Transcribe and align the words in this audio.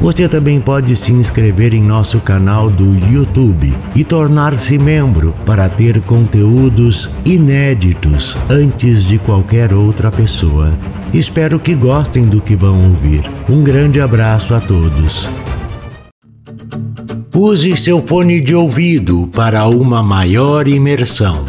Você 0.00 0.28
também 0.28 0.60
pode 0.60 0.94
se 0.94 1.10
inscrever 1.10 1.74
em 1.74 1.82
nosso 1.82 2.20
canal 2.20 2.70
do 2.70 2.94
YouTube 3.12 3.74
e 3.96 4.04
tornar-se 4.04 4.78
membro 4.78 5.34
para 5.44 5.68
ter 5.68 6.00
conteúdos 6.02 7.10
inéditos 7.24 8.36
antes 8.48 9.02
de 9.04 9.18
qualquer 9.18 9.74
outra 9.74 10.10
pessoa. 10.10 10.72
Espero 11.12 11.58
que 11.58 11.74
gostem 11.74 12.26
do 12.26 12.40
que 12.40 12.54
vão 12.54 12.90
ouvir. 12.90 13.28
Um 13.50 13.64
grande 13.64 14.00
abraço 14.00 14.54
a 14.54 14.60
todos. 14.60 15.28
Use 17.34 17.76
seu 17.76 18.00
fone 18.04 18.40
de 18.40 18.54
ouvido 18.54 19.28
para 19.28 19.66
uma 19.66 20.02
maior 20.02 20.68
imersão. 20.68 21.44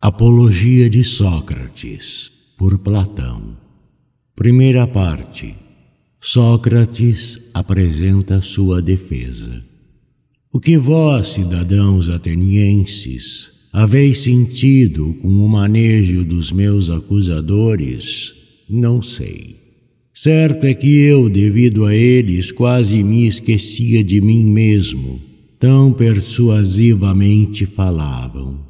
Apologia 0.00 0.88
de 0.88 1.04
Sócrates, 1.04 2.30
por 2.56 2.78
Platão. 2.78 3.56
Primeira 4.36 4.86
parte. 4.86 5.63
Sócrates 6.26 7.38
apresenta 7.52 8.40
sua 8.40 8.80
defesa. 8.80 9.62
O 10.50 10.58
que 10.58 10.78
vós, 10.78 11.34
cidadãos 11.34 12.08
atenienses, 12.08 13.50
haveis 13.70 14.20
sentido 14.20 15.14
com 15.20 15.28
o 15.28 15.46
manejo 15.46 16.24
dos 16.24 16.50
meus 16.50 16.88
acusadores, 16.88 18.32
não 18.66 19.02
sei. 19.02 19.56
Certo 20.14 20.64
é 20.64 20.72
que 20.72 20.96
eu, 20.96 21.28
devido 21.28 21.84
a 21.84 21.94
eles, 21.94 22.50
quase 22.50 23.04
me 23.04 23.26
esquecia 23.26 24.02
de 24.02 24.18
mim 24.22 24.44
mesmo, 24.44 25.20
tão 25.60 25.92
persuasivamente 25.92 27.66
falavam. 27.66 28.60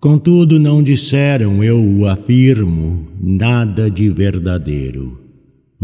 Contudo, 0.00 0.58
não 0.58 0.82
disseram, 0.82 1.62
eu 1.62 1.80
o 1.80 2.08
afirmo, 2.08 3.06
nada 3.22 3.88
de 3.88 4.10
verdadeiro 4.10 5.22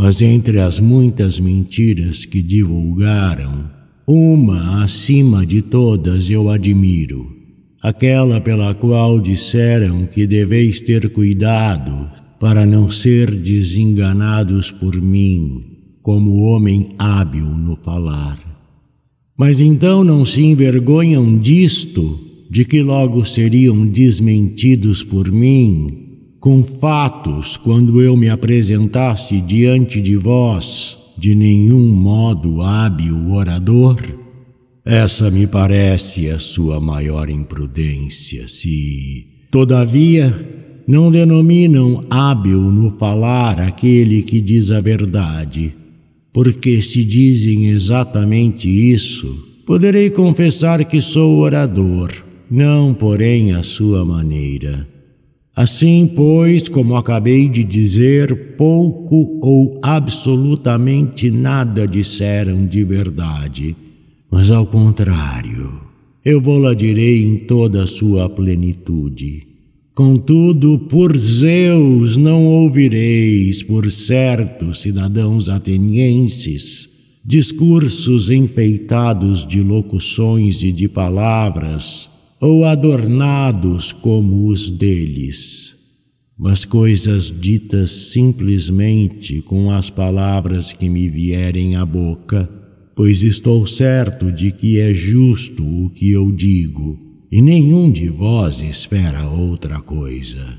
mas 0.02 0.22
entre 0.22 0.58
as 0.58 0.80
muitas 0.80 1.38
mentiras 1.38 2.24
que 2.24 2.40
divulgaram, 2.40 3.70
uma 4.06 4.82
acima 4.82 5.44
de 5.44 5.60
todas 5.60 6.30
eu 6.30 6.48
admiro, 6.48 7.26
aquela 7.82 8.40
pela 8.40 8.74
qual 8.74 9.20
disseram 9.20 10.06
que 10.06 10.26
deveis 10.26 10.80
ter 10.80 11.10
cuidado 11.10 12.10
para 12.40 12.64
não 12.64 12.90
ser 12.90 13.30
desenganados 13.30 14.70
por 14.70 14.96
mim, 14.96 15.66
como 16.00 16.44
homem 16.44 16.94
hábil 16.98 17.44
no 17.44 17.76
falar. 17.76 18.38
Mas 19.36 19.60
então 19.60 20.02
não 20.02 20.24
se 20.24 20.42
envergonham 20.42 21.38
disto, 21.38 22.18
de 22.50 22.64
que 22.64 22.80
logo 22.80 23.22
seriam 23.26 23.86
desmentidos 23.86 25.04
por 25.04 25.30
mim, 25.30 25.99
com 26.40 26.64
fatos 26.64 27.58
quando 27.58 28.00
eu 28.00 28.16
me 28.16 28.30
apresentasse 28.30 29.38
diante 29.42 30.00
de 30.00 30.16
vós, 30.16 30.96
de 31.18 31.34
nenhum 31.34 31.86
modo 31.88 32.62
hábil 32.62 33.30
orador? 33.30 34.02
Essa 34.82 35.30
me 35.30 35.46
parece 35.46 36.30
a 36.30 36.38
sua 36.38 36.80
maior 36.80 37.28
imprudência, 37.28 38.48
se, 38.48 39.26
todavia, 39.50 40.34
não 40.88 41.12
denominam 41.12 42.02
hábil 42.08 42.58
no 42.58 42.96
falar 42.98 43.60
aquele 43.60 44.22
que 44.22 44.40
diz 44.40 44.70
a 44.70 44.80
verdade, 44.80 45.74
porque 46.32 46.80
se 46.80 47.04
dizem 47.04 47.66
exatamente 47.66 48.66
isso, 48.66 49.36
poderei 49.66 50.08
confessar 50.08 50.86
que 50.86 51.02
sou 51.02 51.36
orador, 51.40 52.10
não, 52.50 52.94
porém, 52.94 53.52
à 53.52 53.62
sua 53.62 54.06
maneira. 54.06 54.88
Assim, 55.54 56.10
pois, 56.14 56.68
como 56.68 56.96
acabei 56.96 57.48
de 57.48 57.64
dizer, 57.64 58.56
pouco 58.56 59.38
ou 59.42 59.80
absolutamente 59.82 61.30
nada 61.30 61.86
disseram 61.86 62.66
de 62.66 62.84
verdade, 62.84 63.76
mas 64.30 64.50
ao 64.50 64.64
contrário, 64.64 65.80
eu 66.24 66.40
vou-la 66.40 66.72
direi 66.72 67.24
em 67.24 67.36
toda 67.38 67.82
a 67.82 67.86
sua 67.86 68.28
plenitude. 68.28 69.48
Contudo, 69.94 70.78
por 70.88 71.16
Zeus 71.16 72.16
não 72.16 72.46
ouvireis, 72.46 73.62
por 73.62 73.90
certo, 73.90 74.72
cidadãos 74.72 75.48
atenienses, 75.48 76.88
discursos 77.24 78.30
enfeitados 78.30 79.46
de 79.46 79.60
locuções 79.60 80.62
e 80.62 80.72
de 80.72 80.88
palavras, 80.88 82.08
ou 82.40 82.64
adornados 82.64 83.92
como 83.92 84.48
os 84.48 84.70
deles, 84.70 85.76
mas 86.38 86.64
coisas 86.64 87.30
ditas 87.30 87.90
simplesmente 87.90 89.42
com 89.42 89.70
as 89.70 89.90
palavras 89.90 90.72
que 90.72 90.88
me 90.88 91.06
vierem 91.06 91.76
à 91.76 91.84
boca, 91.84 92.48
pois 92.96 93.22
estou 93.22 93.66
certo 93.66 94.32
de 94.32 94.50
que 94.50 94.80
é 94.80 94.94
justo 94.94 95.62
o 95.62 95.90
que 95.90 96.10
eu 96.10 96.32
digo, 96.32 96.98
e 97.30 97.42
nenhum 97.42 97.92
de 97.92 98.08
vós 98.08 98.62
espera 98.62 99.28
outra 99.28 99.80
coisa. 99.82 100.58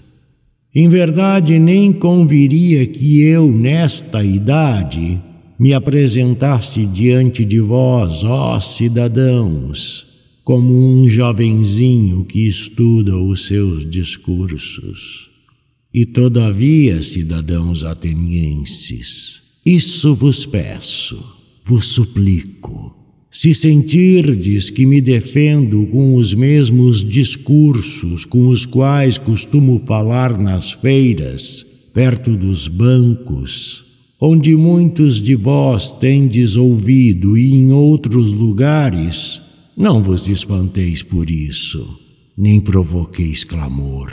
Em 0.74 0.88
verdade, 0.88 1.58
nem 1.58 1.92
conviria 1.92 2.86
que 2.86 3.22
eu, 3.24 3.52
nesta 3.52 4.24
idade, 4.24 5.20
me 5.60 5.74
apresentasse 5.74 6.86
diante 6.86 7.44
de 7.44 7.60
vós, 7.60 8.24
ó 8.24 8.60
cidadãos, 8.60 10.11
como 10.44 10.74
um 10.74 11.08
jovenzinho 11.08 12.26
que 12.26 12.48
estuda 12.48 13.18
os 13.18 13.46
seus 13.46 13.90
discursos. 13.90 15.30
E 15.94 16.06
todavia, 16.06 17.04
cidadãos 17.04 17.84
atenienses, 17.84 19.42
isso 19.66 20.16
vos 20.16 20.46
peço, 20.46 21.24
vos 21.66 21.88
suplico. 21.88 22.96
Se 23.30 23.54
sentirdes 23.54 24.70
que 24.70 24.86
me 24.86 25.00
defendo 25.00 25.86
com 25.88 26.16
os 26.16 26.34
mesmos 26.34 27.04
discursos 27.04 28.26
com 28.26 28.48
os 28.48 28.66
quais 28.66 29.18
costumo 29.18 29.80
falar 29.86 30.38
nas 30.38 30.74
feiras, 30.74 31.66
perto 31.94 32.36
dos 32.36 32.68
bancos, 32.68 33.86
onde 34.20 34.56
muitos 34.56 35.22
de 35.22 35.36
vós 35.36 35.94
tendes 35.94 36.58
ouvido 36.58 37.38
e 37.38 37.54
em 37.54 37.72
outros 37.72 38.34
lugares, 38.34 39.42
não 39.76 40.02
vos 40.02 40.28
espanteis 40.28 41.02
por 41.02 41.30
isso, 41.30 41.88
nem 42.38 42.60
provoqueis 42.60 43.44
clamor. 43.44 44.12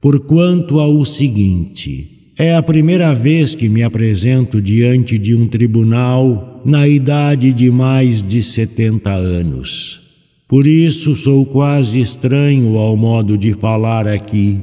Porquanto 0.00 0.78
ao 0.78 1.04
seguinte, 1.04 2.32
é 2.38 2.54
a 2.54 2.62
primeira 2.62 3.14
vez 3.14 3.54
que 3.54 3.68
me 3.68 3.82
apresento 3.82 4.62
diante 4.62 5.18
de 5.18 5.34
um 5.34 5.48
tribunal 5.48 6.62
na 6.64 6.86
idade 6.86 7.52
de 7.52 7.70
mais 7.70 8.22
de 8.22 8.42
setenta 8.42 9.10
anos. 9.12 10.00
Por 10.46 10.66
isso 10.66 11.16
sou 11.16 11.44
quase 11.44 12.00
estranho 12.00 12.78
ao 12.78 12.96
modo 12.96 13.36
de 13.36 13.54
falar 13.54 14.06
aqui. 14.06 14.58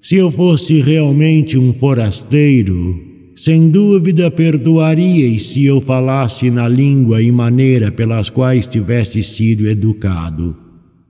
Se 0.00 0.14
eu 0.14 0.30
fosse 0.30 0.80
realmente 0.80 1.58
um 1.58 1.72
forasteiro, 1.72 3.07
sem 3.38 3.70
dúvida 3.70 4.32
perdoaríeis 4.32 5.50
se 5.50 5.64
eu 5.64 5.80
falasse 5.80 6.50
na 6.50 6.66
língua 6.66 7.22
e 7.22 7.30
maneira 7.30 7.92
pelas 7.92 8.28
quais 8.28 8.66
tivesse 8.66 9.22
sido 9.22 9.68
educado. 9.68 10.56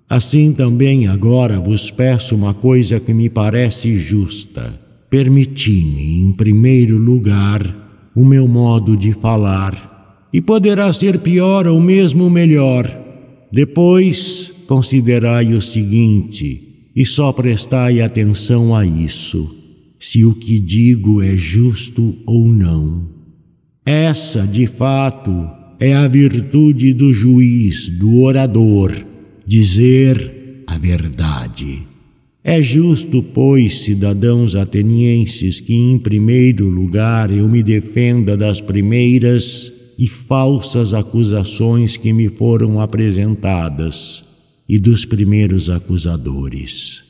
Assim 0.06 0.53
também 0.53 1.06
agora 1.06 1.59
vos 1.59 1.91
peço 1.91 2.37
uma 2.37 2.53
coisa 2.53 3.00
que 3.00 3.15
me 3.15 3.31
parece 3.31 3.97
justa. 3.97 4.79
Permiti-me, 5.08 6.20
em 6.20 6.32
primeiro 6.32 6.99
lugar, 6.99 8.11
o 8.14 8.23
meu 8.23 8.47
modo 8.47 8.94
de 8.94 9.14
falar, 9.14 10.29
e 10.31 10.38
poderá 10.38 10.93
ser 10.93 11.20
pior 11.20 11.67
ou 11.67 11.81
mesmo 11.81 12.29
melhor. 12.29 12.94
Depois, 13.50 14.53
considerai 14.67 15.55
o 15.55 15.62
seguinte, 15.62 16.91
e 16.94 17.06
só 17.06 17.32
prestai 17.32 18.03
atenção 18.03 18.76
a 18.76 18.85
isso 18.85 19.57
se 19.99 20.25
o 20.25 20.35
que 20.35 20.59
digo 20.59 21.23
é 21.23 21.37
justo 21.37 22.17
ou 22.27 22.49
não. 22.49 23.09
Essa, 23.85 24.47
de 24.47 24.67
fato, 24.67 25.49
é 25.81 25.95
a 25.95 26.06
virtude 26.06 26.93
do 26.93 27.12
juiz, 27.12 27.89
do 27.89 28.21
orador, 28.23 28.93
dizer 29.47 30.62
a 30.67 30.77
verdade. 30.77 31.87
É 32.45 32.62
justo, 32.62 33.23
pois, 33.23 33.81
cidadãos 33.81 34.55
atenienses, 34.55 35.61
que 35.61 35.75
em 35.75 35.99
primeiro 35.99 36.69
lugar 36.69 37.31
eu 37.31 37.49
me 37.49 37.62
defenda 37.62 38.37
das 38.37 38.61
primeiras 38.61 39.73
e 39.99 40.06
falsas 40.06 40.94
acusações 40.94 41.97
que 41.97 42.12
me 42.12 42.29
foram 42.29 42.81
apresentadas 42.81 44.25
e 44.69 44.79
dos 44.79 45.05
primeiros 45.05 45.69
acusadores. 45.69 47.07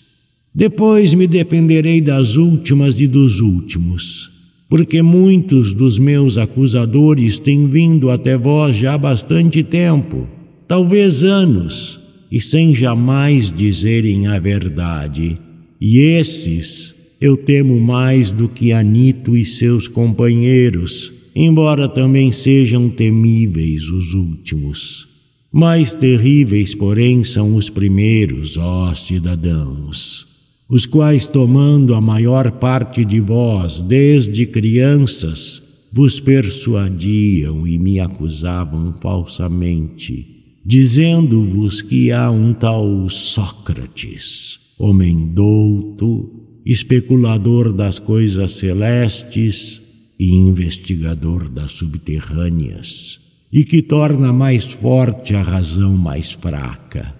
Depois 0.55 1.15
me 1.15 1.27
defenderei 1.27 2.01
das 2.01 2.37
últimas 2.37 3.01
e 3.01 3.07
dos 3.07 3.41
últimos, 3.41 4.31
porque 4.69 5.03
muitos 5.03 5.73
dos 5.73 5.99
meus 5.99 6.39
acusadores 6.39 7.39
têm 7.39 7.69
vindo 7.69 8.11
até 8.11 8.37
vós 8.37 8.77
já 8.77 8.95
há 8.95 8.99
bastante 8.99 9.63
tempo, 9.63 10.27
talvez 10.67 11.23
anos, 11.23 12.01
e 12.31 12.41
sem 12.41 12.75
jamais 12.75 13.51
dizerem 13.51 14.27
a 14.27 14.39
verdade. 14.39 15.39
E 15.81 15.99
esses 15.99 16.95
eu 17.21 17.37
temo 17.37 17.81
mais 17.81 18.33
do 18.33 18.49
que 18.49 18.73
Anito 18.73 19.37
e 19.37 19.45
seus 19.45 19.87
companheiros, 19.87 21.13
embora 21.35 21.89
também 21.89 22.33
sejam 22.33 22.89
temíveis 22.89 23.91
os 23.91 24.15
últimos. 24.15 25.07
Mais 25.53 25.93
terríveis, 25.93 26.75
porém, 26.75 27.23
são 27.25 27.55
os 27.55 27.71
primeiros, 27.71 28.57
ó 28.57 28.95
cidadãos 28.95 30.28
os 30.69 30.85
quais, 30.85 31.25
tomando 31.25 31.95
a 31.95 32.01
maior 32.01 32.53
parte 32.53 33.05
de 33.05 33.21
vós 33.21 33.81
desde 33.81 34.45
crianças, 34.45 35.63
vos 35.91 36.21
persuadiam 36.21 37.67
e 37.67 37.79
me 37.79 37.99
acusavam 37.99 38.95
falsamente, 39.01 40.61
dizendo-vos 40.65 41.81
que 41.81 42.13
há 42.13 42.31
um 42.31 42.53
tal 42.53 43.09
Sócrates, 43.09 44.61
homem 44.79 45.33
douto, 45.33 46.31
especulador 46.67 47.73
das 47.73 47.99
coisas 47.99 48.53
celestes 48.53 49.81
e 50.21 50.35
investigador 50.35 51.49
das 51.49 51.71
subterrâneas, 51.71 53.19
e 53.51 53.65
que 53.65 53.81
torna 53.81 54.35
mais 54.35 54.67
forte 54.67 55.35
a 55.35 55.43
razão 55.43 55.97
mais 55.97 56.33
fraca. 56.33 57.15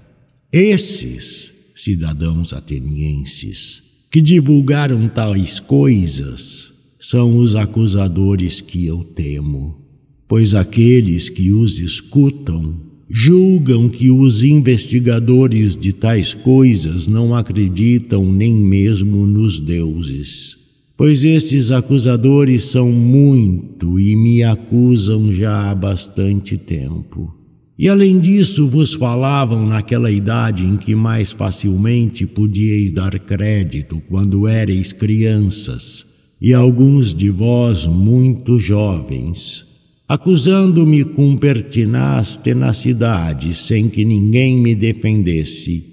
Esses 0.53 1.58
cidadãos 1.79 2.53
atenienses, 2.53 3.83
que 4.11 4.21
divulgaram 4.21 5.09
tais 5.09 5.61
coisas, 5.61 6.73
são 6.99 7.39
os 7.39 7.55
acusadores 7.55 8.61
que 8.61 8.85
eu 8.85 9.05
temo, 9.05 9.79
pois 10.27 10.55
aqueles 10.57 11.29
que 11.29 11.53
os 11.53 11.79
escutam 11.79 12.81
julgam 13.09 13.89
que 13.89 14.11
os 14.11 14.43
investigadores 14.43 15.77
de 15.77 15.93
tais 15.93 16.35
coisas 16.35 17.07
não 17.07 17.35
acreditam 17.35 18.31
nem 18.31 18.53
mesmo 18.53 19.25
nos 19.25 19.61
deuses. 19.61 20.59
Pois 20.97 21.25
esses 21.25 21.71
acusadores 21.71 22.65
são 22.65 22.91
muito 22.91 24.01
e 24.01 24.17
me 24.17 24.43
acusam 24.43 25.33
já 25.33 25.71
há 25.71 25.75
bastante 25.75 26.59
tempo. 26.59 27.38
E 27.79 27.89
além 27.89 28.19
disso, 28.19 28.67
vos 28.67 28.95
falavam 28.95 29.65
naquela 29.65 30.11
idade 30.11 30.65
em 30.65 30.77
que 30.77 30.97
mais 30.97 31.31
facilmente 31.31 32.27
podíeis 32.27 32.91
dar 32.91 33.17
crédito 33.21 34.03
quando 34.09 34.49
éreis 34.49 34.93
crianças, 34.93 36.05
e 36.41 36.53
alguns 36.53 37.15
de 37.15 37.31
vós 37.31 37.87
muito 37.87 38.59
jovens, 38.59 39.65
acusando-me 40.09 41.05
com 41.05 41.37
pertinaz 41.37 42.37
tenacidade, 42.37 43.55
sem 43.55 43.89
que 43.89 44.05
ninguém 44.05 44.57
me 44.57 44.75
defendesse. 44.75 45.85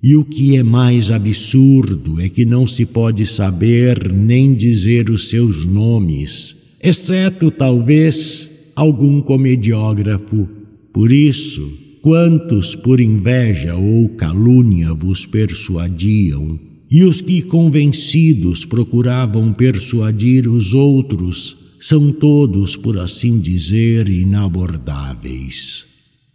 E 0.00 0.14
o 0.14 0.24
que 0.24 0.56
é 0.56 0.62
mais 0.62 1.10
absurdo 1.10 2.20
é 2.20 2.28
que 2.28 2.44
não 2.44 2.68
se 2.68 2.86
pode 2.86 3.26
saber 3.26 4.12
nem 4.12 4.54
dizer 4.54 5.10
os 5.10 5.28
seus 5.28 5.64
nomes, 5.64 6.56
exceto 6.80 7.50
talvez 7.50 8.48
algum 8.76 9.20
comediógrafo 9.20 10.61
por 10.92 11.10
isso, 11.10 11.72
quantos 12.02 12.74
por 12.74 13.00
inveja 13.00 13.74
ou 13.76 14.08
calúnia 14.10 14.92
vos 14.92 15.24
persuadiam, 15.24 16.58
e 16.90 17.04
os 17.04 17.22
que 17.22 17.40
convencidos 17.40 18.66
procuravam 18.66 19.52
persuadir 19.52 20.46
os 20.46 20.74
outros, 20.74 21.56
são 21.80 22.12
todos, 22.12 22.76
por 22.76 22.98
assim 22.98 23.40
dizer, 23.40 24.08
inabordáveis. 24.08 25.86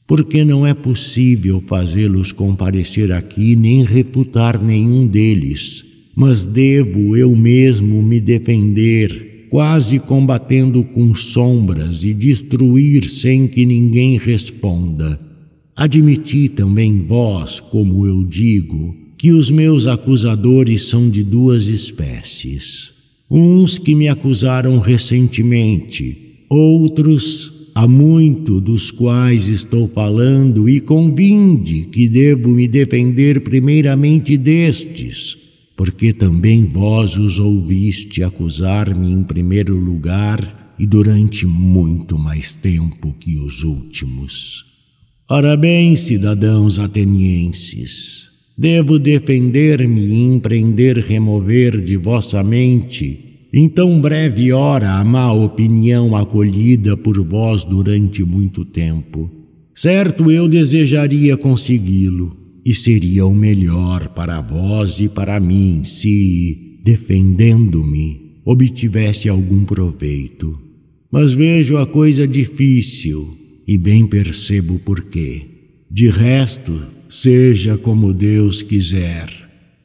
Porque 0.07 0.43
não 0.43 0.65
é 0.65 0.73
possível 0.73 1.61
fazê-los 1.67 2.31
comparecer 2.31 3.11
aqui 3.11 3.55
nem 3.55 3.83
refutar 3.83 4.59
nenhum 4.61 5.05
deles, 5.05 5.85
mas 6.15 6.45
devo 6.45 7.15
eu 7.15 7.35
mesmo 7.35 8.01
me 8.01 8.19
defender 8.19 9.26
quase 9.49 9.99
combatendo 9.99 10.83
com 10.83 11.13
sombras 11.15 12.03
e 12.03 12.13
destruir 12.13 13.09
sem 13.09 13.47
que 13.47 13.65
ninguém 13.65 14.17
responda. 14.17 15.19
Admiti 15.75 16.49
também 16.49 17.05
vós, 17.05 17.59
como 17.59 18.05
eu 18.05 18.23
digo, 18.23 18.95
que 19.17 19.31
os 19.31 19.49
meus 19.49 19.87
acusadores 19.87 20.83
são 20.83 21.09
de 21.09 21.23
duas 21.23 21.67
espécies. 21.67 22.91
Uns 23.29 23.77
que 23.77 23.93
me 23.95 24.07
acusaram 24.07 24.79
recentemente, 24.79 26.45
outros 26.49 27.51
há 27.75 27.87
muito 27.87 28.59
dos 28.59 28.89
quais 28.89 29.49
estou 29.49 29.87
falando, 29.87 30.67
e 30.67 30.79
convinde 30.79 31.87
que 31.91 32.07
devo 32.07 32.49
me 32.49 32.67
defender 32.67 33.41
primeiramente 33.41 34.37
destes 34.37 35.46
porque 35.77 36.11
também 36.11 36.65
vós 36.65 37.17
os 37.17 37.39
ouviste 37.39 38.23
acusar-me 38.23 39.11
em 39.11 39.21
primeiro 39.21 39.77
lugar 39.77 40.73
e 40.79 40.87
durante 40.87 41.45
muito 41.45 42.17
mais 42.17 42.55
tempo 42.55 43.15
que 43.19 43.37
os 43.37 43.63
últimos. 43.63 44.65
Ora 45.29 45.55
bem, 45.55 45.95
cidadãos 45.95 46.79
atenienses, 46.79 48.27
devo 48.57 48.97
defender-me 48.97 50.01
e 50.01 50.23
empreender 50.23 50.97
remover 50.97 51.79
de 51.79 51.95
vossa 51.95 52.43
mente 52.43 53.47
em 53.53 53.69
tão 53.69 54.01
breve 54.01 54.51
hora 54.51 54.93
a 54.93 55.05
má 55.05 55.31
opinião 55.31 56.15
acolhida 56.15 56.97
por 56.97 57.23
vós 57.23 57.63
durante 57.63 58.23
muito 58.23 58.65
tempo. 58.65 59.29
Certo, 59.75 60.31
eu 60.31 60.47
desejaria 60.47 61.37
consegui-lo 61.37 62.46
e 62.67 62.75
seria 62.75 63.25
o 63.25 63.33
melhor 63.33 64.09
para 64.09 64.41
vós 64.41 64.99
e 64.99 65.07
para 65.07 65.39
mim 65.39 65.85
se, 65.85 66.81
defendendo-me, 66.83 68.41
obtivesse 68.43 69.29
algum 69.29 69.63
proveito. 69.63 70.53
Mas 71.09 71.31
vejo 71.31 71.77
a 71.77 71.87
coisa 71.87 72.27
difícil 72.27 73.37
e 73.65 73.77
bem 73.77 74.05
percebo 74.05 74.79
por 74.79 75.05
quê. 75.05 75.43
De 75.89 76.09
resto, 76.09 76.77
seja 77.07 77.77
como 77.77 78.13
Deus 78.13 78.61
quiser. 78.61 79.29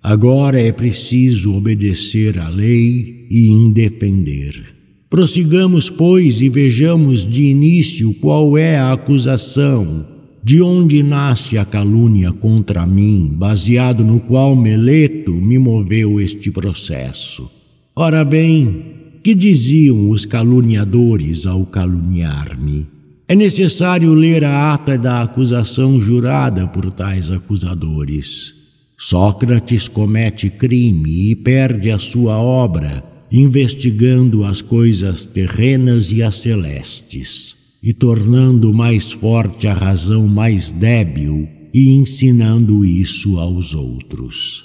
Agora 0.03 0.61
é 0.61 0.73
preciso 0.73 1.55
obedecer 1.55 2.37
à 2.37 2.49
lei 2.49 3.29
e 3.31 3.47
indefender. 3.47 4.61
Prossigamos, 5.09 5.89
pois, 5.89 6.43
e 6.43 6.49
vejamos 6.49 7.25
de 7.25 7.45
início 7.45 8.13
qual 8.15 8.59
é 8.59 8.77
a 8.77 8.93
acusação 8.93 10.12
de 10.45 10.61
onde 10.61 11.05
nasce 11.05 11.57
a 11.57 11.65
calúnia 11.65 12.33
contra 12.33 12.85
mim, 12.85 13.33
baseado 13.33 14.05
no 14.05 14.19
qual 14.19 14.57
Meleto 14.57 15.31
me 15.31 15.57
moveu 15.57 16.21
este 16.21 16.51
processo? 16.51 17.49
Ora 17.95 18.25
bem, 18.25 18.85
que 19.23 19.37
diziam 19.37 20.11
os 20.11 20.25
caluniadores 20.25 21.47
ao 21.47 21.65
caluniar-me? 21.65 22.89
É 23.29 23.37
necessário 23.37 24.13
ler 24.15 24.45
a 24.45 24.75
ata 24.75 24.99
da 24.99 25.23
acusação 25.23 26.01
jurada 26.01 26.67
por 26.67 26.91
tais 26.91 27.31
acusadores. 27.31 28.53
Sócrates 28.99 29.87
comete 29.87 30.51
crime 30.51 31.31
e 31.31 31.37
perde 31.37 31.91
a 31.91 32.01
sua 32.01 32.37
obra, 32.37 33.05
investigando 33.31 34.45
as 34.45 34.61
coisas 34.61 35.25
terrenas 35.25 36.11
e 36.11 36.21
as 36.21 36.37
celestes 36.37 37.62
e 37.83 37.93
tornando 37.93 38.73
mais 38.73 39.11
forte 39.11 39.67
a 39.67 39.75
razão 39.75 40.29
mais 40.29 40.71
débil 40.71 41.49
e 41.75 41.89
ensinando 41.91 42.85
isso 42.85 43.39
aos 43.39 43.75
outros. 43.75 44.65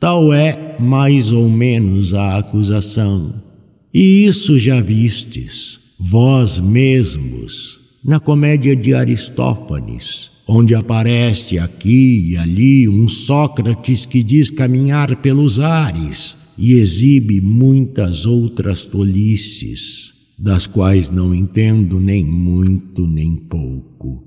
Tal 0.00 0.32
é 0.32 0.76
mais 0.80 1.32
ou 1.32 1.48
menos 1.50 2.14
a 2.14 2.38
acusação. 2.38 3.42
E 3.92 4.24
isso 4.24 4.58
já 4.58 4.80
vistes, 4.80 5.78
vós 5.98 6.58
mesmos, 6.58 7.78
na 8.04 8.20
comédia 8.20 8.74
de 8.74 8.94
Aristófanes, 8.94 10.30
onde 10.46 10.74
aparece 10.74 11.58
aqui 11.58 12.30
e 12.30 12.36
ali 12.36 12.88
um 12.88 13.08
Sócrates 13.08 14.06
que 14.06 14.22
diz 14.22 14.50
caminhar 14.50 15.16
pelos 15.16 15.60
ares 15.60 16.36
e 16.56 16.74
exibe 16.74 17.40
muitas 17.40 18.24
outras 18.24 18.84
tolices 18.84 20.15
das 20.38 20.66
quais 20.66 21.10
não 21.10 21.34
entendo 21.34 21.98
nem 21.98 22.24
muito 22.24 23.06
nem 23.06 23.34
pouco. 23.36 24.24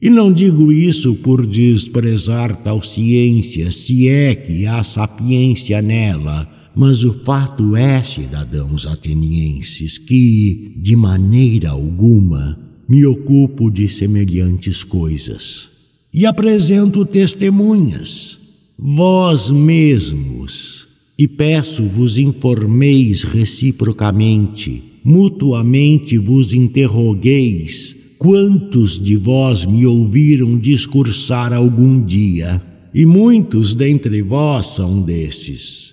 E 0.00 0.10
não 0.10 0.32
digo 0.32 0.70
isso 0.70 1.14
por 1.14 1.46
desprezar 1.46 2.56
tal 2.56 2.82
ciência, 2.82 3.70
se 3.72 4.08
é 4.08 4.34
que 4.34 4.66
há 4.66 4.82
sapiência 4.82 5.80
nela, 5.80 6.46
mas 6.74 7.02
o 7.02 7.12
fato 7.24 7.74
é, 7.74 8.02
cidadãos 8.02 8.86
atenienses, 8.86 9.96
que, 9.96 10.74
de 10.76 10.94
maneira 10.94 11.70
alguma, 11.70 12.58
me 12.86 13.06
ocupo 13.06 13.70
de 13.70 13.88
semelhantes 13.88 14.84
coisas. 14.84 15.70
E 16.12 16.26
apresento 16.26 17.04
testemunhas. 17.04 18.38
vós 18.78 19.50
mesmos, 19.50 20.86
e 21.18 21.26
peço-vos 21.26 22.18
informeis 22.18 23.22
reciprocamente, 23.22 24.82
mutuamente 25.06 26.18
vos 26.18 26.52
interrogueis, 26.52 27.94
quantos 28.18 28.98
de 28.98 29.16
vós 29.16 29.64
me 29.64 29.86
ouviram 29.86 30.58
discursar 30.58 31.52
algum 31.52 32.04
dia, 32.04 32.60
e 32.92 33.06
muitos 33.06 33.76
dentre 33.76 34.20
vós 34.20 34.66
são 34.66 35.00
desses. 35.00 35.92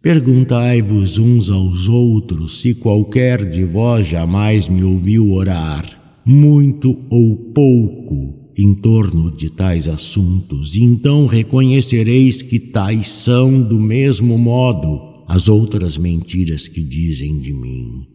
Perguntai-vos 0.00 1.18
uns 1.18 1.50
aos 1.50 1.88
outros 1.88 2.60
se 2.62 2.74
qualquer 2.74 3.50
de 3.50 3.64
vós 3.64 4.06
jamais 4.06 4.68
me 4.68 4.84
ouviu 4.84 5.32
orar, 5.32 6.22
muito 6.24 6.96
ou 7.10 7.34
pouco, 7.52 8.52
em 8.56 8.72
torno 8.72 9.32
de 9.32 9.50
tais 9.50 9.88
assuntos, 9.88 10.76
e 10.76 10.82
então 10.84 11.26
reconhecereis 11.26 12.40
que 12.40 12.60
tais 12.60 13.08
são, 13.08 13.60
do 13.60 13.80
mesmo 13.80 14.38
modo, 14.38 15.24
as 15.26 15.48
outras 15.48 15.98
mentiras 15.98 16.68
que 16.68 16.84
dizem 16.84 17.40
de 17.40 17.52
mim. 17.52 18.13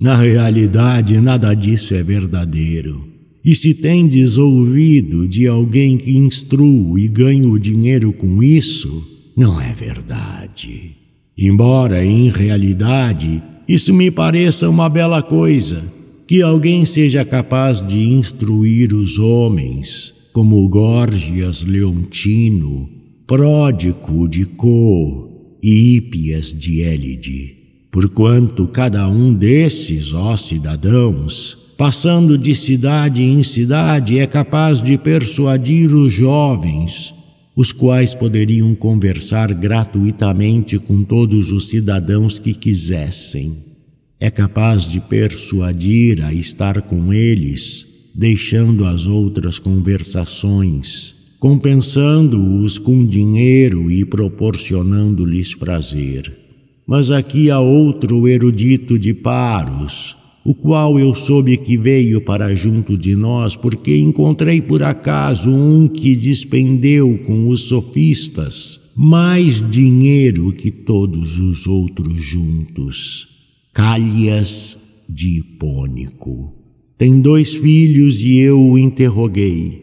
Na 0.00 0.16
realidade, 0.16 1.20
nada 1.20 1.52
disso 1.52 1.94
é 1.94 2.02
verdadeiro. 2.02 3.06
E 3.44 3.54
se 3.54 3.74
tendes 3.74 4.38
ouvido 4.38 5.28
de 5.28 5.46
alguém 5.46 5.98
que 5.98 6.16
instruo 6.16 6.98
e 6.98 7.06
ganho 7.06 7.58
dinheiro 7.58 8.10
com 8.10 8.42
isso, 8.42 9.06
não 9.36 9.60
é 9.60 9.74
verdade. 9.74 10.96
Embora, 11.36 12.02
em 12.02 12.30
realidade, 12.30 13.42
isso 13.68 13.92
me 13.92 14.10
pareça 14.10 14.70
uma 14.70 14.88
bela 14.88 15.22
coisa 15.22 15.84
que 16.26 16.40
alguém 16.40 16.86
seja 16.86 17.22
capaz 17.22 17.86
de 17.86 17.98
instruir 17.98 18.94
os 18.94 19.18
homens, 19.18 20.14
como 20.32 20.66
Górgias 20.68 21.62
Leontino, 21.62 22.88
Pródico 23.26 24.26
de 24.26 24.46
Co 24.46 25.58
e 25.62 25.96
Hípias 25.96 26.58
de 26.58 26.80
Élide, 26.80 27.59
porquanto 27.90 28.66
cada 28.68 29.08
um 29.08 29.34
desses, 29.34 30.12
ó 30.12 30.36
cidadãos, 30.36 31.58
passando 31.76 32.36
de 32.36 32.54
cidade 32.54 33.22
em 33.22 33.42
cidade, 33.42 34.18
é 34.18 34.26
capaz 34.26 34.82
de 34.82 34.96
persuadir 34.98 35.94
os 35.94 36.12
jovens, 36.12 37.14
os 37.56 37.72
quais 37.72 38.14
poderiam 38.14 38.74
conversar 38.74 39.52
gratuitamente 39.52 40.78
com 40.78 41.02
todos 41.02 41.50
os 41.50 41.68
cidadãos 41.68 42.38
que 42.38 42.54
quisessem 42.54 43.70
é 44.20 44.30
capaz 44.30 44.82
de 44.82 45.00
persuadir 45.00 46.22
a 46.22 46.32
estar 46.32 46.82
com 46.82 47.12
eles, 47.12 47.86
deixando 48.14 48.84
as 48.84 49.06
outras 49.06 49.58
conversações, 49.58 51.14
compensando-os 51.38 52.78
com 52.78 53.06
dinheiro 53.06 53.90
e 53.90 54.04
proporcionando-lhes 54.04 55.54
prazer. 55.54 56.49
Mas 56.90 57.08
aqui 57.12 57.52
há 57.52 57.60
outro 57.60 58.26
erudito 58.26 58.98
de 58.98 59.14
Paros, 59.14 60.16
o 60.44 60.52
qual 60.52 60.98
eu 60.98 61.14
soube 61.14 61.56
que 61.56 61.76
veio 61.76 62.20
para 62.20 62.52
junto 62.56 62.98
de 62.98 63.14
nós, 63.14 63.54
porque 63.54 63.96
encontrei 63.96 64.60
por 64.60 64.82
acaso 64.82 65.52
um 65.52 65.86
que 65.86 66.16
despendeu 66.16 67.16
com 67.24 67.46
os 67.46 67.60
sofistas 67.68 68.80
mais 68.96 69.62
dinheiro 69.70 70.52
que 70.52 70.72
todos 70.72 71.38
os 71.38 71.64
outros 71.68 72.20
juntos. 72.20 73.28
Calhas 73.72 74.76
de 75.08 75.38
Hipônico. 75.38 76.52
Tem 76.98 77.20
dois 77.20 77.54
filhos 77.54 78.20
e 78.20 78.38
eu 78.38 78.60
o 78.60 78.76
interroguei. 78.76 79.80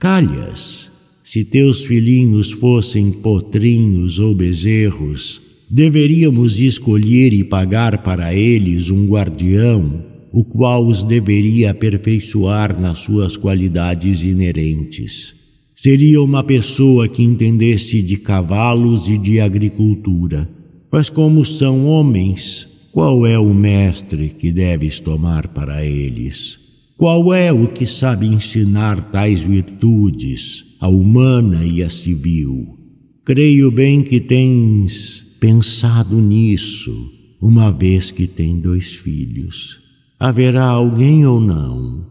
Calhas, 0.00 0.90
se 1.22 1.44
teus 1.44 1.84
filhinhos 1.84 2.50
fossem 2.50 3.12
potrinhos 3.12 4.18
ou 4.18 4.34
bezerros, 4.34 5.48
deveríamos 5.70 6.60
escolher 6.60 7.32
e 7.32 7.44
pagar 7.44 8.02
para 8.02 8.34
eles 8.34 8.90
um 8.90 9.06
guardião, 9.06 10.04
o 10.32 10.44
qual 10.44 10.84
os 10.84 11.04
deveria 11.04 11.70
aperfeiçoar 11.70 12.80
nas 12.80 12.98
suas 12.98 13.36
qualidades 13.36 14.22
inerentes. 14.22 15.34
Seria 15.76 16.20
uma 16.20 16.42
pessoa 16.42 17.08
que 17.08 17.22
entendesse 17.22 18.02
de 18.02 18.16
cavalos 18.16 19.08
e 19.08 19.16
de 19.16 19.40
agricultura. 19.40 20.48
Mas 20.90 21.08
como 21.08 21.44
são 21.44 21.86
homens, 21.86 22.68
qual 22.92 23.24
é 23.24 23.38
o 23.38 23.54
mestre 23.54 24.28
que 24.28 24.50
deves 24.50 24.98
tomar 24.98 25.48
para 25.48 25.84
eles? 25.84 26.58
Qual 26.96 27.32
é 27.32 27.52
o 27.52 27.68
que 27.68 27.86
sabe 27.86 28.26
ensinar 28.26 29.10
tais 29.10 29.40
virtudes, 29.40 30.64
a 30.80 30.88
humana 30.88 31.64
e 31.64 31.82
a 31.82 31.88
civil? 31.88 32.76
Creio 33.24 33.70
bem 33.70 34.02
que 34.02 34.20
tens 34.20 35.29
pensado 35.40 36.20
nisso, 36.20 37.10
uma 37.40 37.72
vez 37.72 38.10
que 38.10 38.26
tem 38.26 38.60
dois 38.60 38.92
filhos. 38.92 39.80
Haverá 40.18 40.66
alguém 40.66 41.24
ou 41.26 41.40
não? 41.40 42.06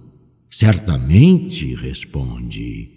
Certamente, 0.49 1.75
responde. 1.75 2.89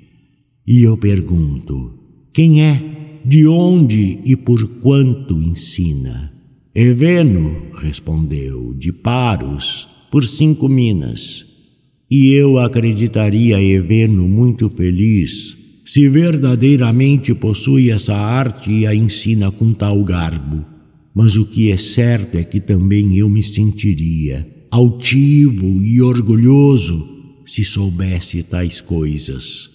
E 0.66 0.82
eu 0.82 0.96
pergunto: 0.96 1.98
quem 2.32 2.62
é, 2.62 3.20
de 3.24 3.46
onde 3.46 4.20
e 4.24 4.34
por 4.34 4.66
quanto 4.80 5.34
ensina? 5.34 6.32
Eveno, 6.74 7.70
respondeu, 7.74 8.72
de 8.72 8.90
Paros, 8.90 9.86
por 10.10 10.26
cinco 10.26 10.66
minas. 10.66 11.44
E 12.10 12.32
eu 12.32 12.58
acreditaria 12.58 13.62
Eveno 13.62 14.26
muito 14.26 14.70
feliz 14.70 15.61
se 15.84 16.08
verdadeiramente 16.08 17.34
possui 17.34 17.90
essa 17.90 18.14
arte 18.14 18.70
e 18.70 18.86
a 18.86 18.94
ensina 18.94 19.50
com 19.50 19.72
tal 19.72 20.02
garbo. 20.04 20.64
Mas 21.14 21.36
o 21.36 21.44
que 21.44 21.70
é 21.70 21.76
certo 21.76 22.36
é 22.36 22.44
que 22.44 22.60
também 22.60 23.16
eu 23.18 23.28
me 23.28 23.42
sentiria 23.42 24.46
altivo 24.70 25.82
e 25.82 26.00
orgulhoso 26.00 27.06
se 27.44 27.62
soubesse 27.62 28.42
tais 28.42 28.80
coisas. 28.80 29.70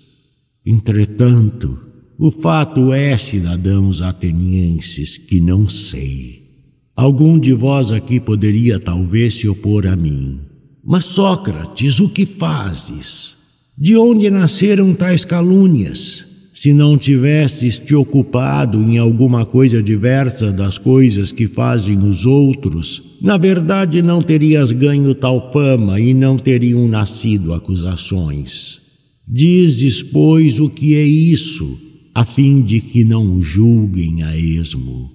Entretanto, 0.66 1.80
o 2.18 2.32
fato 2.32 2.92
é, 2.92 3.16
cidadãos 3.16 4.02
atenienses, 4.02 5.20
que 5.20 5.40
não 5.40 5.70
sei. 5.70 6.48
Algum 6.96 7.38
de 7.38 7.54
vós 7.54 7.92
aqui 7.92 8.20
poderia 8.20 8.80
talvez 8.80 9.36
se 9.36 9.48
opor 9.48 9.86
a 9.86 9.96
mim. 9.96 10.40
Mas, 10.84 11.06
Sócrates, 11.06 12.00
o 12.00 12.10
que 12.10 12.26
fazes? 12.26 13.37
De 13.80 13.96
onde 13.96 14.28
nasceram 14.32 14.92
tais 14.96 15.24
calúnias? 15.24 16.26
Se 16.52 16.74
não 16.74 16.98
tivesses 16.98 17.78
te 17.78 17.94
ocupado 17.94 18.82
em 18.82 18.98
alguma 18.98 19.46
coisa 19.46 19.84
diversa 19.84 20.52
das 20.52 20.80
coisas 20.80 21.32
que 21.32 21.48
fazem 21.48 22.00
os 22.00 22.26
outros, 22.26 23.04
na 23.22 23.38
verdade 23.38 24.02
não 24.02 24.20
terias 24.20 24.72
ganho 24.72 25.14
tal 25.14 25.52
fama 25.54 26.00
e 26.00 26.12
não 26.12 26.38
teriam 26.38 26.88
nascido 26.88 27.54
acusações. 27.54 28.82
Dizes, 29.28 30.02
pois, 30.02 30.60
o 30.60 30.72
que 30.72 30.96
é 30.96 31.04
isso, 31.06 31.80
a 32.16 32.26
fim 32.26 32.64
de 32.64 32.82
que 32.82 33.04
não 33.04 33.36
o 33.36 33.44
julguem 33.44 34.24
a 34.24 34.36
esmo. 34.36 35.12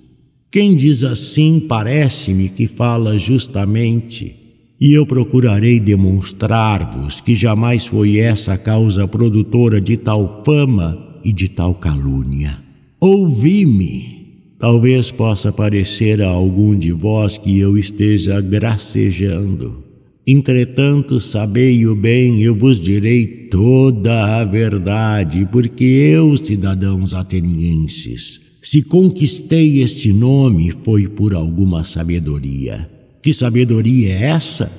Quem 0.52 0.76
diz 0.76 1.02
assim 1.02 1.58
parece-me 1.58 2.48
que 2.48 2.68
fala 2.68 3.18
justamente, 3.18 4.36
e 4.82 4.94
eu 4.94 5.06
procurarei 5.06 5.78
demonstrar-vos 5.78 7.20
que 7.20 7.36
jamais 7.36 7.86
foi 7.86 8.18
essa 8.18 8.54
a 8.54 8.58
causa 8.58 9.06
produtora 9.06 9.80
de 9.80 9.96
tal 9.96 10.42
fama 10.44 11.20
e 11.22 11.32
de 11.32 11.48
tal 11.48 11.72
calúnia. 11.72 12.58
Ouvi-me. 13.00 14.56
Talvez 14.58 15.12
possa 15.12 15.52
parecer 15.52 16.20
a 16.20 16.28
algum 16.28 16.76
de 16.76 16.90
vós 16.90 17.38
que 17.38 17.60
eu 17.60 17.78
esteja 17.78 18.40
gracejando. 18.40 19.84
Entretanto, 20.26 21.20
sabei-o 21.20 21.94
bem, 21.94 22.42
eu 22.42 22.56
vos 22.56 22.80
direi 22.80 23.24
toda 23.52 24.40
a 24.40 24.44
verdade, 24.44 25.48
porque 25.52 25.84
eu, 25.84 26.36
cidadãos 26.36 27.14
atenienses, 27.14 28.40
se 28.60 28.82
conquistei 28.82 29.80
este 29.80 30.12
nome 30.12 30.72
foi 30.82 31.06
por 31.06 31.34
alguma 31.34 31.84
sabedoria. 31.84 33.01
Que 33.22 33.32
sabedoria 33.32 34.12
é 34.12 34.22
essa? 34.24 34.70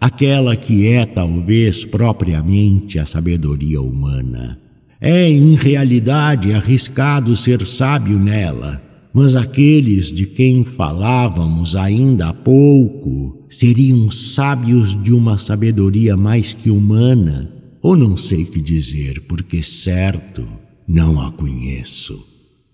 Aquela 0.00 0.56
que 0.56 0.88
é, 0.88 1.06
talvez, 1.06 1.84
propriamente 1.84 2.98
a 2.98 3.06
sabedoria 3.06 3.80
humana. 3.80 4.58
É, 5.00 5.28
em 5.28 5.54
realidade, 5.54 6.52
arriscado 6.52 7.36
ser 7.36 7.64
sábio 7.64 8.18
nela, 8.18 8.82
mas 9.14 9.36
aqueles 9.36 10.10
de 10.10 10.26
quem 10.26 10.64
falávamos 10.64 11.76
ainda 11.76 12.30
há 12.30 12.34
pouco 12.34 13.46
seriam 13.48 14.10
sábios 14.10 15.00
de 15.00 15.12
uma 15.12 15.38
sabedoria 15.38 16.16
mais 16.16 16.52
que 16.52 16.70
humana, 16.70 17.52
ou 17.80 17.96
não 17.96 18.16
sei 18.16 18.44
que 18.44 18.60
dizer, 18.60 19.20
porque 19.28 19.62
certo 19.62 20.44
não 20.88 21.20
a 21.20 21.30
conheço. 21.30 22.18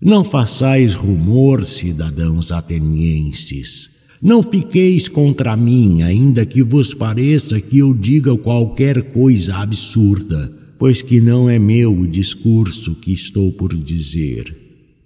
Não 0.00 0.24
façais 0.24 0.94
rumor, 0.94 1.66
cidadãos 1.66 2.50
atenienses. 2.50 3.90
Não 4.22 4.42
fiqueis 4.42 5.08
contra 5.08 5.56
mim, 5.56 6.02
ainda 6.02 6.44
que 6.44 6.62
vos 6.62 6.92
pareça 6.92 7.60
que 7.60 7.78
eu 7.78 7.94
diga 7.94 8.36
qualquer 8.36 9.12
coisa 9.12 9.56
absurda, 9.56 10.52
pois 10.78 11.00
que 11.00 11.20
não 11.20 11.48
é 11.48 11.58
meu 11.58 11.98
o 11.98 12.06
discurso 12.06 12.94
que 12.94 13.12
estou 13.12 13.50
por 13.52 13.74
dizer. 13.74 14.60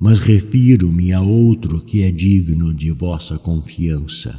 mas 0.05 0.19
refiro-me 0.19 1.13
a 1.13 1.23
outro 1.23 1.81
que 1.81 2.03
é 2.03 2.11
digno 2.11 2.75
de 2.75 2.91
vossa 2.91 3.39
confiança. 3.39 4.39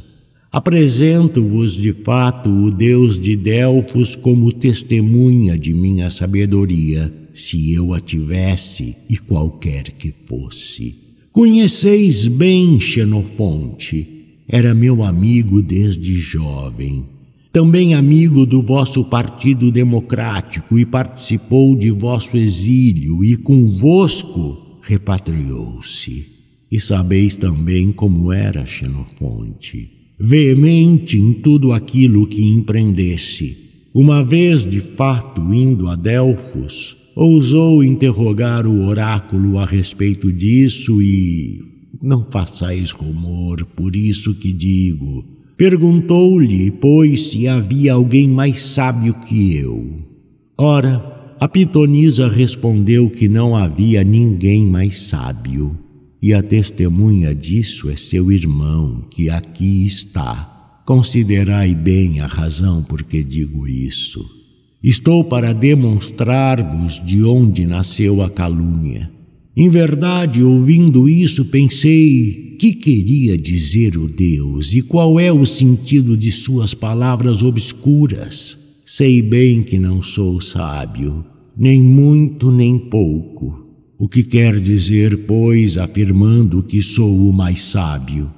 Apresento-vos 0.52 1.76
de 1.76 1.92
fato 1.92 2.48
o 2.48 2.70
Deus 2.70 3.18
de 3.18 3.34
Delfos 3.34 4.14
como 4.14 4.52
testemunha 4.52 5.58
de 5.58 5.74
minha 5.74 6.08
sabedoria, 6.08 7.12
se 7.34 7.74
eu 7.74 7.92
a 7.92 8.00
tivesse 8.00 8.96
e 9.10 9.18
qualquer 9.18 9.90
que 9.90 10.14
fosse. 10.26 10.94
Conheceis 11.32 12.28
bem 12.28 12.80
Xenofonte, 12.80 14.15
era 14.48 14.74
meu 14.74 15.02
amigo 15.02 15.60
desde 15.60 16.14
jovem. 16.14 17.04
Também 17.52 17.94
amigo 17.94 18.44
do 18.44 18.62
vosso 18.62 19.04
Partido 19.04 19.72
Democrático 19.72 20.78
e 20.78 20.84
participou 20.84 21.74
de 21.74 21.90
vosso 21.90 22.36
exílio 22.36 23.24
e 23.24 23.36
convosco 23.36 24.78
repatriou-se. 24.82 26.26
E 26.70 26.78
sabeis 26.78 27.34
também 27.36 27.92
como 27.92 28.32
era 28.32 28.66
Xenofonte, 28.66 29.90
veemente 30.18 31.18
em 31.18 31.32
tudo 31.32 31.72
aquilo 31.72 32.26
que 32.26 32.42
empreendesse. 32.42 33.56
Uma 33.94 34.22
vez, 34.22 34.66
de 34.66 34.80
fato, 34.80 35.40
indo 35.54 35.88
a 35.88 35.96
Delfos, 35.96 36.96
ousou 37.14 37.82
interrogar 37.82 38.66
o 38.66 38.84
oráculo 38.86 39.58
a 39.58 39.64
respeito 39.64 40.30
disso 40.30 41.00
e. 41.00 41.75
Não 42.02 42.26
façais 42.30 42.90
rumor, 42.90 43.64
por 43.76 43.94
isso 43.94 44.34
que 44.34 44.52
digo. 44.52 45.24
Perguntou-lhe, 45.56 46.70
pois, 46.70 47.30
se 47.30 47.48
havia 47.48 47.94
alguém 47.94 48.28
mais 48.28 48.60
sábio 48.60 49.14
que 49.14 49.56
eu. 49.56 50.00
Ora, 50.58 51.34
a 51.40 51.48
pitonisa 51.48 52.28
respondeu 52.28 53.10
que 53.10 53.28
não 53.28 53.54
havia 53.54 54.02
ninguém 54.02 54.66
mais 54.66 55.00
sábio, 55.02 55.76
e 56.20 56.34
a 56.34 56.42
testemunha 56.42 57.34
disso 57.34 57.88
é 57.90 57.96
seu 57.96 58.32
irmão, 58.32 59.04
que 59.10 59.30
aqui 59.30 59.86
está. 59.86 60.82
Considerai 60.84 61.74
bem 61.74 62.20
a 62.20 62.26
razão 62.26 62.82
por 62.82 63.02
que 63.02 63.22
digo 63.22 63.66
isso. 63.66 64.24
Estou 64.82 65.24
para 65.24 65.52
demonstrar-vos 65.52 67.02
de 67.04 67.24
onde 67.24 67.66
nasceu 67.66 68.22
a 68.22 68.30
calúnia. 68.30 69.10
Em 69.56 69.70
verdade, 69.70 70.42
ouvindo 70.42 71.08
isso, 71.08 71.46
pensei: 71.46 72.56
que 72.58 72.74
queria 72.74 73.38
dizer 73.38 73.96
o 73.96 74.06
Deus 74.06 74.74
e 74.74 74.82
qual 74.82 75.18
é 75.18 75.32
o 75.32 75.46
sentido 75.46 76.16
de 76.16 76.30
suas 76.30 76.74
palavras 76.74 77.42
obscuras? 77.42 78.58
Sei 78.84 79.22
bem 79.22 79.62
que 79.62 79.78
não 79.78 80.02
sou 80.02 80.40
sábio, 80.40 81.24
nem 81.56 81.82
muito 81.82 82.50
nem 82.50 82.78
pouco. 82.78 83.66
O 83.98 84.08
que 84.08 84.22
quer 84.22 84.60
dizer, 84.60 85.26
pois, 85.26 85.78
afirmando 85.78 86.62
que 86.62 86.82
sou 86.82 87.28
o 87.28 87.32
mais 87.32 87.62
sábio? 87.62 88.30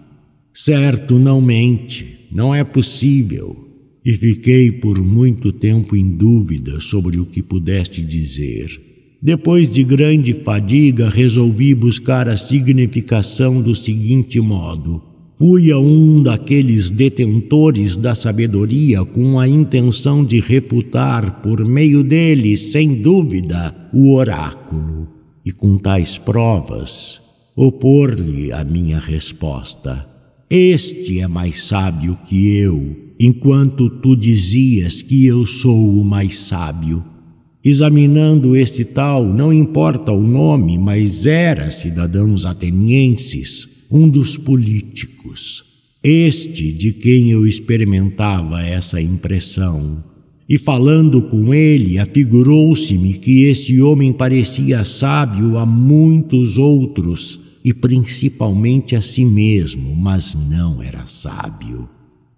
Certo, 0.55 1.19
não 1.19 1.41
mente, 1.41 2.29
não 2.31 2.55
é 2.55 2.63
possível. 2.63 3.69
E 4.05 4.13
fiquei 4.13 4.71
por 4.71 5.03
muito 5.03 5.53
tempo 5.53 5.97
em 5.97 6.17
dúvida 6.17 6.81
sobre 6.81 7.19
o 7.19 7.27
que 7.27 7.43
pudeste 7.43 8.01
dizer. 8.03 8.88
Depois 9.21 9.69
de 9.69 9.83
grande 9.83 10.33
fadiga, 10.33 11.11
resolvi 11.11 11.75
buscar 11.75 12.29
a 12.29 12.37
significação 12.37 13.61
do 13.61 13.75
seguinte 13.75 14.41
modo: 14.41 15.03
Fui 15.37 15.73
a 15.73 15.79
um 15.79 16.23
daqueles 16.23 16.89
detentores 16.89 17.97
da 17.97 18.15
sabedoria 18.15 19.05
com 19.05 19.41
a 19.41 19.49
intenção 19.49 20.25
de 20.25 20.39
refutar, 20.39 21.43
por 21.43 21.65
meio 21.65 22.05
dele, 22.05 22.57
sem 22.57 23.03
dúvida, 23.03 23.75
o 23.93 24.15
oráculo, 24.15 25.09
e 25.45 25.51
com 25.51 25.77
tais 25.79 26.17
provas, 26.17 27.21
opor-lhe 27.57 28.53
a 28.53 28.63
minha 28.63 29.01
resposta. 29.01 30.07
Este 30.49 31.19
é 31.19 31.27
mais 31.27 31.65
sábio 31.65 32.17
que 32.25 32.57
eu, 32.57 32.97
enquanto 33.19 33.91
tu 33.91 34.15
dizias 34.15 35.03
que 35.03 35.27
eu 35.27 35.45
sou 35.45 36.01
o 36.01 36.05
mais 36.05 36.39
sábio. 36.39 37.05
Examinando 37.69 38.57
este 38.57 38.83
tal, 38.83 39.27
não 39.27 39.53
importa 39.53 40.11
o 40.11 40.27
nome, 40.27 40.79
mas 40.79 41.27
era 41.27 41.71
cidadãos 41.71 42.47
atenienses 42.47 43.69
um 43.91 44.09
dos 44.09 44.39
políticos, 44.39 45.63
este 46.03 46.73
de 46.73 46.95
quem 46.95 47.31
eu 47.31 47.47
experimentava 47.47 48.63
essa 48.63 49.03
impressão. 49.03 50.03
E 50.49 50.57
falando 50.57 51.21
com 51.21 51.53
ele, 51.53 51.99
afigurou-se-me 51.99 53.13
que 53.13 53.43
esse 53.43 53.83
homem 53.83 54.15
parecia 54.15 54.83
sábio 54.83 55.59
a 55.59 55.67
muitos 55.67 56.57
outros, 56.57 57.39
e 57.63 57.75
principalmente 57.75 58.97
a 58.97 59.03
si 59.03 59.27
mesmo, 59.27 59.95
mas 59.95 60.35
não 60.35 60.83
era 60.83 61.07
sábio. 61.07 61.87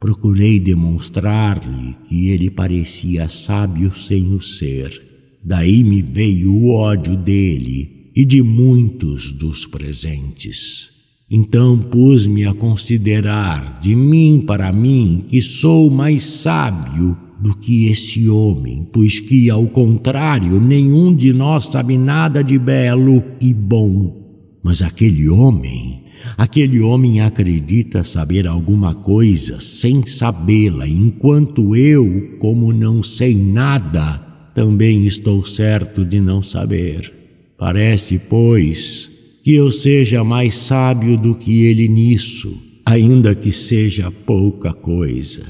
Procurei 0.00 0.58
demonstrar-lhe 0.58 1.94
que 2.08 2.30
ele 2.30 2.50
parecia 2.50 3.28
sábio 3.28 3.94
sem 3.94 4.34
o 4.34 4.40
ser. 4.40 5.09
Daí 5.42 5.82
me 5.82 6.02
veio 6.02 6.52
o 6.52 6.70
ódio 6.70 7.16
dele 7.16 8.10
e 8.14 8.24
de 8.24 8.42
muitos 8.42 9.32
dos 9.32 9.64
presentes. 9.64 10.90
Então 11.30 11.78
pus-me 11.78 12.44
a 12.44 12.52
considerar 12.52 13.80
de 13.80 13.94
mim 13.94 14.42
para 14.46 14.72
mim 14.72 15.24
que 15.28 15.40
sou 15.40 15.90
mais 15.90 16.24
sábio 16.24 17.16
do 17.40 17.56
que 17.56 17.86
esse 17.86 18.28
homem, 18.28 18.86
pois 18.92 19.18
que, 19.18 19.48
ao 19.48 19.66
contrário, 19.66 20.60
nenhum 20.60 21.14
de 21.14 21.32
nós 21.32 21.66
sabe 21.66 21.96
nada 21.96 22.44
de 22.44 22.58
belo 22.58 23.22
e 23.40 23.54
bom. 23.54 24.20
Mas 24.62 24.82
aquele 24.82 25.26
homem, 25.28 26.02
aquele 26.36 26.80
homem 26.80 27.20
acredita 27.22 28.04
saber 28.04 28.46
alguma 28.46 28.94
coisa 28.94 29.58
sem 29.58 30.04
sabê-la, 30.04 30.86
enquanto 30.86 31.74
eu, 31.74 32.36
como 32.38 32.72
não 32.74 33.02
sei 33.02 33.34
nada, 33.34 34.29
também 34.60 35.06
estou 35.06 35.46
certo 35.46 36.04
de 36.04 36.20
não 36.20 36.42
saber. 36.42 37.10
Parece, 37.56 38.18
pois, 38.18 39.08
que 39.42 39.54
eu 39.54 39.72
seja 39.72 40.22
mais 40.22 40.54
sábio 40.54 41.16
do 41.16 41.34
que 41.34 41.62
ele 41.62 41.88
nisso, 41.88 42.54
ainda 42.84 43.34
que 43.34 43.54
seja 43.54 44.10
pouca 44.10 44.74
coisa. 44.74 45.44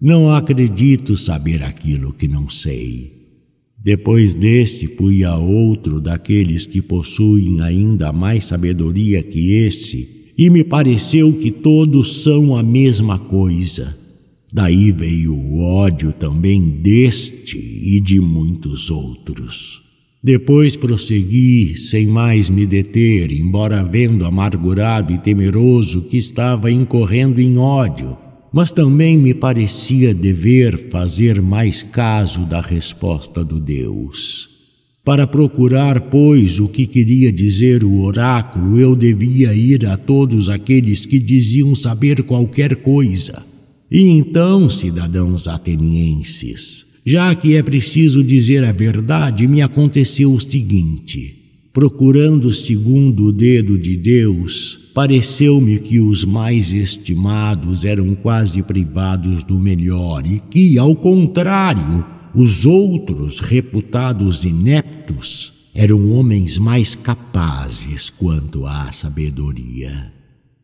Não 0.00 0.28
acredito 0.28 1.16
saber 1.16 1.62
aquilo 1.62 2.12
que 2.12 2.26
não 2.26 2.50
sei. 2.50 3.12
Depois 3.80 4.34
deste, 4.34 4.88
fui 4.88 5.22
a 5.22 5.36
outro 5.36 6.00
daqueles 6.00 6.66
que 6.66 6.82
possuem 6.82 7.60
ainda 7.60 8.12
mais 8.12 8.46
sabedoria 8.46 9.22
que 9.22 9.52
esse, 9.52 10.32
e 10.36 10.50
me 10.50 10.64
pareceu 10.64 11.32
que 11.32 11.52
todos 11.52 12.24
são 12.24 12.56
a 12.56 12.62
mesma 12.64 13.20
coisa. 13.20 13.96
Daí 14.52 14.92
veio 14.92 15.34
o 15.34 15.62
ódio 15.62 16.12
também 16.12 16.70
deste 16.82 17.58
e 17.58 18.00
de 18.00 18.18
muitos 18.20 18.90
outros. 18.90 19.82
Depois 20.22 20.74
prossegui, 20.74 21.76
sem 21.76 22.06
mais 22.06 22.50
me 22.50 22.66
deter, 22.66 23.30
embora 23.30 23.84
vendo 23.84 24.24
amargurado 24.24 25.12
e 25.12 25.18
temeroso 25.18 26.02
que 26.02 26.16
estava 26.16 26.70
incorrendo 26.72 27.40
em 27.40 27.56
ódio, 27.56 28.16
mas 28.52 28.72
também 28.72 29.16
me 29.16 29.34
parecia 29.34 30.14
dever 30.14 30.88
fazer 30.90 31.40
mais 31.40 31.82
caso 31.82 32.46
da 32.46 32.60
resposta 32.60 33.44
do 33.44 33.60
Deus. 33.60 34.48
Para 35.04 35.26
procurar, 35.26 36.00
pois, 36.10 36.58
o 36.58 36.68
que 36.68 36.86
queria 36.86 37.30
dizer 37.30 37.84
o 37.84 38.00
oráculo, 38.00 38.78
eu 38.78 38.96
devia 38.96 39.54
ir 39.54 39.86
a 39.86 39.96
todos 39.96 40.48
aqueles 40.48 41.06
que 41.06 41.18
diziam 41.18 41.74
saber 41.74 42.22
qualquer 42.24 42.76
coisa. 42.76 43.47
E 43.90 44.02
então, 44.02 44.68
cidadãos 44.68 45.48
atenienses, 45.48 46.84
já 47.04 47.34
que 47.34 47.56
é 47.56 47.62
preciso 47.62 48.22
dizer 48.22 48.62
a 48.64 48.72
verdade, 48.72 49.48
me 49.48 49.62
aconteceu 49.62 50.32
o 50.32 50.40
seguinte: 50.40 51.36
procurando 51.72 52.52
segundo 52.52 53.26
o 53.26 53.32
dedo 53.32 53.78
de 53.78 53.96
Deus, 53.96 54.78
pareceu-me 54.94 55.78
que 55.78 56.00
os 56.00 56.24
mais 56.24 56.72
estimados 56.72 57.86
eram 57.86 58.14
quase 58.14 58.62
privados 58.62 59.42
do 59.42 59.58
melhor 59.58 60.26
e 60.26 60.38
que, 60.38 60.78
ao 60.78 60.94
contrário, 60.94 62.04
os 62.34 62.66
outros, 62.66 63.40
reputados 63.40 64.44
ineptos, 64.44 65.52
eram 65.74 66.10
homens 66.10 66.58
mais 66.58 66.94
capazes 66.94 68.10
quanto 68.10 68.66
à 68.66 68.92
sabedoria. 68.92 70.12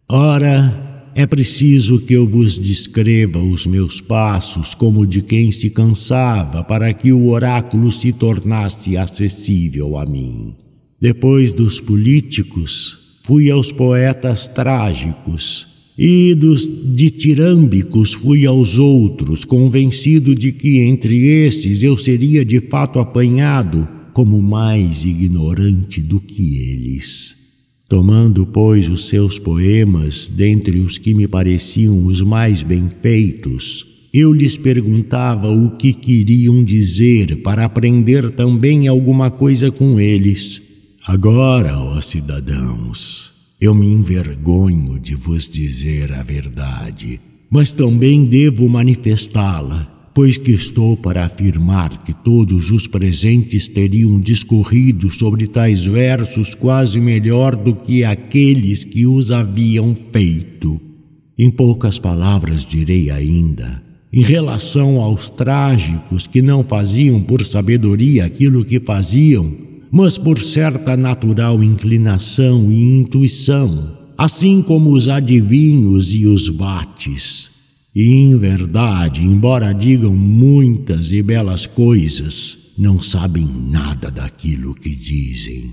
Ora, 0.09 0.94
é 1.15 1.27
preciso 1.27 2.01
que 2.01 2.13
eu 2.13 2.27
vos 2.27 2.59
descreva 2.59 3.39
os 3.39 3.67
meus 3.67 4.01
passos 4.01 4.75
como 4.75 5.07
de 5.07 5.23
quem 5.23 5.53
se 5.53 5.71
cansava, 5.71 6.65
para 6.65 6.93
que 6.93 7.13
o 7.13 7.29
oráculo 7.29 7.93
se 7.93 8.13
tornasse 8.13 8.97
acessível 8.97 9.97
a 9.97 10.05
mim. 10.05 10.55
Depois 11.01 11.53
dos 11.53 11.81
políticos, 11.81 12.99
fui 13.23 13.51
aos 13.51 13.71
poetas 13.71 14.49
trágicos, 14.49 15.69
e 15.97 16.35
dos 16.35 16.69
ditirâmbicos 16.97 18.15
fui 18.15 18.45
aos 18.45 18.79
outros, 18.81 19.45
convencido 19.45 20.35
de 20.35 20.51
que 20.51 20.81
entre 20.81 21.27
esses 21.47 21.85
eu 21.85 21.97
seria 21.97 22.45
de 22.45 22.61
fato 22.61 22.99
apanhado 22.99 23.89
como 24.13 24.43
mais 24.43 25.05
ignorante 25.05 26.03
do 26.03 26.21
que 26.21 26.59
eles. 26.73 27.44
Tomando, 27.89 28.47
pois, 28.47 28.89
os 28.89 29.09
seus 29.09 29.39
poemas, 29.39 30.27
dentre 30.29 30.81
os 30.81 30.97
que 30.97 31.13
me 31.13 31.29
pareciam 31.29 32.07
os 32.07 32.23
mais 32.23 32.63
bem 32.63 32.91
feitos, 33.03 33.87
eu 34.13 34.33
lhes 34.33 34.57
perguntava 34.57 35.51
o 35.51 35.77
que 35.77 35.93
queriam 35.93 36.65
dizer 36.65 37.43
para 37.43 37.65
aprender 37.65 38.31
também 38.31 38.89
alguma 38.89 39.31
coisa 39.31 39.71
com 39.71 40.01
eles. 40.01 40.63
Agora, 41.07 41.79
ó 41.79 42.01
cidadãos, 42.01 43.33
eu 43.61 43.75
me 43.75 43.87
envergonho 43.87 44.99
de 44.99 45.15
vos 45.15 45.47
dizer 45.47 46.13
a 46.13 46.23
verdade, 46.23 47.21
mas 47.51 47.73
também 47.73 48.25
devo 48.25 48.69
manifestá-la 48.69 49.94
pois 50.15 50.39
que 50.39 50.53
estou 50.53 50.97
para 50.97 51.25
afirmar 51.25 52.05
que 52.05 52.15
todos 52.15 52.71
os 52.71 52.87
presentes 52.87 53.67
teriam 53.67 54.21
discorrido 54.21 55.13
sobre 55.13 55.49
tais 55.49 55.85
versos 55.85 56.55
quase 56.55 57.01
melhor 57.01 57.57
do 57.57 57.75
que 57.75 58.05
aqueles 58.05 58.85
que 58.85 59.07
os 59.07 59.33
haviam 59.33 59.95
feito. 60.13 60.81
Em 61.37 61.51
poucas 61.51 61.99
palavras 61.99 62.65
direi 62.65 63.11
ainda, 63.11 63.83
em 64.13 64.23
relação 64.23 65.01
aos 65.01 65.29
trágicos 65.29 66.29
que 66.29 66.41
não 66.41 66.63
faziam 66.63 67.21
por 67.21 67.45
sabedoria 67.45 68.25
aquilo 68.25 68.65
que 68.65 68.79
faziam, 68.79 69.53
mas 69.91 70.17
por 70.17 70.41
certa 70.41 70.97
natural 70.97 71.61
inclinação 71.61 72.71
e 72.71 73.01
intuição, 73.01 73.99
assim 74.17 74.63
como 74.63 74.93
os 74.93 75.09
adivinhos 75.09 76.15
e 76.15 76.25
os 76.25 76.49
vates 76.49 77.53
e 77.95 78.13
em 78.13 78.37
verdade, 78.37 79.23
embora 79.23 79.73
digam 79.73 80.13
muitas 80.13 81.13
e 81.13 81.23
belas 81.23 81.65
coisas, 81.65 82.59
não 82.77 83.01
sabem 83.01 83.49
nada 83.71 84.11
daquilo 84.11 84.75
que 84.75 84.91
dizem. 84.91 85.73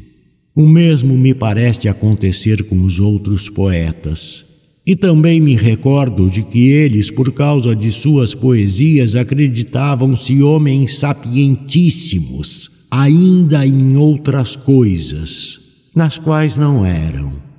O 0.56 0.68
mesmo 0.68 1.18
me 1.18 1.34
parece 1.34 1.88
acontecer 1.88 2.64
com 2.66 2.84
os 2.84 3.00
outros 3.00 3.50
poetas. 3.50 4.46
E 4.86 4.96
também 4.96 5.40
me 5.40 5.56
recordo 5.56 6.30
de 6.30 6.44
que 6.44 6.68
eles, 6.68 7.10
por 7.10 7.32
causa 7.32 7.76
de 7.76 7.92
suas 7.92 8.36
poesias, 8.36 9.16
acreditavam-se 9.16 10.44
homens 10.44 10.98
sapientíssimos, 10.98 12.70
ainda 12.90 13.66
em 13.66 13.96
outras 13.96 14.56
coisas, 14.56 15.60
nas 15.96 16.20
quais 16.20 16.58
não 16.58 16.86
eram. 16.86 17.51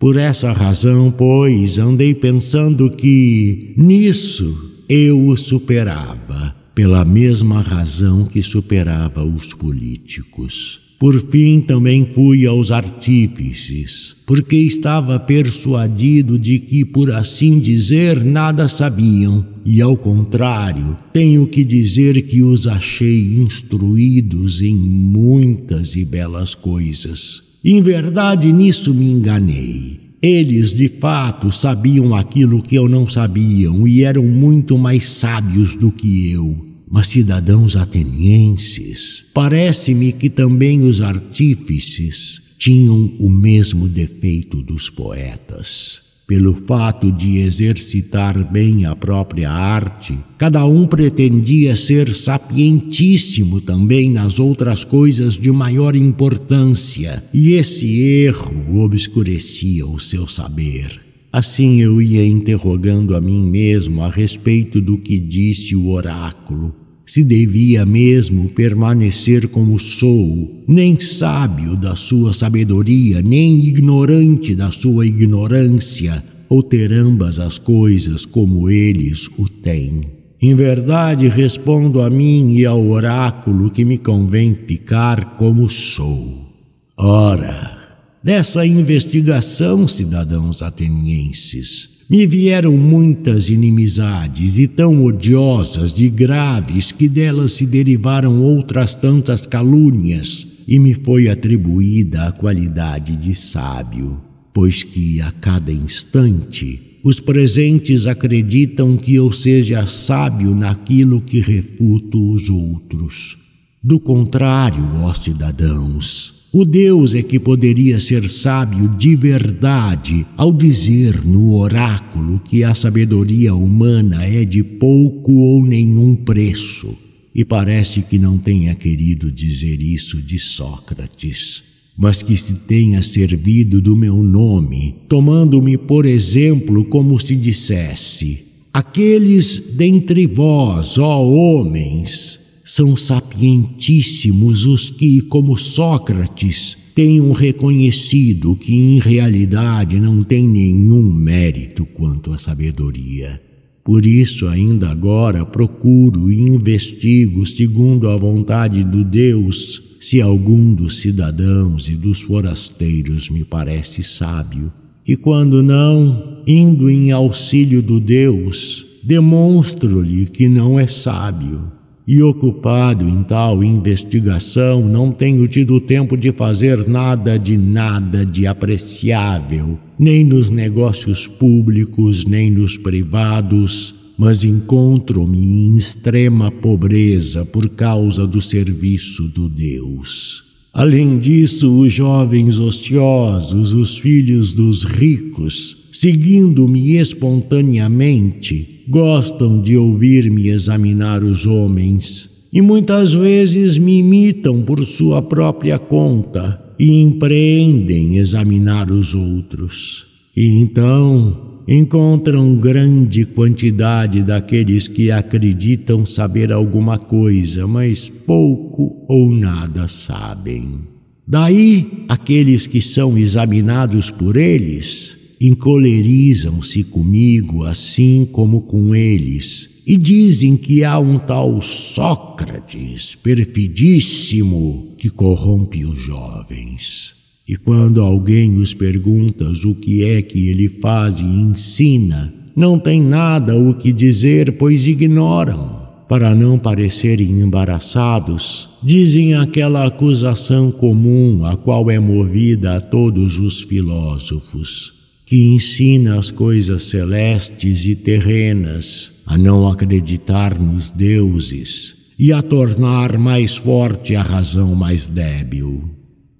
Por 0.00 0.16
essa 0.16 0.50
razão, 0.50 1.10
pois, 1.10 1.78
andei 1.78 2.14
pensando 2.14 2.90
que 2.90 3.74
nisso 3.76 4.56
eu 4.88 5.26
o 5.26 5.36
superava, 5.36 6.56
pela 6.74 7.04
mesma 7.04 7.60
razão 7.60 8.24
que 8.24 8.42
superava 8.42 9.22
os 9.22 9.52
políticos. 9.52 10.80
Por 10.98 11.20
fim, 11.30 11.60
também 11.60 12.06
fui 12.14 12.46
aos 12.46 12.70
artífices, 12.70 14.16
porque 14.26 14.56
estava 14.56 15.20
persuadido 15.20 16.38
de 16.38 16.60
que, 16.60 16.82
por 16.82 17.12
assim 17.12 17.58
dizer, 17.58 18.24
nada 18.24 18.68
sabiam, 18.68 19.46
e 19.66 19.82
ao 19.82 19.98
contrário, 19.98 20.96
tenho 21.12 21.46
que 21.46 21.62
dizer 21.62 22.22
que 22.22 22.42
os 22.42 22.66
achei 22.66 23.34
instruídos 23.34 24.62
em 24.62 24.74
muitas 24.74 25.94
e 25.94 26.06
belas 26.06 26.54
coisas 26.54 27.49
em 27.64 27.80
verdade, 27.80 28.52
nisso 28.52 28.94
me 28.94 29.10
enganei. 29.10 30.00
Eles, 30.22 30.72
de 30.72 30.88
fato, 30.88 31.50
sabiam 31.50 32.14
aquilo 32.14 32.62
que 32.62 32.74
eu 32.74 32.88
não 32.88 33.08
sabiam 33.08 33.86
e 33.88 34.02
eram 34.02 34.24
muito 34.24 34.76
mais 34.76 35.04
sábios 35.04 35.74
do 35.74 35.90
que 35.90 36.30
eu. 36.30 36.66
Mas, 36.90 37.08
cidadãos 37.08 37.76
atenienses, 37.76 39.24
parece-me 39.32 40.12
que 40.12 40.28
também 40.28 40.80
os 40.82 41.00
artífices 41.00 42.42
tinham 42.58 43.12
o 43.18 43.30
mesmo 43.30 43.88
defeito 43.88 44.62
dos 44.62 44.90
poetas 44.90 46.09
pelo 46.30 46.54
fato 46.54 47.10
de 47.10 47.38
exercitar 47.38 48.48
bem 48.52 48.84
a 48.84 48.94
própria 48.94 49.50
arte, 49.50 50.16
cada 50.38 50.64
um 50.64 50.86
pretendia 50.86 51.74
ser 51.74 52.14
sapientíssimo 52.14 53.60
também 53.60 54.08
nas 54.08 54.38
outras 54.38 54.84
coisas 54.84 55.32
de 55.32 55.50
maior 55.50 55.96
importância, 55.96 57.24
e 57.34 57.54
esse 57.54 58.00
erro 58.00 58.80
obscurecia 58.80 59.84
o 59.84 59.98
seu 59.98 60.28
saber. 60.28 61.00
Assim 61.32 61.80
eu 61.80 62.00
ia 62.00 62.24
interrogando 62.24 63.16
a 63.16 63.20
mim 63.20 63.44
mesmo 63.50 64.00
a 64.00 64.08
respeito 64.08 64.80
do 64.80 64.98
que 64.98 65.18
disse 65.18 65.74
o 65.74 65.88
oráculo, 65.88 66.72
se 67.10 67.24
devia 67.24 67.84
mesmo 67.84 68.50
permanecer 68.50 69.48
como 69.48 69.80
sou, 69.80 70.62
nem 70.68 71.00
sábio 71.00 71.74
da 71.74 71.96
sua 71.96 72.32
sabedoria, 72.32 73.20
nem 73.20 73.66
ignorante 73.66 74.54
da 74.54 74.70
sua 74.70 75.04
ignorância, 75.04 76.22
ou 76.48 76.62
ter 76.62 76.92
ambas 76.92 77.40
as 77.40 77.58
coisas 77.58 78.24
como 78.24 78.70
eles 78.70 79.28
o 79.36 79.48
têm. 79.48 80.02
Em 80.40 80.54
verdade, 80.54 81.26
respondo 81.26 82.00
a 82.00 82.08
mim 82.08 82.52
e 82.52 82.64
ao 82.64 82.86
oráculo 82.86 83.72
que 83.72 83.84
me 83.84 83.98
convém 83.98 84.56
ficar 84.68 85.34
como 85.34 85.68
sou. 85.68 86.48
Ora, 86.96 87.76
dessa 88.22 88.64
investigação, 88.64 89.88
cidadãos 89.88 90.62
atenienses, 90.62 91.90
me 92.10 92.26
vieram 92.26 92.76
muitas 92.76 93.48
inimizades 93.48 94.58
e 94.58 94.66
tão 94.66 95.04
odiosas 95.04 95.94
e 96.00 96.10
graves 96.10 96.90
que 96.90 97.08
delas 97.08 97.52
se 97.52 97.64
derivaram 97.64 98.40
outras 98.42 98.96
tantas 98.96 99.46
calúnias, 99.46 100.44
e 100.66 100.80
me 100.80 100.92
foi 100.92 101.28
atribuída 101.28 102.24
a 102.24 102.32
qualidade 102.32 103.16
de 103.16 103.32
sábio, 103.32 104.20
pois 104.52 104.82
que 104.82 105.20
a 105.20 105.30
cada 105.30 105.72
instante 105.72 106.98
os 107.04 107.20
presentes 107.20 108.08
acreditam 108.08 108.96
que 108.96 109.14
eu 109.14 109.30
seja 109.30 109.86
sábio 109.86 110.52
naquilo 110.52 111.20
que 111.22 111.38
refuto 111.38 112.32
os 112.32 112.50
outros. 112.50 113.38
Do 113.80 114.00
contrário, 114.00 114.84
ó 114.96 115.14
cidadãos, 115.14 116.39
o 116.52 116.64
Deus 116.64 117.14
é 117.14 117.22
que 117.22 117.38
poderia 117.38 118.00
ser 118.00 118.28
sábio 118.28 118.88
de 118.88 119.14
verdade 119.14 120.26
ao 120.36 120.52
dizer 120.52 121.24
no 121.24 121.54
oráculo 121.54 122.40
que 122.44 122.64
a 122.64 122.74
sabedoria 122.74 123.54
humana 123.54 124.24
é 124.24 124.44
de 124.44 124.64
pouco 124.64 125.32
ou 125.32 125.64
nenhum 125.64 126.16
preço. 126.16 126.96
E 127.32 127.44
parece 127.44 128.02
que 128.02 128.18
não 128.18 128.36
tenha 128.36 128.74
querido 128.74 129.30
dizer 129.30 129.80
isso 129.80 130.20
de 130.20 130.40
Sócrates, 130.40 131.62
mas 131.96 132.20
que 132.20 132.36
se 132.36 132.54
tenha 132.54 133.00
servido 133.00 133.80
do 133.80 133.94
meu 133.94 134.20
nome, 134.20 134.96
tomando-me 135.08 135.78
por 135.78 136.04
exemplo, 136.04 136.84
como 136.86 137.20
se 137.20 137.36
dissesse: 137.36 138.40
Aqueles 138.72 139.60
dentre 139.60 140.26
vós, 140.26 140.98
ó 140.98 141.22
homens, 141.22 142.39
são 142.72 142.96
sapientíssimos 142.96 144.64
os 144.64 144.90
que, 144.90 145.22
como 145.22 145.58
Sócrates, 145.58 146.78
tenham 146.94 147.32
reconhecido 147.32 148.54
que 148.54 148.72
em 148.72 149.00
realidade 149.00 149.98
não 149.98 150.22
tem 150.22 150.46
nenhum 150.46 151.02
mérito 151.12 151.84
quanto 151.84 152.32
à 152.32 152.38
sabedoria. 152.38 153.42
Por 153.82 154.06
isso, 154.06 154.46
ainda 154.46 154.88
agora, 154.88 155.44
procuro 155.44 156.30
e 156.30 156.42
investigo, 156.42 157.44
segundo 157.44 158.08
a 158.08 158.16
vontade 158.16 158.84
do 158.84 159.02
Deus, 159.02 159.82
se 160.00 160.20
algum 160.20 160.72
dos 160.72 160.98
cidadãos 161.00 161.88
e 161.88 161.96
dos 161.96 162.20
forasteiros 162.22 163.30
me 163.30 163.42
parece 163.42 164.04
sábio. 164.04 164.72
E 165.04 165.16
quando 165.16 165.60
não, 165.60 166.40
indo 166.46 166.88
em 166.88 167.10
auxílio 167.10 167.82
do 167.82 167.98
Deus, 167.98 168.86
demonstro-lhe 169.02 170.26
que 170.26 170.46
não 170.46 170.78
é 170.78 170.86
sábio 170.86 171.79
e 172.12 172.20
ocupado 172.24 173.08
em 173.08 173.22
tal 173.22 173.62
investigação, 173.62 174.80
não 174.80 175.12
tenho 175.12 175.46
tido 175.46 175.80
tempo 175.80 176.16
de 176.16 176.32
fazer 176.32 176.88
nada 176.88 177.38
de 177.38 177.56
nada 177.56 178.26
de 178.26 178.48
apreciável, 178.48 179.78
nem 179.96 180.24
nos 180.24 180.50
negócios 180.50 181.28
públicos, 181.28 182.24
nem 182.24 182.50
nos 182.50 182.76
privados, 182.76 183.94
mas 184.18 184.42
encontro-me 184.42 185.38
em 185.38 185.76
extrema 185.76 186.50
pobreza 186.50 187.44
por 187.44 187.68
causa 187.68 188.26
do 188.26 188.40
serviço 188.40 189.28
do 189.28 189.48
Deus. 189.48 190.42
Além 190.72 191.16
disso, 191.16 191.78
os 191.78 191.92
jovens 191.92 192.58
ociosos, 192.58 193.72
os 193.72 193.96
filhos 193.96 194.52
dos 194.52 194.82
ricos, 194.82 195.76
seguindo-me 195.92 196.96
espontaneamente, 196.96 198.84
gostam 198.88 199.62
de 199.62 199.76
ouvir-me 199.76 200.48
examinar 200.48 201.22
os 201.22 201.46
homens 201.46 202.28
e 202.52 202.60
muitas 202.60 203.14
vezes 203.14 203.78
me 203.78 203.98
imitam 203.98 204.62
por 204.62 204.84
sua 204.84 205.22
própria 205.22 205.78
conta 205.78 206.60
e 206.78 207.00
empreendem 207.00 208.16
examinar 208.16 208.90
os 208.90 209.14
outros. 209.14 210.06
E 210.36 210.60
então 210.60 211.60
encontram 211.68 212.56
grande 212.56 213.24
quantidade 213.24 214.22
daqueles 214.22 214.88
que 214.88 215.12
acreditam 215.12 216.04
saber 216.04 216.50
alguma 216.50 216.98
coisa, 216.98 217.66
mas 217.66 218.08
pouco 218.08 219.04
ou 219.08 219.30
nada 219.30 219.86
sabem. 219.86 220.80
Daí, 221.28 222.04
aqueles 222.08 222.66
que 222.66 222.82
são 222.82 223.16
examinados 223.16 224.10
por 224.10 224.36
eles 224.36 225.19
encolerizam-se 225.40 226.84
comigo 226.84 227.64
assim 227.64 228.28
como 228.30 228.60
com 228.60 228.94
eles, 228.94 229.70
e 229.86 229.96
dizem 229.96 230.56
que 230.56 230.84
há 230.84 230.98
um 230.98 231.18
tal 231.18 231.62
Sócrates 231.62 233.14
perfidíssimo 233.16 234.94
que 234.98 235.08
corrompe 235.08 235.84
os 235.84 235.98
jovens. 235.98 237.14
E 237.48 237.56
quando 237.56 238.00
alguém 238.02 238.58
os 238.58 238.74
pergunta 238.74 239.50
o 239.64 239.74
que 239.74 240.04
é 240.04 240.22
que 240.22 240.48
ele 240.48 240.68
faz 240.68 241.18
e 241.18 241.24
ensina, 241.24 242.32
não 242.54 242.78
tem 242.78 243.02
nada 243.02 243.56
o 243.56 243.74
que 243.74 243.92
dizer, 243.92 244.52
pois 244.58 244.86
ignoram. 244.86 245.80
Para 246.08 246.34
não 246.34 246.58
parecerem 246.58 247.40
embaraçados, 247.40 248.68
dizem 248.82 249.34
aquela 249.34 249.86
acusação 249.86 250.70
comum 250.70 251.44
a 251.44 251.56
qual 251.56 251.90
é 251.90 251.98
movida 251.98 252.76
a 252.76 252.80
todos 252.80 253.38
os 253.38 253.62
filósofos, 253.62 254.99
que 255.30 255.40
ensina 255.40 256.18
as 256.18 256.28
coisas 256.28 256.82
celestes 256.90 257.86
e 257.86 257.94
terrenas, 257.94 259.12
a 259.24 259.38
não 259.38 259.68
acreditar 259.68 260.58
nos 260.58 260.90
deuses 260.90 261.94
e 262.18 262.32
a 262.32 262.42
tornar 262.42 263.16
mais 263.16 263.56
forte 263.56 264.16
a 264.16 264.22
razão 264.22 264.74
mais 264.74 265.06
débil. 265.06 265.88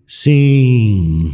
Sim, 0.09 1.31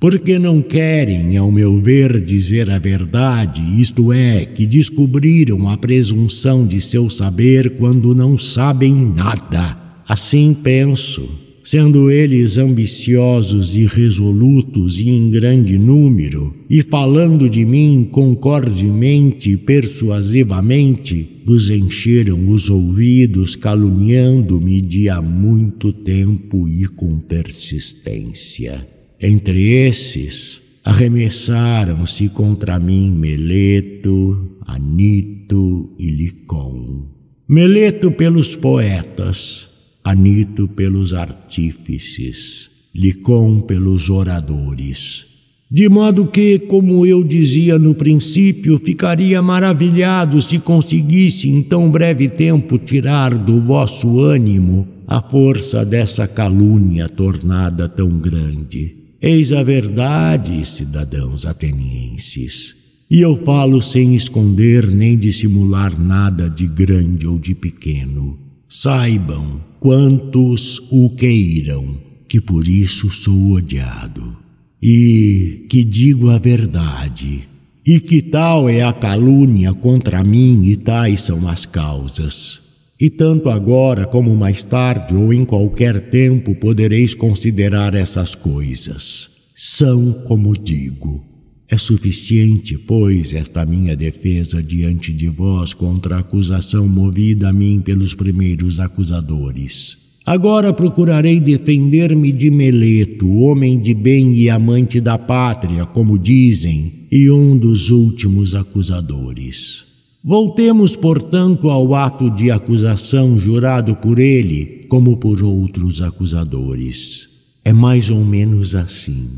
porque 0.00 0.40
não 0.40 0.60
querem, 0.60 1.36
ao 1.36 1.52
meu 1.52 1.80
ver, 1.80 2.20
dizer 2.20 2.68
a 2.68 2.80
verdade, 2.80 3.62
isto 3.80 4.12
é, 4.12 4.44
que 4.44 4.66
descobriram 4.66 5.68
a 5.68 5.76
presunção 5.76 6.66
de 6.66 6.80
seu 6.80 7.08
saber 7.08 7.76
quando 7.76 8.12
não 8.12 8.36
sabem 8.36 8.92
nada. 8.92 9.78
Assim 10.08 10.52
penso, 10.52 11.45
sendo 11.66 12.08
eles 12.08 12.58
ambiciosos 12.58 13.76
e 13.76 13.86
resolutos 13.86 15.00
e 15.00 15.10
em 15.10 15.28
grande 15.32 15.76
número, 15.76 16.54
e 16.70 16.80
falando 16.80 17.50
de 17.50 17.66
mim 17.66 18.08
concordemente 18.08 19.50
e 19.50 19.56
persuasivamente, 19.56 21.42
vos 21.44 21.68
encheram 21.68 22.50
os 22.50 22.70
ouvidos 22.70 23.56
caluniando-me 23.56 24.80
de 24.80 25.08
há 25.08 25.20
muito 25.20 25.92
tempo 25.92 26.68
e 26.68 26.86
com 26.86 27.18
persistência. 27.18 28.86
Entre 29.20 29.88
esses, 29.88 30.62
arremessaram-se 30.84 32.28
contra 32.28 32.78
mim 32.78 33.10
Meleto, 33.10 34.56
Anito 34.64 35.90
e 35.98 36.10
Licon. 36.10 37.08
Meleto 37.48 38.12
pelos 38.12 38.54
poetas, 38.54 39.68
Anito 40.06 40.68
pelos 40.68 41.12
artífices, 41.12 42.70
Licon 42.94 43.60
pelos 43.62 44.08
oradores. 44.08 45.26
De 45.68 45.88
modo 45.88 46.28
que, 46.28 46.60
como 46.60 47.04
eu 47.04 47.24
dizia 47.24 47.76
no 47.76 47.92
princípio, 47.92 48.78
ficaria 48.78 49.42
maravilhado 49.42 50.40
se 50.40 50.60
conseguisse 50.60 51.50
em 51.50 51.60
tão 51.60 51.90
breve 51.90 52.28
tempo 52.28 52.78
tirar 52.78 53.34
do 53.34 53.60
vosso 53.60 54.20
ânimo 54.20 54.86
a 55.08 55.20
força 55.20 55.84
dessa 55.84 56.28
calúnia 56.28 57.08
tornada 57.08 57.88
tão 57.88 58.16
grande. 58.16 58.94
Eis 59.20 59.52
a 59.52 59.64
verdade, 59.64 60.64
cidadãos 60.64 61.44
atenienses. 61.44 62.76
E 63.10 63.20
eu 63.20 63.36
falo 63.44 63.82
sem 63.82 64.14
esconder 64.14 64.88
nem 64.88 65.18
dissimular 65.18 66.00
nada 66.00 66.48
de 66.48 66.68
grande 66.68 67.26
ou 67.26 67.40
de 67.40 67.56
pequeno. 67.56 68.45
Saibam, 68.78 69.58
quantos 69.80 70.82
o 70.90 71.08
queiram, 71.08 71.96
que 72.28 72.42
por 72.42 72.68
isso 72.68 73.10
sou 73.10 73.52
odiado. 73.52 74.36
E 74.82 75.64
que 75.70 75.82
digo 75.82 76.28
a 76.28 76.36
verdade, 76.36 77.48
e 77.86 77.98
que 77.98 78.20
tal 78.20 78.68
é 78.68 78.82
a 78.82 78.92
calúnia 78.92 79.72
contra 79.72 80.22
mim, 80.22 80.64
e 80.64 80.76
tais 80.76 81.22
são 81.22 81.48
as 81.48 81.64
causas. 81.64 82.60
E 83.00 83.08
tanto 83.08 83.48
agora 83.48 84.04
como 84.04 84.36
mais 84.36 84.62
tarde 84.62 85.14
ou 85.14 85.32
em 85.32 85.46
qualquer 85.46 86.10
tempo 86.10 86.54
podereis 86.56 87.14
considerar 87.14 87.94
essas 87.94 88.34
coisas. 88.34 89.30
São 89.54 90.12
como 90.26 90.54
digo. 90.54 91.24
É 91.68 91.76
suficiente, 91.76 92.78
pois, 92.78 93.34
esta 93.34 93.66
minha 93.66 93.96
defesa 93.96 94.62
diante 94.62 95.12
de 95.12 95.28
vós 95.28 95.74
contra 95.74 96.16
a 96.16 96.20
acusação 96.20 96.86
movida 96.86 97.48
a 97.48 97.52
mim 97.52 97.80
pelos 97.84 98.14
primeiros 98.14 98.78
acusadores. 98.78 99.98
Agora 100.24 100.72
procurarei 100.72 101.40
defender-me 101.40 102.30
de 102.32 102.50
Meleto, 102.50 103.28
homem 103.28 103.80
de 103.80 103.94
bem 103.94 104.34
e 104.34 104.48
amante 104.48 105.00
da 105.00 105.18
pátria, 105.18 105.86
como 105.86 106.18
dizem, 106.18 107.06
e 107.10 107.30
um 107.30 107.56
dos 107.56 107.90
últimos 107.90 108.54
acusadores. 108.54 109.84
Voltemos, 110.22 110.96
portanto, 110.96 111.70
ao 111.70 111.94
ato 111.94 112.28
de 112.30 112.50
acusação 112.50 113.38
jurado 113.38 113.94
por 113.94 114.18
ele, 114.18 114.86
como 114.88 115.16
por 115.16 115.42
outros 115.42 116.02
acusadores. 116.02 117.28
É 117.64 117.72
mais 117.72 118.10
ou 118.10 118.24
menos 118.24 118.74
assim. 118.74 119.28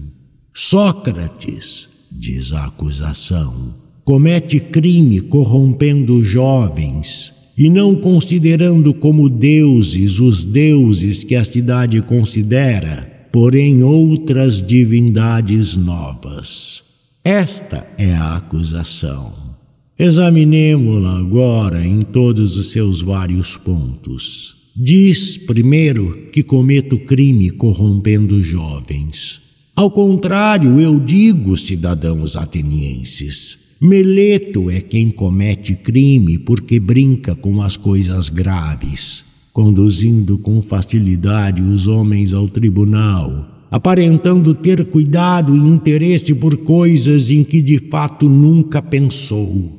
Sócrates, 0.54 1.88
diz 2.18 2.52
a 2.52 2.64
acusação, 2.64 3.74
comete 4.04 4.58
crime 4.58 5.20
corrompendo 5.20 6.24
jovens 6.24 7.32
e 7.56 7.70
não 7.70 7.94
considerando 7.94 8.92
como 8.92 9.28
deuses 9.28 10.18
os 10.18 10.44
deuses 10.44 11.22
que 11.22 11.34
a 11.34 11.44
cidade 11.44 12.00
considera, 12.02 13.28
porém 13.32 13.82
outras 13.82 14.60
divindades 14.60 15.76
novas. 15.76 16.82
Esta 17.24 17.86
é 17.98 18.14
a 18.14 18.36
acusação. 18.36 19.32
Examinemo-la 19.98 21.18
agora 21.18 21.84
em 21.84 22.02
todos 22.02 22.56
os 22.56 22.68
seus 22.72 23.02
vários 23.02 23.56
pontos. 23.56 24.56
Diz, 24.76 25.36
primeiro, 25.36 26.28
que 26.32 26.42
cometo 26.42 26.98
crime 27.00 27.50
corrompendo 27.50 28.40
jovens. 28.42 29.40
Ao 29.78 29.88
contrário, 29.88 30.80
eu 30.80 30.98
digo, 30.98 31.56
cidadãos 31.56 32.34
atenienses, 32.34 33.56
Meleto 33.80 34.68
é 34.68 34.80
quem 34.80 35.08
comete 35.08 35.76
crime 35.76 36.36
porque 36.36 36.80
brinca 36.80 37.36
com 37.36 37.62
as 37.62 37.76
coisas 37.76 38.28
graves, 38.28 39.22
conduzindo 39.52 40.36
com 40.36 40.60
facilidade 40.60 41.62
os 41.62 41.86
homens 41.86 42.34
ao 42.34 42.48
tribunal, 42.48 43.68
aparentando 43.70 44.52
ter 44.52 44.84
cuidado 44.86 45.54
e 45.54 45.60
interesse 45.60 46.34
por 46.34 46.56
coisas 46.56 47.30
em 47.30 47.44
que 47.44 47.62
de 47.62 47.78
fato 47.78 48.28
nunca 48.28 48.82
pensou 48.82 49.78